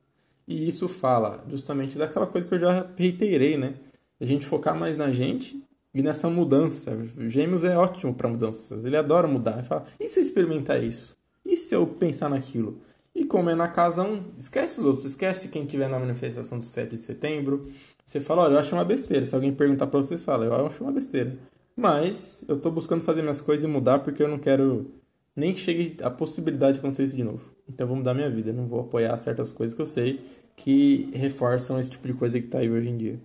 E 0.48 0.68
isso 0.68 0.88
fala 0.88 1.44
justamente 1.50 1.98
daquela 1.98 2.28
coisa 2.28 2.48
que 2.48 2.54
eu 2.54 2.60
já 2.60 2.88
reiterei, 2.96 3.58
né? 3.58 3.76
A 4.20 4.26
gente 4.26 4.46
focar 4.46 4.78
mais 4.78 4.96
na 4.96 5.12
gente 5.12 5.62
e 5.94 6.04
nessa 6.04 6.30
mudança. 6.30 6.92
O 7.18 7.30
Gêmeos 7.30 7.64
é 7.64 7.78
ótimo 7.78 8.14
para 8.14 8.30
mudanças, 8.30 8.86
ele 8.86 8.98
adora 8.98 9.28
mudar. 9.28 9.54
Ele 9.54 9.64
fala: 9.64 9.86
e 10.00 10.08
se 10.08 10.20
eu 10.20 10.24
experimentar 10.24 10.84
isso? 10.84 11.16
E 11.44 11.58
se 11.58 11.74
eu 11.76 11.88
pensar 11.88 12.30
naquilo? 12.30 12.78
E 13.14 13.24
como 13.24 13.50
é 13.50 13.56
na 13.56 13.70
casa 13.70 14.04
1, 14.04 14.14
um, 14.14 14.24
esquece 14.38 14.80
os 14.80 14.86
outros, 14.86 15.06
esquece 15.06 15.48
quem 15.48 15.66
tiver 15.66 15.88
na 15.88 15.98
manifestação 15.98 16.60
do 16.60 16.66
7 16.66 16.96
de 16.96 17.02
setembro. 17.02 17.72
Você 18.06 18.20
fala: 18.20 18.44
olha, 18.44 18.54
eu 18.54 18.60
acho 18.60 18.76
uma 18.76 18.86
besteira. 18.86 19.26
Se 19.26 19.34
alguém 19.34 19.54
perguntar 19.54 19.88
para 19.88 20.00
você, 20.00 20.18
fala: 20.18 20.46
eu 20.46 20.66
acho 20.68 20.84
uma 20.84 20.92
besteira. 20.92 21.38
Mas 21.76 22.44
eu 22.48 22.58
estou 22.58 22.72
buscando 22.72 23.02
fazer 23.04 23.22
minhas 23.22 23.42
coisas 23.42 23.64
e 23.64 23.68
mudar 23.68 24.00
porque 24.00 24.22
eu 24.22 24.28
não 24.28 24.38
quero 24.38 24.92
nem 25.36 25.54
que 25.54 25.60
chegue 25.60 25.98
a 26.02 26.10
possibilidade 26.10 26.74
de 26.74 26.80
acontecer 26.80 27.06
isso 27.06 27.16
de 27.16 27.24
novo. 27.24 27.55
Então 27.68 27.88
vou 27.88 27.96
mudar 27.96 28.14
minha 28.14 28.30
vida. 28.30 28.54
Não 28.54 28.66
vou 28.66 28.82
apoiar 28.82 29.16
certas 29.18 29.52
coisas 29.52 29.76
que 29.76 29.82
eu 29.82 29.88
sei 29.88 30.22
que 30.56 31.10
reforçam 31.14 31.80
esse 31.80 31.90
tipo 31.90 32.08
de 32.08 32.14
coisa 32.14 32.40
que 32.40 32.46
está 32.46 32.60
aí 32.60 32.70
hoje 32.70 32.90
em 32.90 32.98
dia. 32.98 33.20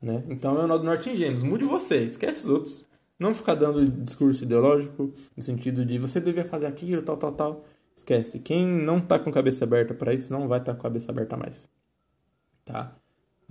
Né? 0.00 0.22
Então 0.28 0.60
é 0.60 0.64
o 0.64 0.66
nó 0.66 0.78
do 0.78 0.84
norte 0.84 1.10
em 1.10 1.16
gêmeos. 1.16 1.42
Mude 1.42 1.64
você, 1.64 2.04
esquece 2.04 2.44
os 2.44 2.48
outros. 2.48 2.84
Não 3.18 3.34
ficar 3.34 3.54
dando 3.54 3.84
discurso 3.84 4.44
ideológico 4.44 5.12
no 5.36 5.42
sentido 5.42 5.84
de 5.84 5.98
você 5.98 6.20
devia 6.20 6.44
fazer 6.44 6.66
aquilo, 6.66 7.02
tal, 7.02 7.16
tal, 7.16 7.32
tal. 7.32 7.64
Esquece. 7.96 8.38
Quem 8.40 8.66
não 8.66 8.98
está 8.98 9.18
com 9.18 9.32
cabeça 9.32 9.64
aberta 9.64 9.94
para 9.94 10.12
isso 10.12 10.32
não 10.32 10.46
vai 10.46 10.58
estar 10.58 10.72
tá 10.72 10.76
com 10.76 10.82
cabeça 10.82 11.10
aberta 11.10 11.36
mais. 11.36 11.66
Tá? 12.64 12.94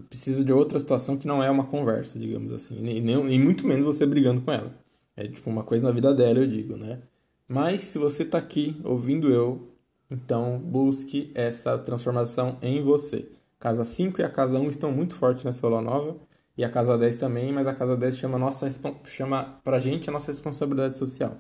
Precisa 0.08 0.44
de 0.44 0.54
outra 0.54 0.80
situação 0.80 1.18
que 1.18 1.26
não 1.26 1.42
é 1.42 1.50
uma 1.50 1.66
conversa, 1.66 2.20
digamos 2.20 2.54
assim. 2.54 2.78
E, 2.78 3.02
nem, 3.02 3.34
e 3.34 3.40
muito 3.40 3.66
menos 3.66 3.86
você 3.86 4.06
brigando 4.06 4.42
com 4.42 4.52
ela. 4.52 4.72
É 5.16 5.28
tipo 5.28 5.50
uma 5.50 5.64
coisa 5.64 5.86
na 5.86 5.92
vida 5.92 6.14
dela, 6.14 6.40
eu 6.40 6.48
digo, 6.48 6.78
né? 6.78 7.02
Mas 7.48 7.86
se 7.86 7.98
você 7.98 8.24
está 8.24 8.38
aqui 8.38 8.80
ouvindo 8.84 9.32
eu, 9.32 9.75
então 10.10 10.60
busque 10.60 11.32
essa 11.34 11.78
transformação 11.78 12.58
em 12.62 12.84
você. 12.84 13.28
Casa 13.60 13.84
5 13.84 14.22
e 14.22 14.24
a 14.24 14.30
casa 14.30 14.60
1 14.60 14.70
estão 14.70 14.92
muito 14.92 15.16
fortes 15.16 15.44
nessa 15.44 15.68
lua 15.68 15.82
nova. 15.82 16.18
E 16.58 16.64
a 16.64 16.70
casa 16.70 16.98
10 16.98 17.18
também, 17.18 17.52
mas 17.52 17.68
a 17.68 17.74
casa 17.74 17.98
10 17.98 18.18
chama, 18.18 18.38
nossa, 18.38 18.70
chama 19.04 19.60
pra 19.64 19.80
gente 19.80 20.10
a 20.10 20.14
nossa 20.14 20.32
responsabilidade 20.32 20.96
social. 20.96 21.36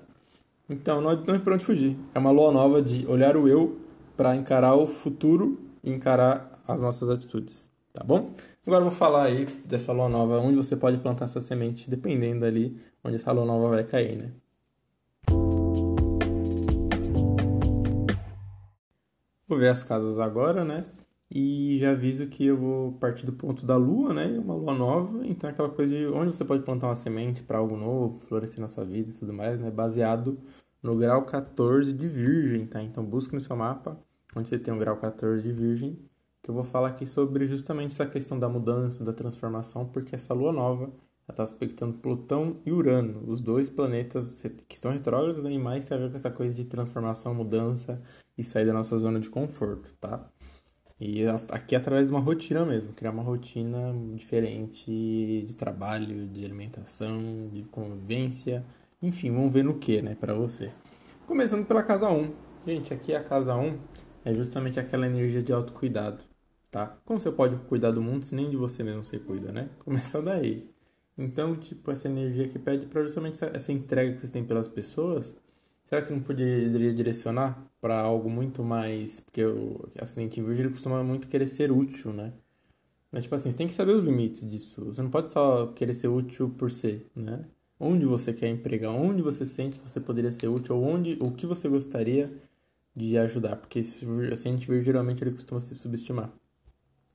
Então 0.70 1.00
não, 1.00 1.16
não 1.16 1.36
é 1.36 1.40
pra 1.40 1.54
onde 1.54 1.66
fugir. 1.66 1.98
É 2.14 2.20
uma 2.20 2.32
lua 2.32 2.52
nova 2.52 2.82
de 2.82 3.06
olhar 3.08 3.38
o 3.38 3.48
eu 3.48 3.78
para 4.18 4.36
encarar 4.36 4.76
o 4.76 4.88
futuro 4.88 5.60
e 5.84 5.92
encarar 5.92 6.62
as 6.68 6.80
nossas 6.82 7.10
atitudes. 7.10 7.70
Tá 7.94 8.04
bom? 8.04 8.34
Agora 8.66 8.82
eu 8.82 8.90
vou 8.90 8.98
falar 8.98 9.24
aí 9.24 9.46
dessa 9.64 9.94
lua 9.94 10.10
nova, 10.10 10.40
onde 10.40 10.58
você 10.58 10.76
pode 10.76 10.98
plantar 10.98 11.26
essa 11.26 11.40
semente, 11.40 11.90
dependendo 11.90 12.44
ali 12.44 12.78
onde 13.04 13.16
essa 13.16 13.32
lua 13.32 13.46
nova 13.46 13.70
vai 13.70 13.84
cair, 13.84 14.18
né? 14.18 14.32
Vou 19.48 19.58
ver 19.58 19.70
as 19.70 19.84
casas 19.84 20.20
agora, 20.20 20.64
né? 20.64 20.86
E 21.30 21.78
já 21.80 21.92
aviso 21.92 22.28
que 22.28 22.46
eu 22.46 22.58
vou 22.58 22.94
partir 22.94 23.26
do 23.26 23.34
ponto 23.34 23.66
da 23.66 23.78
lua, 23.78 24.14
né? 24.14 24.26
Uma 24.40 24.56
lua 24.56 24.74
nova, 24.74 25.26
então 25.26 25.50
é 25.50 25.54
aquela 25.54 25.70
coisa 25.70 25.96
de 25.96 26.06
onde 26.08 26.36
você 26.36 26.46
pode 26.46 26.64
plantar 26.64 26.88
uma 26.88 26.96
semente 26.96 27.44
para 27.44 27.58
algo 27.58 27.76
novo, 27.76 28.20
florescer 28.20 28.60
na 28.60 28.68
sua 28.68 28.86
vida 28.86 29.12
e 29.12 29.14
tudo 29.14 29.34
mais, 29.34 29.60
né? 29.60 29.72
Baseado 29.72 30.40
no 30.82 30.96
grau 30.96 31.26
14 31.26 31.94
de 31.94 32.08
Virgem, 32.08 32.66
tá? 32.68 32.82
Então 32.82 33.04
busque 33.04 33.36
no 33.36 33.42
seu 33.42 33.56
mapa 33.56 34.00
onde 34.36 34.50
você 34.50 34.60
tem 34.60 34.74
um 34.74 34.78
grau 34.78 34.98
14 34.98 35.42
de 35.42 35.52
Virgem, 35.52 35.98
que 36.44 36.50
eu 36.52 36.56
vou 36.56 36.64
falar 36.64 36.90
aqui 36.90 37.08
sobre 37.08 37.48
justamente 37.48 37.92
essa 37.92 38.06
questão 38.06 38.38
da 38.38 38.50
mudança, 38.50 39.04
da 39.04 39.14
transformação, 39.14 39.86
porque 39.88 40.14
essa 40.16 40.34
lua 40.34 40.52
nova 40.52 40.92
está 41.34 41.44
aspectando 41.44 41.98
Plutão 41.98 42.62
e 42.66 42.72
Urano, 42.72 43.24
os 43.28 43.42
dois 43.42 43.70
planetas 43.70 44.42
que 44.68 44.76
estão 44.76 44.92
retrógrados 44.92 45.44
e 45.44 45.58
mais 45.58 45.86
tem 45.86 45.98
a 45.98 46.02
ver 46.02 46.10
com 46.10 46.16
essa 46.16 46.30
coisa 46.30 46.54
de 46.54 46.66
transformação, 46.66 47.34
mudança 47.34 48.02
e 48.38 48.44
sair 48.44 48.66
da 48.66 48.74
nossa 48.74 48.98
zona 49.00 49.20
de 49.20 49.30
conforto, 49.30 49.94
tá? 50.00 50.30
E 51.00 51.26
aqui 51.50 51.76
é 51.76 51.78
através 51.78 52.08
de 52.08 52.12
uma 52.12 52.22
rotina 52.22 52.66
mesmo, 52.66 52.94
criar 52.94 53.12
uma 53.12 53.24
rotina 53.24 53.94
diferente 54.16 55.44
de 55.46 55.56
trabalho, 55.56 56.28
de 56.28 56.46
alimentação, 56.46 57.50
de 57.52 57.64
convivência, 57.64 58.66
enfim, 59.02 59.32
vamos 59.32 59.52
ver 59.52 59.64
no 59.64 59.78
que, 59.78 60.02
né, 60.02 60.16
para 60.16 60.34
você. 60.34 60.72
Começando 61.28 61.66
pela 61.66 61.84
casa 61.84 62.10
1. 62.10 62.32
Gente, 62.66 62.94
aqui 62.94 63.14
a 63.14 63.22
casa 63.22 63.56
1 63.56 63.78
é 64.24 64.34
justamente 64.34 64.80
aquela 64.80 65.06
energia 65.06 65.44
de 65.44 65.52
autocuidado, 65.52 66.24
tá? 66.72 66.98
Como 67.04 67.20
você 67.20 67.32
pode 67.32 67.58
cuidar 67.68 67.92
do 67.92 68.02
mundo 68.02 68.24
se 68.24 68.34
nem 68.34 68.50
de 68.50 68.56
você 68.56 68.84
mesmo 68.84 69.04
você 69.04 69.20
cuida, 69.20 69.52
né? 69.52 69.70
Começa 69.80 70.22
daí. 70.22 70.75
Então, 71.18 71.56
tipo, 71.56 71.92
essa 71.92 72.08
energia 72.08 72.48
que 72.48 72.60
pede 72.60 72.86
para 72.86 73.04
justamente 73.04 73.44
essa, 73.44 73.72
entrega 73.72 74.16
que 74.16 74.28
você 74.28 74.34
tem 74.34 74.44
pelas 74.44 74.68
pessoas, 74.68 75.34
será 75.86 76.02
que 76.02 76.10
você 76.10 76.14
não 76.14 76.22
poderia 76.22 76.94
direcionar 76.94 77.66
para 77.80 78.00
algo 78.02 78.30
muito 78.30 78.64
mais. 78.64 79.20
Porque 79.20 79.46
o 79.46 79.88
ascendente 80.00 80.40
em 80.40 80.44
virgem 80.44 80.66
ele 80.66 80.74
costuma 80.74 81.04
muito 81.04 81.28
querer 81.28 81.48
ser 81.48 81.72
útil, 81.72 82.12
né? 82.12 82.34
Mas, 83.12 83.24
tipo 83.24 83.36
assim, 83.36 83.52
você 83.52 83.58
tem 83.58 83.68
que 83.68 83.74
saber 83.74 83.94
os 83.94 84.04
limites 84.04 84.50
disso. 84.50 84.84
Você 84.86 85.02
não 85.02 85.10
pode 85.10 85.32
só 85.32 85.68
querer 85.68 85.94
ser 85.94 86.08
útil 86.10 86.50
por 86.50 86.72
ser, 86.72 87.10
né? 87.16 87.46
Onde 87.80 88.06
você 88.06 88.34
quer 88.34 88.50
empregar, 88.50 88.92
onde 88.92 89.22
você 89.22 89.46
sente 89.46 89.80
que 89.80 89.90
você 89.90 90.02
poderia 90.02 90.32
ser 90.32 90.48
útil, 90.48 90.76
ou 90.76 90.84
onde, 90.84 91.18
o 91.22 91.32
que 91.32 91.46
você 91.46 91.70
gostaria 91.70 92.34
de 92.96 93.18
ajudar. 93.18 93.58
Porque 93.58 93.84
se 93.84 94.06
a 94.06 94.36
gente 94.36 94.68
vê, 94.68 94.82
geralmente 94.84 95.24
ele 95.24 95.32
costuma 95.32 95.62
se 95.62 95.76
subestimar. 95.76 96.32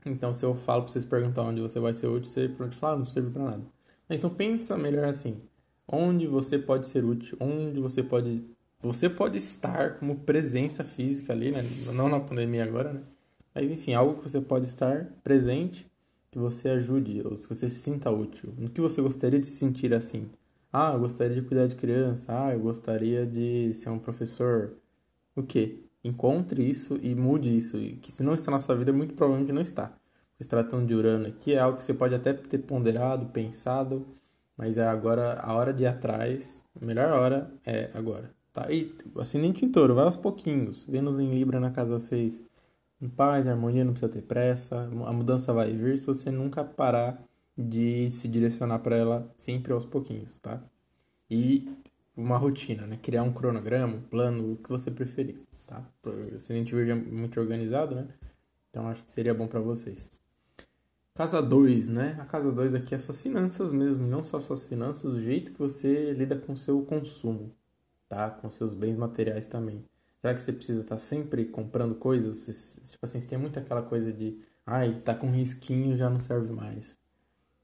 Então, 0.07 0.33
se 0.33 0.45
eu 0.45 0.55
falo 0.55 0.85
pra 0.85 0.93
vocês 0.93 1.05
perguntar 1.05 1.43
onde 1.43 1.61
você 1.61 1.79
vai 1.81 1.93
ser 1.93 2.07
útil, 2.07 2.31
você 2.31 2.49
pronto 2.49 2.77
fala, 2.77 2.99
não 2.99 3.07
serve 3.07 3.31
pra 3.31 3.43
nada. 3.43 3.80
Então, 4.11 4.31
pensa 4.31 4.77
melhor 4.77 5.09
assim. 5.09 5.41
Onde 5.87 6.27
você 6.27 6.59
pode 6.59 6.87
ser 6.87 7.05
útil, 7.05 7.37
onde 7.41 7.81
você 7.81 8.03
pode... 8.03 8.51
Você 8.81 9.11
pode 9.11 9.37
estar 9.39 9.99
como 9.99 10.21
presença 10.21 10.83
física 10.83 11.33
ali, 11.33 11.53
né? 11.53 11.63
Não 11.95 12.09
na 12.09 12.19
pandemia 12.19 12.65
agora, 12.65 12.93
né? 12.93 13.03
Mas, 13.55 13.71
enfim, 13.71 13.95
algo 13.95 14.21
que 14.21 14.29
você 14.29 14.41
pode 14.41 14.67
estar 14.67 15.07
presente 15.23 15.91
que 16.31 16.39
você 16.39 16.69
ajude, 16.69 17.23
ou 17.25 17.35
que 17.35 17.49
você 17.49 17.69
se 17.69 17.81
sinta 17.81 18.11
útil. 18.11 18.55
No 18.57 18.71
que 18.71 18.81
você 18.81 19.03
gostaria 19.03 19.39
de 19.39 19.47
se 19.47 19.57
sentir 19.57 19.93
assim? 19.93 20.31
Ah, 20.73 20.93
eu 20.95 21.01
gostaria 21.01 21.35
de 21.35 21.43
cuidar 21.43 21.67
de 21.67 21.75
criança. 21.75 22.27
Ah, 22.29 22.53
eu 22.53 22.61
gostaria 22.61 23.27
de 23.27 23.75
ser 23.75 23.91
um 23.91 23.99
professor. 23.99 24.77
O 25.35 25.43
quê? 25.43 25.81
Encontre 26.05 26.63
isso 26.63 26.99
e 27.03 27.15
mude 27.15 27.55
isso. 27.55 27.77
Que 28.01 28.13
se 28.13 28.23
não 28.23 28.35
está 28.35 28.51
na 28.51 28.61
sua 28.61 28.77
vida, 28.77 28.93
muito 28.93 29.15
provavelmente 29.15 29.53
não 29.53 29.61
está. 29.61 30.00
Se 30.41 30.49
tratando 30.49 30.87
de 30.87 30.95
Urano 30.95 31.27
aqui, 31.27 31.53
é 31.53 31.59
algo 31.59 31.77
que 31.77 31.85
você 31.85 31.93
pode 31.93 32.15
até 32.15 32.33
ter 32.33 32.59
ponderado, 32.59 33.27
pensado, 33.27 34.07
mas 34.57 34.79
é 34.79 34.87
agora 34.87 35.39
a 35.41 35.55
hora 35.55 35.73
de 35.73 35.83
ir 35.83 35.87
atrás. 35.87 36.65
A 36.81 36.85
melhor 36.85 37.11
hora 37.11 37.53
é 37.65 37.91
agora. 37.93 38.31
Tá? 38.53 38.71
E 38.73 38.95
ascendente 39.19 39.65
em 39.65 39.71
touro, 39.71 39.95
vai 39.95 40.05
aos 40.05 40.17
pouquinhos. 40.17 40.85
Vênus 40.85 41.19
em 41.19 41.31
Libra 41.31 41.61
na 41.61 41.71
casa 41.71 42.01
6 42.01 42.43
em 43.03 43.09
paz, 43.09 43.47
harmonia, 43.47 43.85
não 43.85 43.93
precisa 43.93 44.13
ter 44.13 44.23
pressa. 44.23 44.89
A 45.07 45.13
mudança 45.13 45.53
vai 45.53 45.73
vir 45.73 45.99
se 45.99 46.07
você 46.07 46.31
nunca 46.31 46.63
parar 46.65 47.23
de 47.57 48.11
se 48.11 48.29
direcionar 48.29 48.79
para 48.81 48.97
ela 48.97 49.33
sempre 49.37 49.73
aos 49.73 49.85
pouquinhos, 49.87 50.39
tá? 50.41 50.63
E 51.31 51.69
uma 52.17 52.37
rotina, 52.37 52.87
né? 52.87 52.99
Criar 53.03 53.23
um 53.23 53.33
cronograma, 53.33 53.97
um 53.97 54.03
plano, 54.03 54.53
o 54.53 54.57
que 54.57 54.69
você 54.69 54.91
preferir, 54.91 55.39
tá? 55.67 55.83
Se 56.39 56.53
a 56.53 56.57
gente 56.57 56.75
vir 56.75 56.95
muito 56.95 57.41
organizado, 57.41 57.95
né? 57.95 58.09
Então 58.71 58.89
acho 58.89 59.03
que 59.05 59.13
seria 59.13 59.35
bom 59.35 59.47
para 59.47 59.61
vocês. 59.61 60.20
Casa 61.15 61.43
2, 61.43 61.89
né? 61.89 62.17
A 62.21 62.25
casa 62.25 62.51
2 62.51 62.75
aqui 62.75 62.95
é 62.95 62.99
suas 62.99 63.21
finanças 63.21 63.73
mesmo, 63.73 64.07
não 64.07 64.25
só 64.25 64.41
suas 64.41 64.65
finanças, 64.65 65.05
o 65.13 65.21
jeito 65.21 65.53
que 65.53 65.59
você 65.59 66.13
lida 66.13 66.37
com 66.37 66.53
o 66.53 66.57
seu 66.57 66.83
consumo, 66.83 67.55
tá? 68.09 68.31
Com 68.31 68.49
seus 68.49 68.73
bens 68.73 68.97
materiais 68.97 69.47
também. 69.47 69.85
Será 70.21 70.35
que 70.35 70.43
você 70.43 70.53
precisa 70.53 70.83
estar 70.83 70.97
tá 70.97 71.01
sempre 71.01 71.45
comprando 71.47 71.95
coisas? 71.95 72.81
Tipo 72.91 73.05
assim, 73.05 73.21
você 73.21 73.29
tem 73.29 73.39
muito 73.39 73.59
aquela 73.59 73.83
coisa 73.83 74.13
de, 74.13 74.41
ai, 74.65 75.01
tá 75.01 75.15
com 75.15 75.31
risquinho, 75.31 75.97
já 75.97 76.09
não 76.09 76.21
serve 76.21 76.53
mais. 76.53 76.99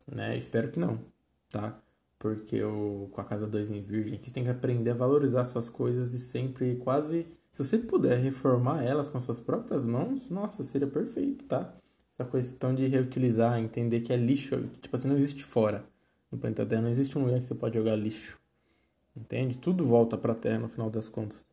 Né? 0.07 0.37
Espero 0.37 0.71
que 0.71 0.79
não, 0.79 1.01
tá? 1.49 1.81
Porque 2.19 2.63
o, 2.63 3.09
com 3.13 3.21
a 3.21 3.25
casa 3.25 3.47
2 3.47 3.71
em 3.71 3.83
virgem, 3.83 4.15
aqui 4.15 4.29
você 4.29 4.35
tem 4.35 4.45
que 4.45 4.51
aprender 4.51 4.91
a 4.91 4.95
valorizar 4.95 5.45
suas 5.45 5.69
coisas 5.71 6.15
e 6.15 6.19
sempre 6.19 6.77
quase, 6.77 7.27
se 7.51 7.65
você 7.65 7.79
puder 7.79 8.19
reformar 8.19 8.83
elas 8.83 9.09
com 9.11 9.21
suas 9.21 9.39
próprias 9.39 9.85
mãos, 9.85 10.29
nossa, 10.31 10.65
seria 10.65 10.89
perfeito, 10.89 11.45
tá? 11.45 11.75
Essa 12.19 12.31
questão 12.31 12.75
de 12.75 12.87
reutilizar, 12.87 13.59
entender 13.59 14.01
que 14.01 14.13
é 14.13 14.17
lixo, 14.17 14.69
tipo 14.81 14.97
assim, 14.97 15.09
não 15.09 15.17
existe 15.17 15.45
fora. 15.45 15.85
No 16.31 16.39
planeta 16.39 16.65
Terra 16.65 16.83
não 16.83 16.89
existe 16.89 17.17
um 17.19 17.25
lugar 17.25 17.41
que 17.41 17.47
você 17.47 17.55
pode 17.55 17.77
jogar 17.77 17.95
lixo. 17.95 18.39
Entende? 19.15 19.59
Tudo 19.59 19.85
volta 19.85 20.17
para 20.17 20.33
a 20.33 20.37
Terra 20.37 20.59
no 20.59 20.69
final 20.69 20.91
das 20.91 21.09
contas. 21.09 21.47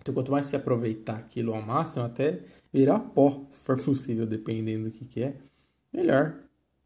Então, 0.00 0.14
quanto 0.14 0.32
mais 0.32 0.46
você 0.46 0.56
aproveitar 0.56 1.16
aquilo 1.16 1.54
ao 1.54 1.62
máximo, 1.62 2.04
até 2.04 2.40
virar 2.72 2.98
pó, 2.98 3.44
se 3.50 3.60
for 3.60 3.78
possível, 3.82 4.26
dependendo 4.26 4.84
do 4.84 4.90
que, 4.90 5.04
que 5.04 5.22
é, 5.22 5.36
melhor, 5.92 6.38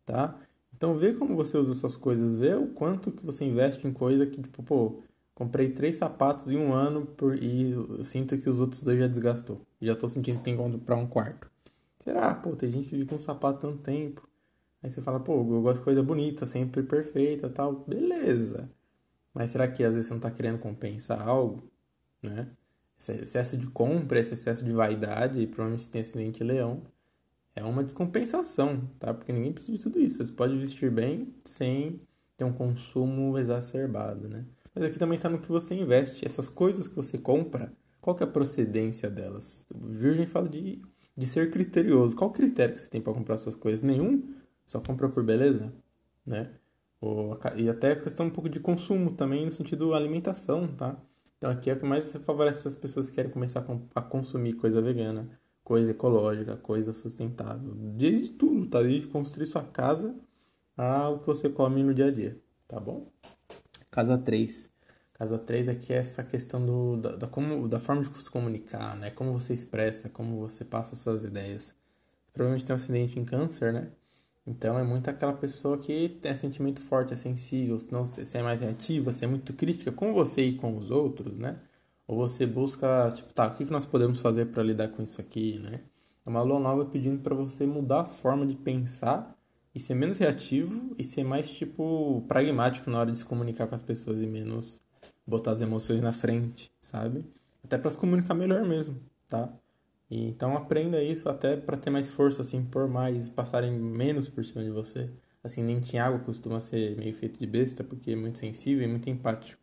tá? 0.05 0.39
Então, 0.75 0.97
vê 0.97 1.15
como 1.15 1.35
você 1.35 1.57
usa 1.57 1.73
essas 1.73 1.97
coisas, 1.97 2.37
vê 2.39 2.55
o 2.55 2.67
quanto 2.69 3.11
que 3.11 3.25
você 3.25 3.45
investe 3.45 3.87
em 3.87 3.93
coisa 3.93 4.27
que, 4.27 4.43
tipo, 4.43 4.63
pô, 4.63 5.03
comprei 5.35 5.71
três 5.71 5.97
sapatos 5.97 6.51
em 6.51 6.59
um 6.59 6.75
ano 6.75 7.07
por, 7.07 7.43
e 7.43 7.73
eu 7.73 8.05
sinto 8.05 8.37
que 8.37 8.49
os 8.49 8.61
outros 8.61 8.83
dois 8.83 8.99
já 8.99 9.07
desgastou. 9.07 9.61
Já 9.81 9.97
tô 9.97 10.09
sentindo 10.09 10.39
que 10.39 10.45
tem 10.45 10.57
que 10.57 10.63
comprar 10.63 10.97
um 10.97 11.07
quarto. 11.07 11.51
Será? 12.07 12.33
Pô, 12.33 12.55
tem 12.55 12.71
gente 12.71 12.89
que 12.89 12.95
vive 12.95 13.09
com 13.09 13.17
um 13.17 13.21
sapato 13.21 13.67
tanto 13.67 13.83
tempo. 13.83 14.29
Aí 14.81 14.89
você 14.89 15.03
fala, 15.03 15.19
pô, 15.19 15.41
eu 15.41 15.61
gosto 15.61 15.79
de 15.79 15.85
coisa 15.85 16.05
bonita, 16.05 16.47
sempre 16.47 16.85
perfeita 16.85 17.51
tal. 17.51 17.85
Beleza. 17.85 18.71
Mas 19.35 19.51
será 19.51 19.67
que 19.67 19.83
às 19.83 19.93
vezes 19.93 20.07
você 20.07 20.15
não 20.15 20.21
tá 20.21 20.31
querendo 20.31 20.61
compensar 20.61 21.27
algo, 21.27 21.69
né? 22.23 22.49
esse 22.97 23.11
excesso 23.11 23.57
de 23.57 23.67
compra, 23.67 24.21
esse 24.21 24.35
excesso 24.35 24.65
de 24.65 24.71
vaidade, 24.71 25.45
provavelmente 25.49 25.83
se 25.83 25.91
tem 25.91 26.01
acidente 26.01 26.45
leão, 26.45 26.85
é 27.57 27.65
uma 27.65 27.83
descompensação, 27.83 28.89
tá? 29.01 29.13
Porque 29.13 29.33
ninguém 29.33 29.53
precisa 29.53 29.77
de 29.77 29.83
tudo 29.83 30.01
isso. 30.01 30.25
Você 30.25 30.33
pode 30.33 30.57
vestir 30.57 30.93
bem 30.93 31.35
sem 31.45 32.01
ter 32.37 32.45
um 32.45 32.53
consumo 32.53 33.37
exacerbado, 33.37 34.29
né? 34.29 34.45
Mas 34.73 34.85
aqui 34.85 34.97
também 34.97 35.17
está 35.17 35.29
no 35.29 35.41
que 35.41 35.49
você 35.49 35.75
investe. 35.75 36.25
Essas 36.25 36.49
coisas 36.49 36.87
que 36.87 36.95
você 36.95 37.19
compra, 37.19 37.73
qual 38.01 38.15
que 38.15 38.23
é 38.23 38.27
a 38.27 38.31
procedência 38.31 39.11
delas? 39.11 39.67
O 39.75 39.89
Virgem 39.89 40.27
fala 40.27 40.49
de, 40.49 40.81
de 41.17 41.27
ser 41.27 41.51
criterioso. 41.51 42.15
Qual 42.15 42.31
critério 42.31 42.75
que 42.75 42.81
você 42.83 42.89
tem 42.89 43.01
para 43.01 43.13
comprar 43.13 43.39
suas 43.39 43.57
coisas? 43.57 43.83
Nenhum? 43.83 44.35
Só 44.67 44.81
compra 44.81 45.09
por 45.09 45.25
beleza, 45.25 45.73
né? 46.25 46.51
Ou, 47.01 47.39
e 47.57 47.69
até 47.69 47.93
a 47.93 48.01
questão 48.01 48.27
um 48.27 48.31
pouco 48.31 48.49
de 48.49 48.61
consumo 48.61 49.13
também, 49.13 49.45
no 49.45 49.53
sentido 49.53 49.95
alimentação, 49.95 50.67
tá? 50.69 50.97
Então 51.39 51.51
aqui 51.51 51.71
é 51.71 51.75
o 51.75 51.79
que 51.79 51.87
mais 51.87 52.13
favorece 52.13 52.67
as 52.67 52.77
pessoas 52.77 53.09
que 53.09 53.15
querem 53.15 53.31
começar 53.31 53.65
a 53.95 54.03
consumir 54.03 54.55
coisa 54.55 54.81
vegana, 54.81 55.29
coisa 55.63 55.91
ecológica, 55.91 56.57
coisa 56.57 56.93
sustentável. 56.93 57.75
Desde 57.75 58.31
tudo, 58.33 58.67
tá? 58.67 58.83
Desde 58.83 59.07
construir 59.09 59.47
sua 59.47 59.63
casa 59.63 60.15
ao 60.77 61.21
que 61.21 61.27
você 61.27 61.49
come 61.49 61.83
no 61.83 61.95
dia 61.95 62.07
a 62.07 62.11
dia, 62.11 62.41
tá 62.67 62.81
bom? 62.81 63.11
Casa 63.91 64.19
3. 64.19 64.76
Casa 65.19 65.39
3 65.39 65.71
aqui 65.71 65.95
é 65.95 65.97
essa 65.97 66.23
questão 66.23 66.65
do, 66.65 66.99
da, 66.99 67.17
da, 67.17 67.27
como, 67.27 67.67
da 67.67 67.81
forma 67.81 68.03
de 68.03 68.23
se 68.23 68.31
comunicar, 68.31 68.95
né? 68.97 69.11
Como 69.11 69.33
você 69.33 69.55
expressa, 69.55 70.11
como 70.11 70.39
você 70.39 70.63
passa 70.63 70.95
suas 70.95 71.25
ideias. 71.25 71.75
Provavelmente 72.35 72.67
tem 72.67 72.75
um 72.75 72.77
acidente 72.77 73.19
em 73.19 73.25
câncer, 73.25 73.73
né? 73.73 73.89
Então 74.47 74.79
é 74.79 74.85
muito 74.85 75.09
aquela 75.09 75.33
pessoa 75.33 75.79
que 75.79 76.11
tem 76.21 76.37
sentimento 76.37 76.83
forte, 76.83 77.15
é 77.15 77.17
sensível, 77.17 77.81
senão 77.81 78.05
você 78.05 78.37
é 78.37 78.43
mais 78.43 78.61
reativa, 78.61 79.11
você 79.11 79.25
é 79.25 79.29
muito 79.29 79.55
crítica 79.55 79.91
com 79.91 80.13
você 80.13 80.43
e 80.43 80.57
com 80.59 80.77
os 80.77 80.91
outros, 80.91 81.39
né? 81.39 81.61
Ou 82.07 82.19
você 82.19 82.45
busca, 82.45 83.11
tipo, 83.13 83.33
tá, 83.33 83.47
o 83.47 83.55
que 83.55 83.65
nós 83.65 83.87
podemos 83.87 84.21
fazer 84.21 84.47
para 84.47 84.63
lidar 84.63 84.89
com 84.89 85.03
isso 85.03 85.19
aqui, 85.19 85.59
né? 85.59 85.81
É 86.27 86.29
uma 86.29 86.43
lua 86.43 86.61
nova 86.61 86.85
pedindo 86.85 87.23
para 87.23 87.35
você 87.35 87.65
mudar 87.65 88.01
a 88.03 88.05
forma 88.05 88.47
de 88.47 88.55
pensar 88.55 89.35
e 89.75 89.81
ser 89.81 89.95
menos 89.95 90.19
reativo 90.19 90.95
e 90.99 91.03
ser 91.03 91.25
mais, 91.25 91.49
tipo, 91.49 92.23
pragmático 92.29 92.91
na 92.91 93.01
hora 93.01 93.11
de 93.11 93.19
se 93.19 93.25
comunicar 93.25 93.67
com 93.67 93.75
as 93.75 93.83
pessoas 93.83 94.21
e 94.21 94.27
menos 94.27 94.85
botar 95.27 95.53
as 95.53 95.61
emoções 95.61 96.01
na 96.01 96.13
frente, 96.13 96.73
sabe? 96.81 97.25
Até 97.65 97.79
para 97.79 97.91
se 97.91 97.99
comunicar 97.99 98.35
melhor 98.35 98.65
mesmo, 98.65 99.01
tá? 99.29 99.53
E, 100.11 100.29
então 100.29 100.57
aprenda 100.57 101.03
isso 101.03 101.29
até 101.29 101.57
para 101.57 101.77
ter 101.77 101.91
mais 101.91 102.09
força, 102.09 102.43
assim, 102.43 102.65
por 102.65 102.89
mais, 102.89 103.29
passarem 103.29 103.73
menos 103.73 104.29
por 104.29 104.45
cima 104.45 104.63
de 104.63 104.71
você. 104.71 105.11
Assim, 105.43 105.63
nem 105.63 105.99
água 105.99 106.19
costuma 106.21 106.61
ser 106.61 106.97
meio 106.97 107.15
feito 107.15 107.39
de 107.39 107.47
besta, 107.47 107.85
porque 107.85 108.13
é 108.13 108.17
muito 108.17 108.39
sensível 108.39 108.85
e 108.85 108.89
muito 108.89 109.09
empático, 109.09 109.61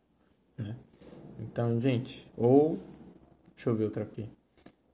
né? 0.58 0.76
Então, 1.40 1.80
gente, 1.80 2.26
ou... 2.38 2.80
Deixa 3.56 3.70
eu 3.70 3.76
ver 3.76 3.86
outra 3.86 4.04
aqui. 4.04 4.30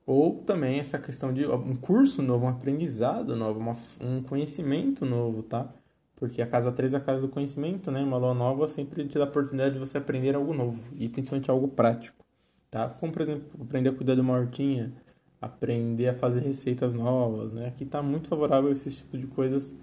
Ou 0.06 0.42
também 0.44 0.80
essa 0.80 0.98
questão 0.98 1.32
de 1.32 1.46
um 1.46 1.76
curso 1.76 2.22
novo, 2.22 2.46
um 2.46 2.50
aprendizado 2.50 3.36
novo, 3.36 3.60
uma, 3.60 3.78
um 4.02 4.24
conhecimento 4.24 5.06
novo, 5.06 5.44
tá? 5.44 5.72
Porque 6.20 6.42
a 6.42 6.48
casa 6.48 6.72
3 6.72 6.94
é 6.94 6.98
a 6.98 7.00
casa 7.00 7.22
do 7.22 7.30
conhecimento, 7.30 7.90
né? 7.92 8.04
Uma 8.04 8.18
lua 8.18 8.34
nova 8.34 8.68
sempre 8.68 9.08
te 9.08 9.18
dá 9.18 9.24
a 9.24 9.28
oportunidade 9.28 9.74
de 9.76 9.80
você 9.80 9.98
aprender 9.98 10.36
algo 10.36 10.54
novo. 10.54 10.84
E 10.96 11.08
principalmente 11.08 11.50
algo 11.50 11.68
prático, 11.70 12.24
tá? 12.70 12.90
Como, 12.90 13.12
por 13.14 13.22
exemplo, 13.22 13.48
aprender 13.62 13.90
a 13.90 13.94
cuidar 13.94 14.16
de 14.16 14.22
uma 14.22 14.34
hortinha, 14.34 14.94
aprender 15.42 16.10
a 16.10 16.14
fazer 16.14 16.42
receitas 16.42 16.94
novas, 16.94 17.54
né? 17.54 17.68
Aqui 17.68 17.86
está 17.86 18.02
muito 18.02 18.28
favorável 18.28 18.70
a 18.70 18.74
esse 18.74 18.92
tipo 18.92 19.18
de 19.18 19.28
coisas 19.28 19.74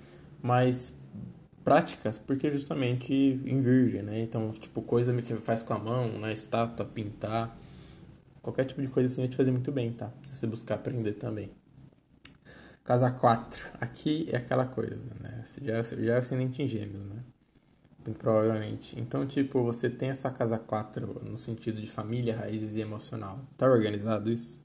mais 0.43 0.93
práticas, 1.65 2.19
porque 2.19 2.51
justamente 2.51 3.13
em 3.13 3.61
virgem, 3.63 4.03
né? 4.03 4.21
Então, 4.23 4.53
tipo, 4.53 4.83
coisa 4.83 5.21
que 5.23 5.35
faz 5.37 5.63
com 5.63 5.75
a 5.75 5.79
mão, 5.79 6.07
né? 6.19 6.33
Estátua, 6.33 6.85
pintar, 6.85 7.57
qualquer 8.43 8.65
tipo 8.67 8.83
de 8.83 8.89
coisa 8.89 9.07
assim 9.09 9.23
vai 9.23 9.29
te 9.29 9.37
fazer 9.37 9.51
muito 9.51 9.73
bem, 9.73 9.93
tá? 9.93 10.13
Se 10.23 10.35
você 10.35 10.47
buscar 10.47 10.77
aprender 10.77 11.15
também. 11.15 11.51
Casa 12.87 13.11
4. 13.11 13.69
Aqui 13.81 14.29
é 14.31 14.37
aquela 14.37 14.65
coisa, 14.65 15.13
né? 15.21 15.43
Já, 15.61 15.83
já 15.83 16.15
é 16.15 16.19
ascendente 16.19 16.63
em 16.63 16.69
gêmeos, 16.69 17.05
né? 17.05 17.21
Provavelmente. 18.17 18.97
Então, 19.01 19.27
tipo, 19.27 19.65
você 19.65 19.91
tem 19.91 20.11
essa 20.11 20.31
casa 20.31 20.57
4 20.57 21.21
no 21.29 21.37
sentido 21.37 21.81
de 21.81 21.89
família, 21.89 22.37
raízes 22.37 22.77
e 22.77 22.81
emocional. 22.81 23.41
Tá 23.57 23.67
organizado 23.67 24.31
isso? 24.31 24.65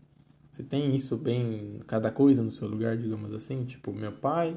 Você 0.51 0.61
tem 0.61 0.95
isso 0.95 1.17
bem, 1.17 1.79
cada 1.87 2.11
coisa 2.11 2.43
no 2.43 2.51
seu 2.51 2.67
lugar, 2.67 2.95
digamos 2.95 3.33
assim? 3.33 3.65
Tipo, 3.65 3.91
meu 3.91 4.11
pai, 4.11 4.55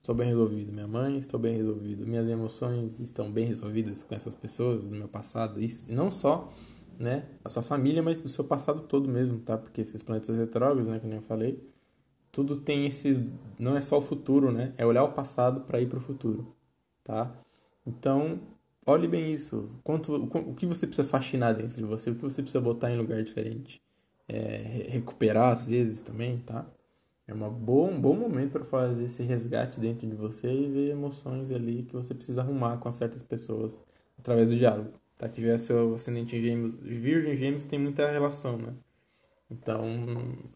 estou 0.00 0.14
bem 0.14 0.28
resolvido. 0.28 0.72
Minha 0.72 0.86
mãe, 0.86 1.18
estou 1.18 1.40
bem 1.40 1.56
resolvido. 1.56 2.06
Minhas 2.06 2.28
emoções 2.28 3.00
estão 3.00 3.32
bem 3.32 3.46
resolvidas 3.46 4.04
com 4.04 4.14
essas 4.14 4.36
pessoas 4.36 4.84
do 4.84 4.94
meu 4.94 5.08
passado. 5.08 5.60
Isso, 5.60 5.90
e 5.90 5.94
não 5.94 6.08
só, 6.08 6.52
né, 7.00 7.24
a 7.44 7.48
sua 7.48 7.64
família, 7.64 8.00
mas 8.00 8.22
do 8.22 8.28
seu 8.28 8.44
passado 8.44 8.82
todo 8.82 9.08
mesmo, 9.08 9.40
tá? 9.40 9.58
Porque 9.58 9.80
esses 9.80 10.04
planetas 10.04 10.36
retrógrados, 10.36 10.86
né, 10.86 11.00
que 11.00 11.06
eu 11.08 11.22
falei, 11.22 11.71
tudo 12.32 12.56
tem 12.56 12.86
esses. 12.86 13.20
Não 13.58 13.76
é 13.76 13.80
só 13.80 13.98
o 13.98 14.02
futuro, 14.02 14.50
né? 14.50 14.74
É 14.78 14.86
olhar 14.86 15.04
o 15.04 15.12
passado 15.12 15.62
para 15.62 15.80
ir 15.80 15.88
para 15.88 15.98
o 15.98 16.00
futuro, 16.00 16.56
tá? 17.04 17.32
Então, 17.86 18.40
olhe 18.86 19.06
bem 19.08 19.32
isso. 19.32 19.70
Quanto, 19.84 20.14
o 20.14 20.54
que 20.54 20.66
você 20.66 20.86
precisa 20.86 21.08
fascinar 21.08 21.54
dentro 21.54 21.76
de 21.76 21.84
você, 21.84 22.10
o 22.10 22.14
que 22.14 22.22
você 22.22 22.42
precisa 22.42 22.60
botar 22.60 22.90
em 22.90 22.98
lugar 22.98 23.22
diferente. 23.22 23.82
É, 24.28 24.86
recuperar 24.88 25.52
às 25.52 25.64
vezes 25.66 26.02
também, 26.02 26.38
tá? 26.40 26.66
É 27.26 27.32
uma 27.34 27.50
boa, 27.50 27.90
um 27.90 28.00
bom 28.00 28.14
momento 28.16 28.52
para 28.52 28.64
fazer 28.64 29.04
esse 29.04 29.22
resgate 29.22 29.78
dentro 29.80 30.08
de 30.08 30.14
você 30.16 30.52
e 30.52 30.68
ver 30.70 30.90
emoções 30.90 31.50
ali 31.50 31.84
que 31.84 31.92
você 31.94 32.14
precisa 32.14 32.40
arrumar 32.42 32.78
com 32.78 32.90
certas 32.92 33.22
pessoas 33.22 33.80
através 34.18 34.48
do 34.48 34.56
diálogo. 34.56 34.92
Tá? 35.16 35.28
Que 35.28 35.42
já 35.42 35.52
é 35.52 35.58
seu 35.58 35.94
ascendente 35.94 36.34
em 36.36 36.42
gêmeos, 36.42 36.76
virgem 36.76 37.36
gêmeos 37.36 37.64
tem 37.64 37.78
muita 37.78 38.10
relação, 38.10 38.58
né? 38.58 38.74
Então, 39.52 39.84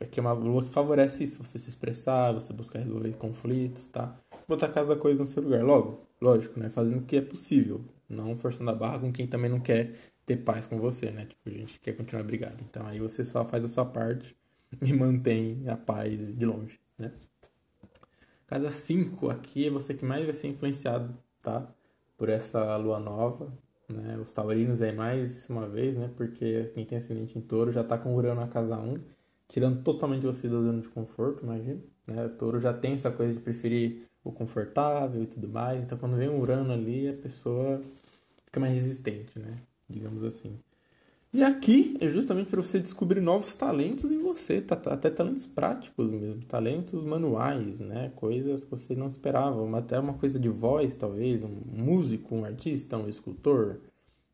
é 0.01 0.07
que 0.07 0.19
é 0.19 0.23
uma 0.23 0.33
lua 0.33 0.65
que 0.65 0.71
favorece 0.71 1.23
isso, 1.23 1.45
você 1.45 1.59
se 1.59 1.69
expressar, 1.69 2.33
você 2.33 2.53
buscar 2.53 2.79
resolver 2.79 3.13
conflitos, 3.17 3.87
tá? 3.89 4.19
Botar 4.49 4.69
cada 4.69 4.97
coisa 4.97 5.21
no 5.21 5.27
seu 5.27 5.43
lugar. 5.43 5.63
Logo, 5.63 6.07
lógico, 6.21 6.59
né? 6.59 6.71
Fazendo 6.71 7.01
o 7.01 7.03
que 7.03 7.17
é 7.17 7.21
possível. 7.21 7.85
Não 8.09 8.35
forçando 8.37 8.71
a 8.71 8.75
barra 8.75 8.99
com 8.99 9.13
quem 9.13 9.27
também 9.27 9.51
não 9.51 9.61
quer 9.61 9.93
ter 10.25 10.39
paz 10.39 10.67
com 10.67 10.79
você, 10.79 11.11
né? 11.11 11.27
Tipo, 11.27 11.49
a 11.49 11.51
gente 11.51 11.79
quer 11.79 11.93
continuar 11.93 12.25
brigado. 12.25 12.57
Então, 12.69 12.87
aí 12.87 12.99
você 12.99 13.25
só 13.25 13.45
faz 13.45 13.65
a 13.65 13.69
sua 13.69 13.85
parte 13.85 14.35
e 14.81 14.93
mantém 14.93 15.69
a 15.69 15.77
paz 15.77 16.35
de 16.35 16.45
longe, 16.47 16.81
né? 16.99 17.13
Casa 18.47 18.71
5 18.71 19.29
aqui 19.29 19.67
é 19.67 19.71
você 19.71 19.93
que 19.93 20.05
mais 20.05 20.25
vai 20.25 20.33
ser 20.33 20.49
influenciado, 20.49 21.15
tá? 21.43 21.69
Por 22.17 22.29
essa 22.31 22.77
lua 22.77 22.99
nova, 22.99 23.53
né? 23.93 24.19
Os 24.19 24.33
taurinos 24.33 24.83
aí 24.83 24.95
mais 24.95 25.49
uma 25.49 25.69
vez, 25.69 25.97
né? 25.97 26.11
Porque 26.17 26.71
quem 26.75 26.85
tem 26.85 26.99
ascendente 26.99 27.39
em 27.39 27.41
touro 27.41 27.73
já 27.73 27.85
tá 27.85 27.99
com 27.99 28.15
Urano 28.15 28.41
na 28.41 28.49
casa 28.49 28.77
1, 28.79 28.99
tirando 29.49 29.83
totalmente 29.83 30.25
você 30.27 30.49
da 30.49 30.57
zona 30.57 30.81
de 30.81 30.89
conforto, 30.89 31.45
imagina. 31.45 31.81
Né? 32.07 32.27
O 32.27 32.31
touro 32.31 32.61
já 32.61 32.73
tem 32.73 32.95
essa 32.95 33.11
coisa 33.11 33.35
de 33.35 33.41
preferir 33.41 34.07
o 34.25 34.33
confortável 34.33 35.23
e 35.23 35.27
tudo 35.27 35.49
mais. 35.49 35.83
Então 35.83 35.99
quando 35.99 36.17
vem 36.17 36.29
um 36.29 36.41
Urano 36.41 36.73
ali, 36.73 37.09
a 37.09 37.15
pessoa 37.15 37.83
fica 38.45 38.61
mais 38.61 38.75
resistente, 38.75 39.39
né? 39.39 39.59
Digamos 39.89 40.25
assim. 40.25 40.59
E 41.33 41.45
aqui 41.45 41.97
é 42.01 42.09
justamente 42.09 42.49
para 42.49 42.63
você 42.63 42.81
descobrir 42.81 43.21
novos 43.21 43.53
talentos 43.53 44.11
em 44.11 44.19
você, 44.19 44.61
tá, 44.61 44.75
tá, 44.75 44.95
até 44.95 45.11
talentos 45.11 45.45
práticos 45.47 46.11
mesmo, 46.11 46.43
talentos 46.45 47.05
manuais, 47.05 47.79
né? 47.79 48.11
Coisas 48.17 48.65
que 48.65 48.71
você 48.71 48.95
não 48.95 49.09
esperava, 49.09 49.79
até 49.79 49.99
uma 49.99 50.15
coisa 50.15 50.39
de 50.39 50.49
voz, 50.49 50.97
talvez, 50.97 51.43
um 51.45 51.61
músico, 51.67 52.35
um 52.35 52.45
artista, 52.45 52.97
um 52.97 53.09
escultor, 53.09 53.81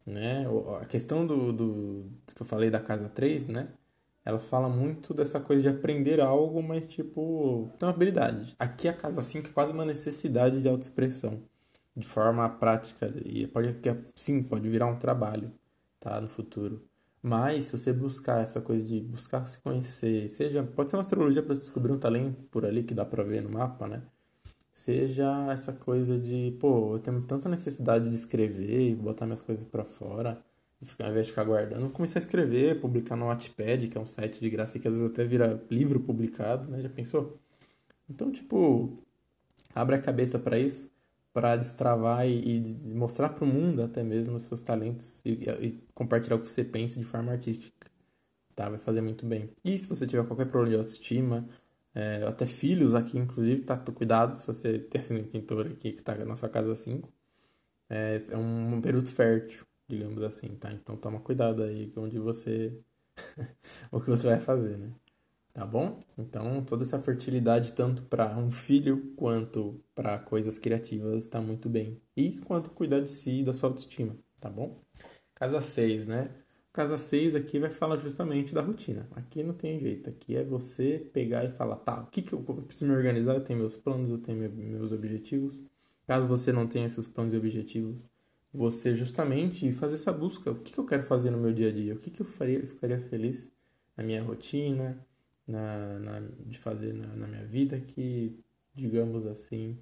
né? 0.07 0.47
A 0.81 0.85
questão 0.87 1.27
do, 1.27 1.53
do 1.53 2.05
que 2.35 2.43
eu 2.43 2.47
falei 2.47 2.71
da 2.71 2.81
casa 2.81 3.09
3, 3.09 3.49
né? 3.49 3.69
Ela 4.25 4.39
fala 4.39 4.69
muito 4.69 5.13
dessa 5.13 5.41
coisa 5.41 5.63
de 5.63 5.69
aprender 5.69 6.21
algo, 6.21 6.63
mas 6.63 6.87
tipo, 6.87 7.71
tem 7.79 7.89
uma 7.89 7.95
habilidade. 7.95 8.55
Aqui 8.59 8.87
a 8.89 8.93
casa 8.93 9.23
5 9.23 9.49
é 9.49 9.53
quase 9.53 9.73
uma 9.73 9.85
necessidade 9.85 10.61
de 10.61 10.69
autoexpressão, 10.69 11.43
de 11.97 12.07
forma 12.07 12.49
prática, 12.49 13.13
e 13.25 13.47
pode 13.49 13.77
sim, 14.15 14.43
pode 14.43 14.69
virar 14.69 14.87
um 14.87 14.99
trabalho, 14.99 15.53
tá, 16.03 16.21
no 16.21 16.29
futuro. 16.29 16.83
Mas 17.23 17.65
se 17.65 17.79
você 17.79 17.93
buscar 17.93 18.43
essa 18.43 18.61
coisa 18.61 18.83
de 18.83 19.01
buscar 19.01 19.47
se 19.47 19.59
conhecer, 19.59 20.29
seja, 20.31 20.63
pode 20.65 20.91
ser 20.91 20.97
uma 20.97 21.03
astrologia 21.03 21.43
para 21.43 21.55
descobrir 21.55 21.93
um 21.93 21.99
talento 21.99 22.43
por 22.51 22.67
ali 22.67 22.83
que 22.83 22.95
dá 22.95 23.05
para 23.05 23.23
ver 23.23 23.43
no 23.43 23.51
mapa, 23.51 23.87
né? 23.87 24.03
Seja 24.73 25.53
essa 25.53 25.73
coisa 25.73 26.19
de, 26.19 26.57
pô, 26.61 26.97
eu 26.97 26.99
tenho 26.99 27.23
tanta 27.23 27.49
necessidade 27.49 28.09
de 28.09 28.15
escrever 28.15 28.91
e 28.91 28.95
botar 28.95 29.27
minhas 29.27 29.43
coisas 29.43 29.65
para 29.65 29.85
fora, 29.85 30.43
e 30.81 30.87
ficar, 30.87 31.05
ao 31.05 31.11
invés 31.11 31.27
de 31.27 31.33
ficar 31.33 31.45
guardando, 31.45 31.91
começar 31.91 32.19
a 32.19 32.23
escrever, 32.23 32.81
publicar 32.81 33.17
no 33.17 33.27
Wattpad, 33.27 33.89
que 33.89 33.99
é 33.99 34.01
um 34.01 34.07
site 34.07 34.41
de 34.41 34.51
graça 34.51 34.79
que 34.79 34.89
às 34.89 34.95
vezes 34.95 35.09
até 35.09 35.25
vira 35.25 35.63
livro 35.71 36.01
publicado, 36.01 36.69
né? 36.71 36.83
Já 36.83 36.89
pensou? 36.89 37.39
Então, 38.11 38.33
tipo, 38.33 38.99
abre 39.75 39.97
a 39.97 40.03
cabeça 40.03 40.39
para 40.39 40.59
isso 40.59 40.92
para 41.33 41.57
destravar 41.57 42.27
e, 42.27 42.59
e 42.59 42.95
mostrar 42.95 43.31
para 43.31 43.45
o 43.45 43.47
mundo 43.47 43.83
até 43.83 44.03
mesmo 44.03 44.37
os 44.37 44.45
seus 44.45 44.61
talentos 44.61 45.23
e, 45.25 45.33
e, 45.61 45.85
compartilhar 45.95 46.37
o 46.37 46.41
que 46.41 46.47
você 46.47 46.65
pensa 46.65 46.99
de 46.99 47.05
forma 47.05 47.33
artística. 47.33 47.91
Tá? 48.55 48.69
Vai 48.69 48.79
fazer 48.79 49.01
muito 49.01 49.27
bem. 49.27 49.51
E 49.65 49.79
se 49.79 49.89
você 49.89 50.07
tiver 50.07 50.27
qualquer 50.27 50.47
problema 50.47 50.71
de 50.71 50.77
autoestima, 50.81 51.49
é, 51.95 52.25
até 52.27 52.47
filhos 52.47 52.95
aqui, 52.95 53.19
inclusive, 53.19 53.63
tá? 53.63 53.77
Cuidado 53.77 54.37
se 54.37 54.47
você 54.47 54.79
tem 54.79 55.01
ascendente 55.01 55.29
pintor 55.29 55.67
aqui 55.67 55.93
que 55.93 56.01
está 56.01 56.15
na 56.25 56.37
sua 56.37 56.49
casa 56.49 56.75
5. 56.75 57.13
É, 57.91 58.23
é 58.31 58.37
um, 58.39 58.77
um 58.77 58.81
período 58.83 59.09
fértil, 59.11 59.67
digamos 59.89 60.23
assim, 60.23 60.49
tá? 60.57 60.73
Então 60.73 60.97
toma 60.97 61.21
cuidado 61.21 61.63
aí 61.63 61.93
onde 61.97 62.19
você... 62.19 62.79
o 63.93 64.01
que 64.01 64.11
você 64.11 64.29
vai 64.29 64.41
fazer, 64.41 64.79
né? 64.79 64.93
Tá 65.53 65.67
bom? 65.67 66.03
Então, 66.19 66.65
toda 66.65 66.83
essa 66.83 66.99
fertilidade, 66.99 67.73
tanto 67.73 68.03
para 68.05 68.37
um 68.39 68.51
filho 68.51 69.13
quanto 69.17 69.83
para 69.95 70.19
coisas 70.19 70.59
criativas, 70.59 71.25
está 71.25 71.41
muito 71.41 71.69
bem. 71.69 72.01
E 72.17 72.39
quanto 72.41 72.71
cuidar 72.71 73.01
de 73.01 73.11
si 73.11 73.41
e 73.41 73.45
da 73.45 73.53
sua 73.55 73.69
autoestima, 73.69 74.17
tá 74.41 74.49
bom? 74.51 74.81
Casa 75.35 75.61
6, 75.61 76.07
né? 76.07 76.31
Casa 76.73 76.97
6 76.97 77.35
aqui 77.35 77.59
vai 77.59 77.71
falar 77.71 77.99
justamente 77.99 78.55
da 78.55 78.63
rotina. 78.63 79.07
Aqui 79.15 79.43
não 79.43 79.53
tem 79.55 79.79
jeito. 79.79 80.09
Aqui 80.09 80.37
é 80.37 80.45
você 80.45 80.99
pegar 81.13 81.45
e 81.45 81.51
falar, 81.51 81.77
tá, 81.77 82.01
o 82.01 82.07
que, 82.07 82.23
que 82.23 82.33
eu, 82.33 82.41
preciso 82.43 82.91
me 82.91 82.97
organizar? 82.97 83.35
Eu 83.35 83.45
tenho 83.45 83.59
meus 83.59 83.77
planos, 83.77 84.09
eu 84.11 84.19
tenho 84.19 84.51
meus 84.51 84.91
objetivos. 84.93 85.61
Caso 86.07 86.27
você 86.27 86.53
não 86.53 86.67
tenha 86.67 86.87
esses 86.87 87.07
planos 87.07 87.35
e 87.35 87.37
objetivos, 87.37 88.05
você 88.53 88.95
justamente 88.95 89.71
fazer 89.73 89.95
essa 89.95 90.13
busca. 90.13 90.51
O 90.51 90.57
que, 90.61 90.73
que 90.73 90.79
eu 90.79 90.87
quero 90.87 91.03
fazer 91.05 91.31
no 91.31 91.39
meu 91.39 91.53
dia 91.53 91.69
a 91.69 91.73
dia? 91.73 91.95
O 91.95 91.99
que, 91.99 92.11
que 92.11 92.23
eu 92.23 92.27
faria, 92.27 92.67
ficaria 92.67 93.01
feliz 93.09 93.51
na 93.97 94.03
minha 94.05 94.23
rotina? 94.23 95.07
Na, 95.47 95.99
na 95.99 96.21
de 96.47 96.59
fazer 96.59 96.93
na, 96.95 97.07
na, 97.09 97.27
minha 97.27 97.45
vida 97.45 97.81
que, 97.81 98.39
digamos 98.75 99.27
assim, 99.27 99.79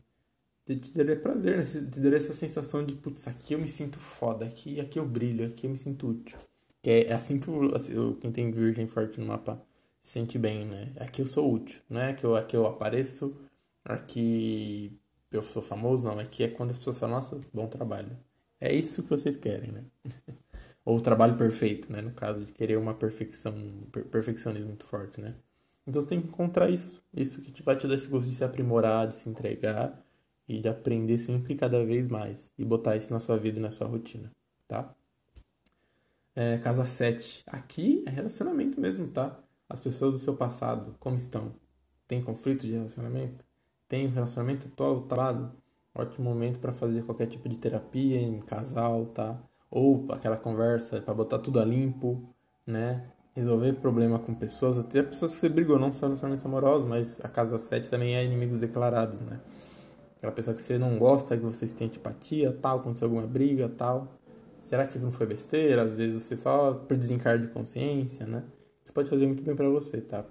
te, 0.66 0.76
te 0.76 0.92
daria 0.92 1.16
prazer, 1.16 1.58
né? 1.58 1.64
te 1.64 2.00
daria 2.00 2.18
essa 2.18 2.32
sensação 2.34 2.84
de, 2.84 2.94
putz, 2.94 3.28
aqui 3.28 3.54
eu 3.54 3.58
me 3.58 3.68
sinto 3.68 3.98
foda, 3.98 4.44
aqui, 4.46 4.80
aqui 4.80 4.98
eu 4.98 5.06
brilho, 5.06 5.46
aqui 5.46 5.66
eu 5.66 5.70
me 5.70 5.78
sinto 5.78 6.08
útil. 6.08 6.38
Que 6.82 6.90
é, 6.90 7.06
é 7.08 7.12
assim 7.12 7.38
que 7.38 7.50
o, 7.50 7.74
assim, 7.74 7.94
quem 8.20 8.32
tem 8.32 8.50
virgem 8.50 8.86
forte 8.86 9.20
no 9.20 9.26
mapa 9.26 9.62
se 10.02 10.12
sente 10.12 10.38
bem, 10.38 10.66
né? 10.66 10.92
Aqui 10.98 11.22
eu 11.22 11.26
sou 11.26 11.52
útil, 11.52 11.80
não 11.88 12.00
é 12.00 12.14
que 12.14 12.24
eu, 12.24 12.36
aqui 12.36 12.56
eu 12.56 12.66
apareço, 12.66 13.36
aqui 13.84 14.98
eu 15.30 15.42
sou 15.42 15.62
famoso, 15.62 16.04
não. 16.04 16.18
Aqui 16.18 16.42
é 16.44 16.48
quando 16.48 16.70
as 16.70 16.78
pessoas 16.78 16.98
falam, 16.98 17.16
nossa, 17.16 17.40
bom 17.52 17.66
trabalho. 17.68 18.16
É 18.60 18.72
isso 18.74 19.02
que 19.02 19.10
vocês 19.10 19.36
querem, 19.36 19.72
né? 19.72 19.84
Ou 20.84 20.96
o 20.98 21.00
trabalho 21.00 21.36
perfeito, 21.36 21.92
né? 21.92 22.00
No 22.02 22.12
caso 22.12 22.44
de 22.44 22.52
querer 22.52 22.78
uma 22.78 22.94
perfeição, 22.94 23.54
per 23.92 24.04
perfeccionismo 24.06 24.68
muito 24.68 24.86
forte, 24.86 25.20
né? 25.20 25.34
Então 25.86 26.00
você 26.00 26.08
tem 26.08 26.20
que 26.20 26.28
encontrar 26.28 26.70
isso. 26.70 27.02
Isso 27.14 27.40
que 27.40 27.62
vai 27.62 27.76
te 27.76 27.86
dar 27.88 27.94
esse 27.94 28.08
gosto 28.08 28.28
de 28.28 28.34
se 28.34 28.44
aprimorar, 28.44 29.08
de 29.08 29.14
se 29.14 29.28
entregar 29.28 30.00
e 30.48 30.60
de 30.60 30.68
aprender 30.68 31.18
sempre 31.18 31.54
cada 31.54 31.84
vez 31.84 32.08
mais. 32.08 32.52
E 32.58 32.64
botar 32.64 32.96
isso 32.96 33.12
na 33.12 33.20
sua 33.20 33.36
vida 33.38 33.58
e 33.58 33.62
na 33.62 33.70
sua 33.70 33.86
rotina, 33.86 34.30
tá? 34.68 34.94
É, 36.34 36.58
casa 36.58 36.84
7. 36.84 37.42
Aqui 37.46 38.04
é 38.06 38.10
relacionamento 38.10 38.80
mesmo, 38.80 39.08
tá? 39.08 39.38
As 39.68 39.80
pessoas 39.80 40.12
do 40.12 40.18
seu 40.18 40.36
passado, 40.36 40.96
como 40.98 41.16
estão? 41.16 41.54
Tem 42.06 42.22
conflito 42.22 42.66
de 42.66 42.72
relacionamento? 42.72 43.44
Tem 43.88 44.06
um 44.06 44.10
relacionamento 44.10 44.66
atual, 44.66 45.06
lado? 45.10 45.52
Ótimo 45.94 46.28
momento 46.28 46.58
para 46.60 46.72
fazer 46.72 47.04
qualquer 47.04 47.26
tipo 47.26 47.48
de 47.48 47.58
terapia 47.58 48.20
em 48.20 48.40
casal, 48.40 49.06
tá? 49.06 49.40
Ou 49.70 50.06
aquela 50.10 50.36
conversa 50.36 51.00
para 51.00 51.14
botar 51.14 51.38
tudo 51.38 51.60
a 51.60 51.64
limpo, 51.64 52.28
né? 52.66 53.10
Resolver 53.40 53.74
problema 53.74 54.18
com 54.18 54.34
pessoas, 54.34 54.78
até 54.78 55.02
pessoas 55.02 55.34
que 55.34 55.40
você 55.40 55.48
brigou, 55.48 55.78
não 55.78 55.92
só 55.92 56.06
relacionamentos 56.06 56.44
amorosos, 56.46 56.88
mas 56.88 57.20
a 57.22 57.28
casa 57.28 57.58
7 57.58 57.88
também 57.88 58.16
é 58.16 58.24
inimigos 58.24 58.58
declarados, 58.58 59.20
né? 59.20 59.40
Aquela 60.18 60.32
pessoa 60.32 60.54
que 60.54 60.62
você 60.62 60.78
não 60.78 60.98
gosta, 60.98 61.36
que 61.36 61.42
vocês 61.42 61.72
têm 61.72 61.86
antipatia, 61.86 62.52
tal, 62.60 62.78
aconteceu 62.78 63.06
alguma 63.06 63.26
briga, 63.26 63.68
tal. 63.68 64.08
Será 64.62 64.86
que 64.86 64.98
não 64.98 65.10
foi 65.10 65.26
besteira? 65.26 65.82
Às 65.82 65.96
vezes 65.96 66.22
você 66.22 66.36
só 66.36 66.74
por 66.74 66.96
desencargo 66.96 67.46
de 67.46 67.52
consciência, 67.52 68.26
né? 68.26 68.44
Isso 68.84 68.92
pode 68.92 69.08
fazer 69.08 69.26
muito 69.26 69.42
bem 69.42 69.56
para 69.56 69.68
você, 69.68 70.00
tá? 70.00 70.24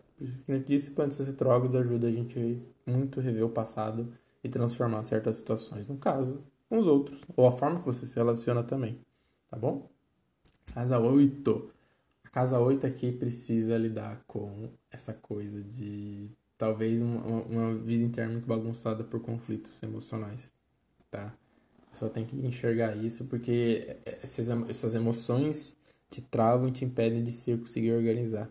Como 0.46 0.60
disse, 0.60 0.92
plantas 0.92 1.26
retrógrados 1.26 1.76
ajuda 1.76 2.08
a 2.08 2.12
gente 2.12 2.62
muito 2.86 3.20
rever 3.20 3.46
o 3.46 3.50
passado 3.50 4.14
e 4.44 4.50
transformar 4.50 5.04
certas 5.04 5.38
situações, 5.38 5.88
no 5.88 5.98
caso, 5.98 6.44
com 6.70 6.78
os 6.78 6.86
outros, 6.86 7.22
ou 7.36 7.48
a 7.48 7.52
forma 7.52 7.80
que 7.80 7.86
você 7.86 8.06
se 8.06 8.16
relaciona 8.16 8.64
também, 8.64 9.00
tá 9.50 9.58
bom? 9.58 9.90
Casa 10.74 11.00
8. 11.00 11.79
Casa 12.32 12.60
8 12.60 12.86
aqui 12.86 13.12
precisa 13.12 13.78
lidar 13.78 14.24
com 14.28 14.70
essa 14.92 15.14
coisa 15.14 15.64
de 15.64 16.30
talvez 16.58 17.02
uma, 17.02 17.24
uma 17.44 17.76
vida 17.76 18.04
interna 18.04 18.34
muito 18.34 18.48
bagunçada 18.48 19.04
por 19.04 19.22
conflitos 19.22 19.82
emocionais, 19.82 20.54
tá? 21.10 21.34
Só 21.94 22.08
tem 22.08 22.26
que 22.26 22.36
enxergar 22.36 22.96
isso 22.96 23.26
porque 23.26 23.98
essas, 24.06 24.94
emoções 24.94 25.76
te 26.10 26.22
travam 26.22 26.68
e 26.68 26.72
te 26.72 26.86
impedem 26.86 27.24
de 27.24 27.32
se 27.32 27.58
conseguir 27.58 27.94
organizar, 27.94 28.50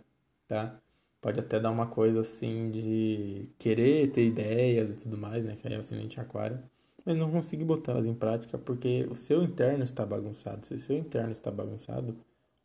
tá? 0.49 0.81
Pode 1.21 1.38
até 1.41 1.61
dar 1.61 1.71
uma 1.71 1.87
coisa 1.87 2.21
assim 2.21 2.71
de 2.71 3.49
querer 3.59 4.11
ter 4.11 4.27
ideias 4.27 4.91
e 4.91 4.97
tudo 4.97 5.17
mais, 5.19 5.45
né? 5.45 5.57
Que 5.57 5.69
é 5.69 5.77
o 5.77 5.81
ascendente 5.81 6.21
aquário, 6.21 6.59
mas 7.05 7.17
não 7.17 7.31
conseguir 7.31 7.64
botá-las 7.64 8.07
em 8.07 8.14
prática 8.14 8.59
porque 8.59 9.07
o 9.11 9.14
seu 9.14 9.43
interno 9.43 9.85
está 9.85 10.05
bagunçado. 10.05 10.67
Se 10.67 10.75
o 10.75 10.79
seu 10.79 10.97
interno 10.97 11.33
está 11.33 11.51
bagunçado, 11.51 12.17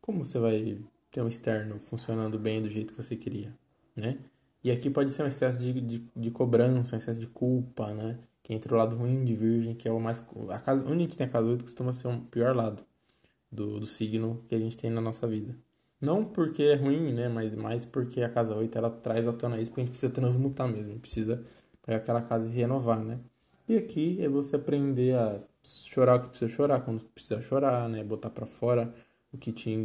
como 0.01 0.25
você 0.25 0.39
vai 0.39 0.81
ter 1.13 1.21
um 1.21 1.27
externo 1.27 1.79
funcionando 1.79 2.39
bem 2.39 2.61
do 2.61 2.69
jeito 2.69 2.93
que 2.93 3.01
você 3.01 3.15
queria, 3.15 3.53
né? 3.95 4.17
E 4.63 4.71
aqui 4.71 4.89
pode 4.89 5.11
ser 5.11 5.23
um 5.23 5.27
excesso 5.27 5.59
de, 5.59 5.71
de, 5.79 6.03
de 6.15 6.31
cobrança, 6.31 6.95
um 6.95 6.97
excesso 6.97 7.19
de 7.19 7.27
culpa, 7.27 7.93
né? 7.93 8.17
Que 8.41 8.53
entra 8.53 8.73
o 8.73 8.77
lado 8.77 8.95
ruim 8.95 9.23
de 9.23 9.35
Virgem, 9.35 9.75
que 9.75 9.87
é 9.87 9.91
o 9.91 9.99
mais. 9.99 10.23
A 10.49 10.59
casa, 10.59 10.83
onde 10.85 10.95
a 10.95 10.99
gente 11.05 11.17
tem 11.17 11.27
a 11.27 11.29
casa 11.29 11.47
8 11.47 11.63
costuma 11.63 11.93
ser 11.93 12.07
o 12.07 12.11
um 12.11 12.19
pior 12.25 12.55
lado 12.55 12.83
do, 13.51 13.79
do 13.79 13.85
signo 13.85 14.43
que 14.49 14.55
a 14.55 14.59
gente 14.59 14.75
tem 14.75 14.89
na 14.89 15.01
nossa 15.01 15.27
vida. 15.27 15.55
Não 16.01 16.25
porque 16.25 16.63
é 16.63 16.75
ruim, 16.75 17.13
né? 17.13 17.29
Mas 17.29 17.53
mais 17.55 17.85
porque 17.85 18.21
a 18.21 18.29
casa 18.29 18.55
8 18.55 18.75
ela 18.77 18.89
traz 18.89 19.27
à 19.27 19.33
tona 19.33 19.59
isso, 19.59 19.69
porque 19.69 19.81
a 19.81 19.83
gente 19.85 19.91
precisa 19.91 20.11
transmutar 20.11 20.67
mesmo. 20.67 20.99
precisa 20.99 21.43
pegar 21.83 21.97
aquela 21.97 22.21
casa 22.21 22.47
e 22.47 22.51
renovar, 22.51 23.03
né? 23.03 23.19
E 23.67 23.77
aqui 23.77 24.21
é 24.21 24.27
você 24.27 24.55
aprender 24.55 25.15
a 25.15 25.39
chorar 25.63 26.15
o 26.17 26.21
que 26.23 26.29
precisa 26.29 26.51
chorar, 26.51 26.81
quando 26.81 27.03
precisa 27.05 27.41
chorar, 27.41 27.87
né? 27.87 28.03
Botar 28.03 28.29
para 28.29 28.45
fora 28.45 28.93
o 29.33 29.37
que 29.37 29.51
te, 29.51 29.77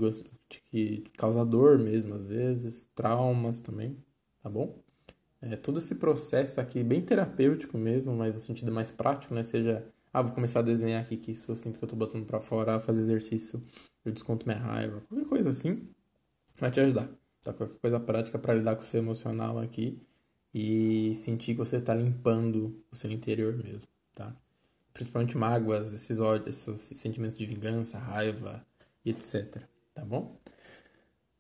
que 0.71 1.05
causa 1.17 1.45
dor 1.45 1.79
mesmo, 1.79 2.15
às 2.15 2.27
vezes, 2.27 2.89
traumas 2.95 3.61
também 3.61 3.97
tá 4.43 4.49
bom? 4.49 4.83
É, 5.41 5.57
todo 5.57 5.79
esse 5.79 5.95
processo 5.95 6.61
aqui, 6.61 6.83
bem 6.83 7.01
terapêutico 7.01 7.79
mesmo, 7.79 8.15
mas 8.15 8.35
no 8.35 8.41
sentido 8.41 8.73
mais 8.73 8.91
prático, 8.91 9.35
né? 9.35 9.45
Seja, 9.45 9.87
ah, 10.13 10.23
vou 10.23 10.33
começar 10.33 10.61
a 10.61 10.63
desenhar 10.63 11.03
aqui 11.03 11.17
que 11.17 11.33
isso 11.33 11.53
eu 11.53 11.57
sinto 11.57 11.79
que 11.79 11.85
eu 11.85 11.89
tô 11.89 11.95
botando 11.95 12.27
para 12.27 12.41
fora, 12.41 12.81
fazer 12.81 13.01
exercício, 13.01 13.63
eu 14.05 14.13
desconto 14.13 14.47
minha 14.47 14.59
raiva, 14.59 15.01
qualquer 15.03 15.27
coisa 15.29 15.51
assim, 15.51 15.89
vai 16.57 16.71
te 16.71 16.81
ajudar, 16.81 17.09
tá? 17.43 17.53
Qualquer 17.53 17.79
coisa 17.79 18.01
prática 18.01 18.39
para 18.39 18.55
lidar 18.55 18.77
com 18.77 18.83
o 18.83 18.87
seu 18.87 18.99
emocional 19.01 19.59
aqui 19.59 20.01
e 20.55 21.15
sentir 21.15 21.53
que 21.55 21.59
você 21.59 21.81
tá 21.81 21.95
limpando 21.95 22.83
o 22.91 22.97
seu 22.97 23.11
interior 23.11 23.57
mesmo, 23.57 23.89
tá? 24.15 24.35
Principalmente 24.93 25.37
mágoas, 25.37 25.93
esses 25.93 26.19
ódios, 26.19 26.67
esses 26.67 26.99
sentimentos 26.99 27.39
de 27.39 27.47
vingança, 27.47 27.99
raiva 27.99 28.67
etc, 29.05 29.63
tá 29.95 30.05
bom? 30.05 30.41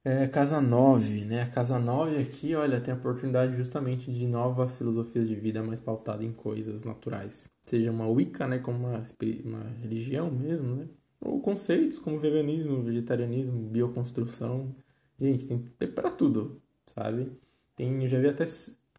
É, 0.05 0.27
casa 0.27 0.61
9, 0.61 1.25
né? 1.25 1.43
A 1.43 1.49
casa 1.49 1.79
9 1.79 2.17
aqui, 2.17 2.55
olha, 2.55 2.81
tem 2.81 2.95
a 2.95 2.97
oportunidade 2.97 3.57
justamente 3.57 4.11
de 4.13 4.27
novas 4.27 4.79
filosofias 4.79 5.29
de 5.29 5.35
vida 5.35 5.63
mais 5.63 5.81
pautadas 5.81 6.25
em 6.25 6.33
coisas 6.33 6.83
naturais. 6.85 7.49
Seja 7.67 7.91
uma 7.91 8.09
Wicca, 8.09 8.47
né? 8.47 8.59
Como 8.59 8.79
uma, 8.87 9.03
uma 9.45 9.65
religião 9.83 10.31
mesmo, 10.31 10.77
né? 10.77 10.89
Ou 11.21 11.41
conceitos 11.43 11.99
como 11.99 12.19
veganismo, 12.19 12.83
vegetarianismo, 12.83 13.69
bioconstrução. 13.69 14.75
Gente, 15.21 15.47
tem 15.47 15.59
para 15.93 16.11
tudo, 16.11 16.63
sabe? 16.87 17.33
Tem, 17.77 18.03
eu 18.03 18.09
já 18.09 18.19
vi 18.19 18.29
até 18.29 18.47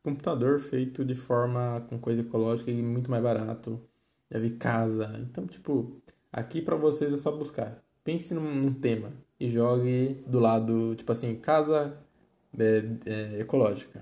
computador 0.03 0.59
feito 0.59 1.03
de 1.03 1.15
forma 1.15 1.85
com 1.89 1.99
coisa 1.99 2.21
ecológica 2.21 2.71
e 2.71 2.81
muito 2.81 3.09
mais 3.09 3.23
barato. 3.23 3.81
Já 4.29 4.39
vi 4.39 4.51
casa. 4.51 5.11
Então, 5.19 5.47
tipo, 5.47 6.01
aqui 6.31 6.61
para 6.61 6.75
vocês 6.75 7.11
é 7.13 7.17
só 7.17 7.31
buscar. 7.31 7.83
Pense 8.09 8.33
num, 8.33 8.55
num 8.55 8.73
tema 8.73 9.13
e 9.39 9.51
jogue 9.51 10.23
do 10.25 10.39
lado, 10.39 10.95
tipo 10.95 11.11
assim, 11.11 11.35
casa 11.35 11.95
é, 12.57 12.83
é, 13.05 13.39
ecológica, 13.41 14.01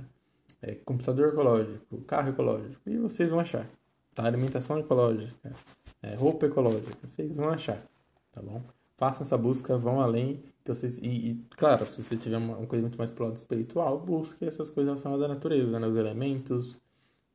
é, 0.62 0.76
computador 0.76 1.34
ecológico, 1.34 1.98
carro 2.04 2.30
ecológico, 2.30 2.80
e 2.86 2.98
vocês 2.98 3.30
vão 3.30 3.41
achar, 3.41 3.70
tá? 4.15 4.26
Alimentação 4.26 4.80
ecológica, 4.80 5.54
é, 6.02 6.15
roupa 6.15 6.46
ecológica, 6.46 6.98
vocês 7.04 7.36
vão 7.36 7.50
achar, 7.50 7.86
tá 8.32 8.41
bom? 8.41 8.62
Façam 8.96 9.24
essa 9.24 9.38
busca, 9.38 9.78
vão 9.78 10.00
além, 10.00 10.41
que 10.63 10.74
vocês, 10.74 10.98
e, 11.00 11.32
e 11.32 11.46
claro, 11.58 11.86
se 11.86 12.02
você 12.02 12.15
tiver 12.15 12.38
uma, 12.38 12.56
uma, 12.60 12.65
coisa 12.65 12.84
muito 12.84 12.98
mais 12.98 13.12
pro 13.12 13.26
lado 13.26 13.36
espiritual, 13.36 14.00
busque 14.00 14.46
essas 14.46 14.70
coisas 14.70 14.89
relacionadas 14.89 15.26
à 15.26 15.28
natureza, 15.28 15.82
né? 15.82 15.86
Os 15.86 15.98
elementos, 15.98 16.78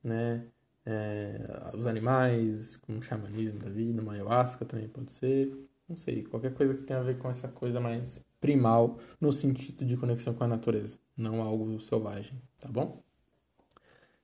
né? 0.03 0.47
É, 0.87 1.71
os 1.75 1.87
animais, 1.87 2.79
como 2.79 2.99
o 2.99 3.03
xamanismo 3.03 3.59
da 3.59 3.69
vida, 3.69 4.01
uma 4.01 4.15
ayahuasca 4.15 4.65
também 4.65 4.89
pode 4.89 5.13
ser, 5.13 5.55
não 5.89 5.97
sei, 5.97 6.23
qualquer 6.25 6.55
coisa 6.55 6.75
que 6.75 6.83
tenha 6.83 7.01
a 7.01 7.03
ver 7.03 7.19
com 7.19 7.29
essa 7.29 7.49
coisa 7.49 7.81
mais 7.81 8.23
primal 8.41 8.99
no 9.21 9.33
sentido 9.33 9.85
de 9.85 9.97
conexão 9.97 10.35
com 10.35 10.45
a 10.45 10.49
natureza, 10.49 10.99
não 11.17 11.43
algo 11.43 11.81
selvagem, 11.81 12.41
tá 12.61 12.69
bom? 12.69 13.03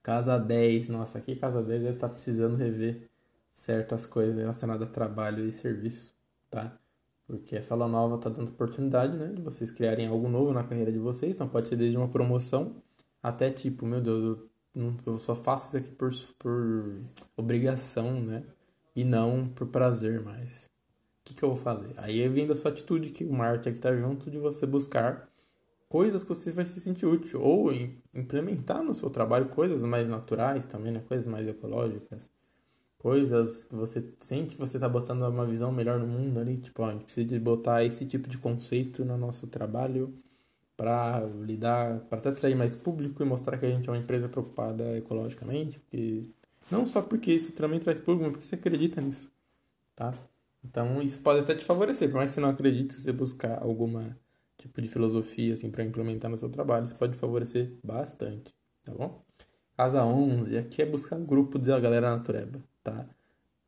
Casa 0.02 0.38
10, 0.38 0.88
nossa, 0.88 1.18
aqui 1.18 1.36
casa 1.36 1.62
10 1.62 1.82
deve 1.82 1.94
estar 1.94 2.08
tá 2.08 2.14
precisando 2.14 2.56
rever 2.56 3.08
certas 3.52 4.06
coisas 4.06 4.36
relacionadas 4.36 4.88
a 4.88 4.90
trabalho 4.90 5.46
e 5.46 5.52
serviço, 5.52 6.14
tá? 6.50 6.78
Porque 7.26 7.56
essa 7.56 7.74
aula 7.74 7.86
nova 7.86 8.16
está 8.16 8.30
dando 8.30 8.48
oportunidade, 8.48 9.16
né, 9.16 9.28
de 9.28 9.42
vocês 9.42 9.70
criarem 9.70 10.06
algo 10.06 10.28
novo 10.28 10.52
na 10.52 10.64
carreira 10.64 10.90
de 10.90 10.98
vocês, 10.98 11.34
então 11.34 11.48
pode 11.48 11.68
ser 11.68 11.76
desde 11.76 11.96
uma 11.96 12.08
promoção 12.08 12.82
até 13.22 13.50
tipo, 13.50 13.84
meu 13.84 14.00
Deus, 14.00 14.38
eu, 14.74 14.96
eu 15.06 15.18
só 15.18 15.34
faço 15.34 15.68
isso 15.68 15.76
aqui 15.76 15.90
por, 15.90 16.12
por 16.38 17.00
obrigação, 17.36 18.20
né? 18.20 18.44
E 18.94 19.04
não 19.04 19.48
por 19.48 19.68
prazer 19.68 20.20
mais 20.22 20.68
que, 21.28 21.34
que 21.34 21.42
eu 21.42 21.50
vou 21.50 21.58
fazer? 21.58 21.92
Aí 21.96 22.26
vem 22.28 22.46
da 22.46 22.56
sua 22.56 22.70
atitude, 22.70 23.10
que 23.10 23.24
o 23.24 23.32
marketing 23.32 23.68
aqui 23.70 23.78
tá 23.80 23.94
junto 23.94 24.30
de 24.30 24.38
você 24.38 24.66
buscar 24.66 25.28
coisas 25.88 26.22
que 26.22 26.28
você 26.28 26.50
vai 26.52 26.66
se 26.66 26.80
sentir 26.80 27.06
útil. 27.06 27.40
Ou 27.42 27.70
implementar 28.14 28.82
no 28.82 28.94
seu 28.94 29.10
trabalho 29.10 29.48
coisas 29.48 29.82
mais 29.82 30.08
naturais 30.08 30.64
também, 30.66 30.92
né? 30.92 31.02
Coisas 31.06 31.26
mais 31.26 31.46
ecológicas. 31.46 32.30
Coisas 32.98 33.64
que 33.64 33.74
você 33.74 34.04
sente 34.20 34.56
que 34.56 34.60
você 34.60 34.76
está 34.76 34.88
botando 34.88 35.22
uma 35.22 35.46
visão 35.46 35.70
melhor 35.72 35.98
no 35.98 36.06
mundo 36.06 36.40
ali. 36.40 36.56
Tipo, 36.58 36.82
ó, 36.82 36.88
a 36.88 36.92
gente 36.92 37.04
precisa 37.04 37.40
botar 37.40 37.84
esse 37.84 38.06
tipo 38.06 38.28
de 38.28 38.38
conceito 38.38 39.04
no 39.04 39.16
nosso 39.18 39.46
trabalho 39.46 40.14
para 40.76 41.20
lidar, 41.44 42.00
para 42.02 42.18
até 42.18 42.28
atrair 42.30 42.56
mais 42.56 42.76
público 42.76 43.22
e 43.22 43.26
mostrar 43.26 43.58
que 43.58 43.66
a 43.66 43.70
gente 43.70 43.88
é 43.88 43.92
uma 43.92 43.98
empresa 43.98 44.28
preocupada 44.28 44.96
ecologicamente. 44.96 45.78
Porque, 45.80 46.24
não 46.70 46.86
só 46.86 47.02
porque 47.02 47.32
isso 47.32 47.52
também 47.52 47.80
traz 47.80 48.00
público, 48.00 48.24
mas 48.24 48.32
porque 48.32 48.46
você 48.46 48.54
acredita 48.56 49.00
nisso, 49.00 49.30
tá? 49.96 50.14
Então, 50.64 51.00
isso 51.02 51.20
pode 51.20 51.40
até 51.40 51.54
te 51.54 51.64
favorecer, 51.64 52.08
por 52.10 52.16
mais 52.16 52.30
que 52.30 52.34
você 52.34 52.40
não 52.40 52.48
acredite, 52.50 52.94
se 52.94 53.00
você 53.00 53.12
buscar 53.12 53.62
alguma 53.62 54.16
tipo 54.58 54.82
de 54.82 54.88
filosofia 54.88 55.54
assim 55.54 55.70
para 55.70 55.84
implementar 55.84 56.30
no 56.30 56.36
seu 56.36 56.48
trabalho, 56.50 56.84
isso 56.84 56.96
pode 56.96 57.16
favorecer 57.16 57.72
bastante, 57.82 58.52
tá 58.82 58.92
bom? 58.92 59.22
Casa 59.76 60.04
11, 60.04 60.58
aqui 60.58 60.82
é 60.82 60.86
buscar 60.86 61.16
um 61.16 61.24
grupo 61.24 61.58
da 61.58 61.78
galera 61.78 62.10
natureba, 62.10 62.60
tá? 62.82 63.06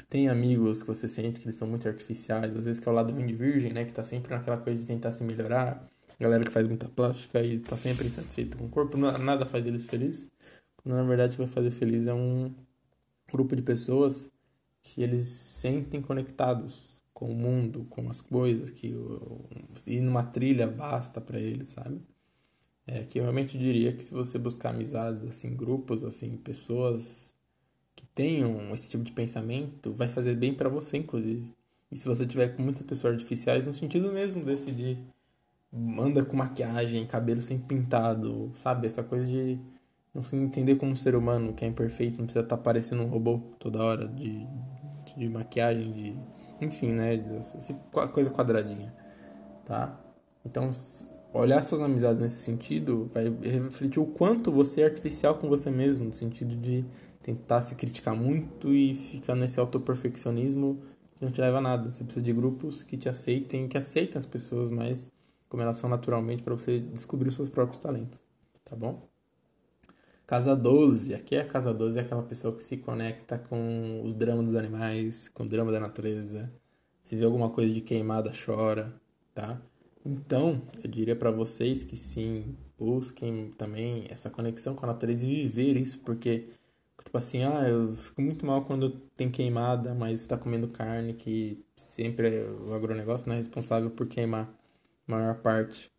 Tem 0.08 0.28
amigos 0.28 0.82
que 0.82 0.88
você 0.88 1.06
sente 1.06 1.38
que 1.38 1.46
eles 1.46 1.54
são 1.54 1.68
muito 1.68 1.86
artificiais, 1.86 2.50
às 2.56 2.64
vezes 2.64 2.80
que 2.80 2.88
é 2.88 2.92
o 2.92 2.94
lado 2.94 3.12
ruim 3.12 3.26
de 3.26 3.34
virgem, 3.34 3.72
né, 3.72 3.84
que 3.84 3.92
tá 3.92 4.02
sempre 4.02 4.34
naquela 4.34 4.56
coisa 4.56 4.80
de 4.80 4.86
tentar 4.86 5.12
se 5.12 5.22
melhorar, 5.22 5.86
galera 6.18 6.42
que 6.42 6.50
faz 6.50 6.66
muita 6.66 6.88
plástica 6.88 7.40
e 7.40 7.60
tá 7.60 7.76
sempre 7.76 8.08
insatisfeito 8.08 8.58
com 8.58 8.64
o 8.64 8.68
corpo, 8.68 8.96
nada 8.96 9.46
faz 9.46 9.64
eles 9.64 9.84
felizes. 9.84 10.28
Na 10.84 11.04
verdade, 11.04 11.34
o 11.34 11.36
que 11.36 11.44
vai 11.44 11.46
fazer 11.46 11.70
feliz 11.70 12.08
é 12.08 12.14
um 12.14 12.52
grupo 13.30 13.54
de 13.54 13.62
pessoas 13.62 14.28
que 14.82 15.02
eles 15.02 15.26
sentem 15.26 16.00
conectados 16.00 17.02
com 17.12 17.30
o 17.30 17.34
mundo, 17.34 17.86
com 17.90 18.08
as 18.08 18.20
coisas, 18.20 18.70
que 18.70 18.94
ir 19.86 20.00
numa 20.00 20.22
trilha 20.24 20.66
basta 20.66 21.20
para 21.20 21.38
eles, 21.38 21.68
sabe? 21.68 22.00
É, 22.86 23.04
que 23.04 23.18
eu 23.18 23.22
realmente 23.24 23.58
diria 23.58 23.92
que 23.92 24.02
se 24.02 24.12
você 24.12 24.38
buscar 24.38 24.70
amizades, 24.70 25.22
assim, 25.22 25.54
grupos, 25.54 26.02
assim, 26.02 26.36
pessoas 26.36 27.34
que 27.94 28.06
tenham 28.06 28.74
esse 28.74 28.88
tipo 28.88 29.04
de 29.04 29.12
pensamento, 29.12 29.92
vai 29.92 30.08
fazer 30.08 30.34
bem 30.34 30.54
para 30.54 30.68
você, 30.68 30.96
inclusive. 30.96 31.46
E 31.90 31.96
se 31.96 32.08
você 32.08 32.24
tiver 32.26 32.48
com 32.48 32.62
muitas 32.62 32.82
pessoas 32.82 33.14
artificiais, 33.14 33.66
no 33.66 33.74
sentido 33.74 34.10
mesmo 34.12 34.44
desse 34.44 34.72
de 34.72 34.96
anda 35.98 36.24
com 36.24 36.36
maquiagem, 36.36 37.06
cabelo 37.06 37.42
sem 37.42 37.58
pintado, 37.58 38.50
sabe? 38.56 38.86
Essa 38.86 39.02
coisa 39.02 39.26
de 39.26 39.58
não 40.14 40.22
se 40.22 40.36
entender 40.36 40.76
como 40.76 40.92
um 40.92 40.96
ser 40.96 41.14
humano 41.14 41.52
que 41.52 41.64
é 41.64 41.68
imperfeito, 41.68 42.18
não 42.18 42.26
precisa 42.26 42.44
estar 42.44 42.56
tá 42.56 42.62
parecendo 42.62 43.02
um 43.02 43.06
robô 43.06 43.38
toda 43.58 43.82
hora 43.82 44.08
de, 44.08 44.46
de 45.16 45.28
maquiagem, 45.28 45.92
de. 45.92 46.18
Enfim, 46.64 46.92
né? 46.92 47.14
Essa 47.38 47.74
coisa 48.08 48.30
quadradinha. 48.30 48.94
Tá? 49.64 49.98
Então, 50.44 50.68
olhar 51.32 51.62
suas 51.62 51.80
amizades 51.80 52.20
nesse 52.20 52.42
sentido 52.42 53.10
vai 53.14 53.28
refletir 53.42 54.00
o 54.00 54.06
quanto 54.06 54.50
você 54.50 54.82
é 54.82 54.84
artificial 54.84 55.36
com 55.36 55.48
você 55.48 55.70
mesmo, 55.70 56.06
no 56.06 56.12
sentido 56.12 56.54
de 56.56 56.84
tentar 57.22 57.62
se 57.62 57.74
criticar 57.74 58.14
muito 58.14 58.74
e 58.74 58.94
ficar 58.94 59.34
nesse 59.34 59.60
autoperfeccionismo 59.60 60.82
que 61.16 61.24
não 61.24 61.32
te 61.32 61.40
leva 61.40 61.58
a 61.58 61.60
nada. 61.60 61.90
Você 61.90 62.04
precisa 62.04 62.24
de 62.24 62.32
grupos 62.32 62.82
que 62.82 62.96
te 62.96 63.08
aceitem, 63.08 63.68
que 63.68 63.78
aceitem 63.78 64.18
as 64.18 64.26
pessoas 64.26 64.70
mais 64.70 65.08
como 65.48 65.62
elas 65.62 65.76
são 65.76 65.90
naturalmente 65.90 66.42
para 66.42 66.54
você 66.54 66.78
descobrir 66.78 67.28
os 67.28 67.34
seus 67.34 67.48
próprios 67.48 67.80
talentos, 67.80 68.20
tá 68.64 68.76
bom? 68.76 69.10
Casa 70.30 70.54
12, 70.54 71.12
aqui 71.12 71.34
é 71.34 71.40
a 71.40 71.44
casa 71.44 71.74
12 71.74 71.98
é 71.98 72.02
aquela 72.02 72.22
pessoa 72.22 72.54
que 72.54 72.62
se 72.62 72.76
conecta 72.76 73.36
com 73.36 74.00
os 74.04 74.14
dramas 74.14 74.46
dos 74.46 74.54
animais, 74.54 75.28
com 75.28 75.42
o 75.42 75.48
drama 75.48 75.72
da 75.72 75.80
natureza. 75.80 76.48
Se 77.02 77.16
vê 77.16 77.24
alguma 77.24 77.50
coisa 77.50 77.74
de 77.74 77.80
queimada, 77.80 78.30
chora, 78.30 78.94
tá? 79.34 79.60
Então, 80.06 80.62
eu 80.84 80.88
diria 80.88 81.16
para 81.16 81.32
vocês 81.32 81.82
que 81.82 81.96
sim, 81.96 82.56
busquem 82.78 83.50
também 83.58 84.04
essa 84.08 84.30
conexão 84.30 84.76
com 84.76 84.86
a 84.86 84.90
natureza 84.90 85.26
e 85.26 85.48
viver 85.48 85.76
isso, 85.76 85.98
porque, 85.98 86.50
tipo 87.04 87.18
assim, 87.18 87.42
ah, 87.42 87.68
eu 87.68 87.92
fico 87.96 88.22
muito 88.22 88.46
mal 88.46 88.64
quando 88.64 88.90
tem 89.16 89.28
queimada, 89.32 89.94
mas 89.94 90.20
está 90.20 90.38
comendo 90.38 90.68
carne, 90.68 91.12
que 91.12 91.58
sempre 91.74 92.28
é 92.36 92.48
o 92.48 92.72
agronegócio 92.72 93.26
não 93.26 93.34
é 93.34 93.38
responsável 93.38 93.90
por 93.90 94.06
queimar 94.06 94.48
a 95.08 95.10
maior 95.12 95.34
parte 95.42 95.90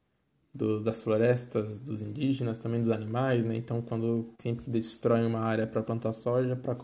do, 0.54 0.82
das 0.82 1.02
florestas, 1.02 1.78
dos 1.78 2.02
indígenas, 2.02 2.58
também 2.58 2.82
dos 2.82 2.90
animais, 2.90 3.46
né? 3.46 3.56
Então, 3.56 3.82
quando 3.82 4.34
sempre 4.40 4.70
destrói 4.70 5.26
uma 5.26 5.40
área 5.40 5.66
para 5.66 5.82
plantar 5.82 6.14
soja, 6.14 6.56
para 6.56 6.76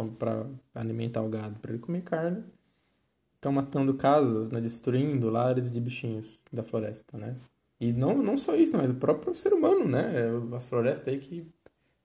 alimentar 0.73 1.21
o 1.21 1.29
gado, 1.29 1.59
para 1.59 1.71
ele 1.71 1.81
comer 1.81 2.01
carne, 2.01 2.43
estão 3.35 3.51
matando 3.51 3.93
casas, 3.93 4.49
né? 4.49 4.61
Destruindo 4.61 5.29
lares 5.29 5.69
de 5.71 5.79
bichinhos 5.79 6.41
da 6.51 6.63
floresta, 6.63 7.17
né? 7.17 7.35
E 7.79 7.93
não, 7.93 8.15
não 8.23 8.37
só 8.37 8.55
isso, 8.55 8.75
mas 8.75 8.89
o 8.89 8.95
próprio 8.95 9.35
ser 9.35 9.53
humano, 9.53 9.87
né? 9.87 10.13
É 10.15 10.55
a 10.55 10.59
floresta 10.59 11.11
aí 11.11 11.19
que 11.19 11.45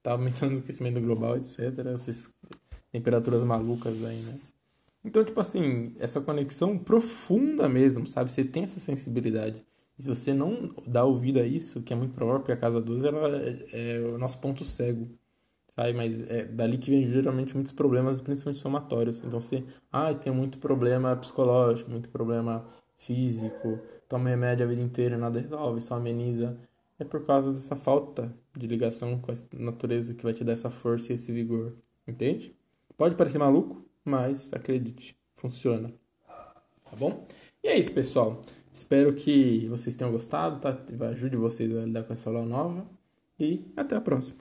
tá 0.03 0.13
aumentando 0.13 0.57
o 0.57 0.59
aquecimento 0.59 1.01
global, 1.01 1.37
etc. 1.37 1.79
Essas 1.95 2.33
temperaturas 2.91 3.45
malucas 3.45 4.05
aí, 4.05 4.19
né? 4.21 4.39
Então, 5.05 5.25
tipo 5.25 5.41
assim, 5.41 5.95
essa 5.99 6.21
conexão 6.21 6.79
profunda 6.79 7.69
mesmo, 7.69 8.07
sabe? 8.07 8.31
Você 8.31 8.45
tem 8.45 8.65
essa 8.65 8.79
sensibilidade. 8.79 9.65
E 9.99 10.03
se 10.03 10.09
você 10.09 10.32
não 10.32 10.68
dá 10.86 11.05
ouvido 11.05 11.38
a 11.40 11.45
isso, 11.45 11.82
que 11.82 11.93
é 11.93 11.97
muito 11.97 12.14
provável, 12.14 12.40
porque 12.40 12.53
a 12.53 12.57
casa 12.57 12.80
12 12.80 13.07
ela 13.07 13.36
é, 13.36 13.66
é 13.72 14.01
o 14.01 14.18
nosso 14.18 14.38
ponto 14.38 14.64
cego, 14.64 15.09
sabe? 15.76 15.93
Mas 15.93 16.20
é 16.30 16.45
dali 16.45 16.78
que 16.78 16.90
vem 16.90 17.07
geralmente 17.09 17.55
muitos 17.55 17.72
problemas, 17.72 18.20
principalmente 18.20 18.61
somatórios. 18.61 19.18
Então, 19.18 19.40
você, 19.40 19.64
ah, 19.90 20.12
tem 20.14 20.32
muito 20.32 20.59
problema 20.59 21.14
psicológico, 21.16 21.90
muito 21.90 22.09
problema 22.09 22.66
físico, 22.97 23.80
toma 24.09 24.28
remédio 24.28 24.64
a 24.64 24.68
vida 24.68 24.82
inteira, 24.82 25.16
nada 25.18 25.40
resolve, 25.40 25.80
só 25.80 25.95
ameniza. 25.97 26.57
É 26.99 27.05
por 27.05 27.24
causa 27.26 27.53
dessa 27.53 27.74
falta 27.74 28.32
de 28.57 28.66
ligação 28.66 29.18
com 29.18 29.32
a 29.32 29.34
natureza 29.59 30.14
que 30.14 30.22
vai 30.22 30.32
te 30.32 30.45
dar 30.45 30.53
essa 30.53 30.70
força 30.70 31.12
e 31.12 31.16
esse 31.16 31.32
vigor, 31.32 31.74
entende? 32.07 32.55
Pode 32.97 33.14
parecer 33.16 33.38
maluco, 33.38 33.84
mas 34.05 34.53
acredite, 34.53 35.16
funciona. 35.34 35.93
Tá 36.84 36.97
bom? 36.97 37.26
E 37.64 37.68
é 37.68 37.78
isso, 37.78 37.93
pessoal. 37.93 38.43
Espero 38.73 39.12
que 39.14 39.66
vocês 39.68 39.95
tenham 39.95 40.12
gostado, 40.12 40.61
tá? 40.61 40.79
Ajude 41.11 41.37
vocês 41.37 41.75
a 41.77 41.85
lidar 41.85 42.05
com 42.05 42.12
essa 42.12 42.31
aula 42.31 42.45
nova. 42.45 42.85
E 43.39 43.64
até 43.77 43.97
a 43.97 44.01
próxima. 44.01 44.39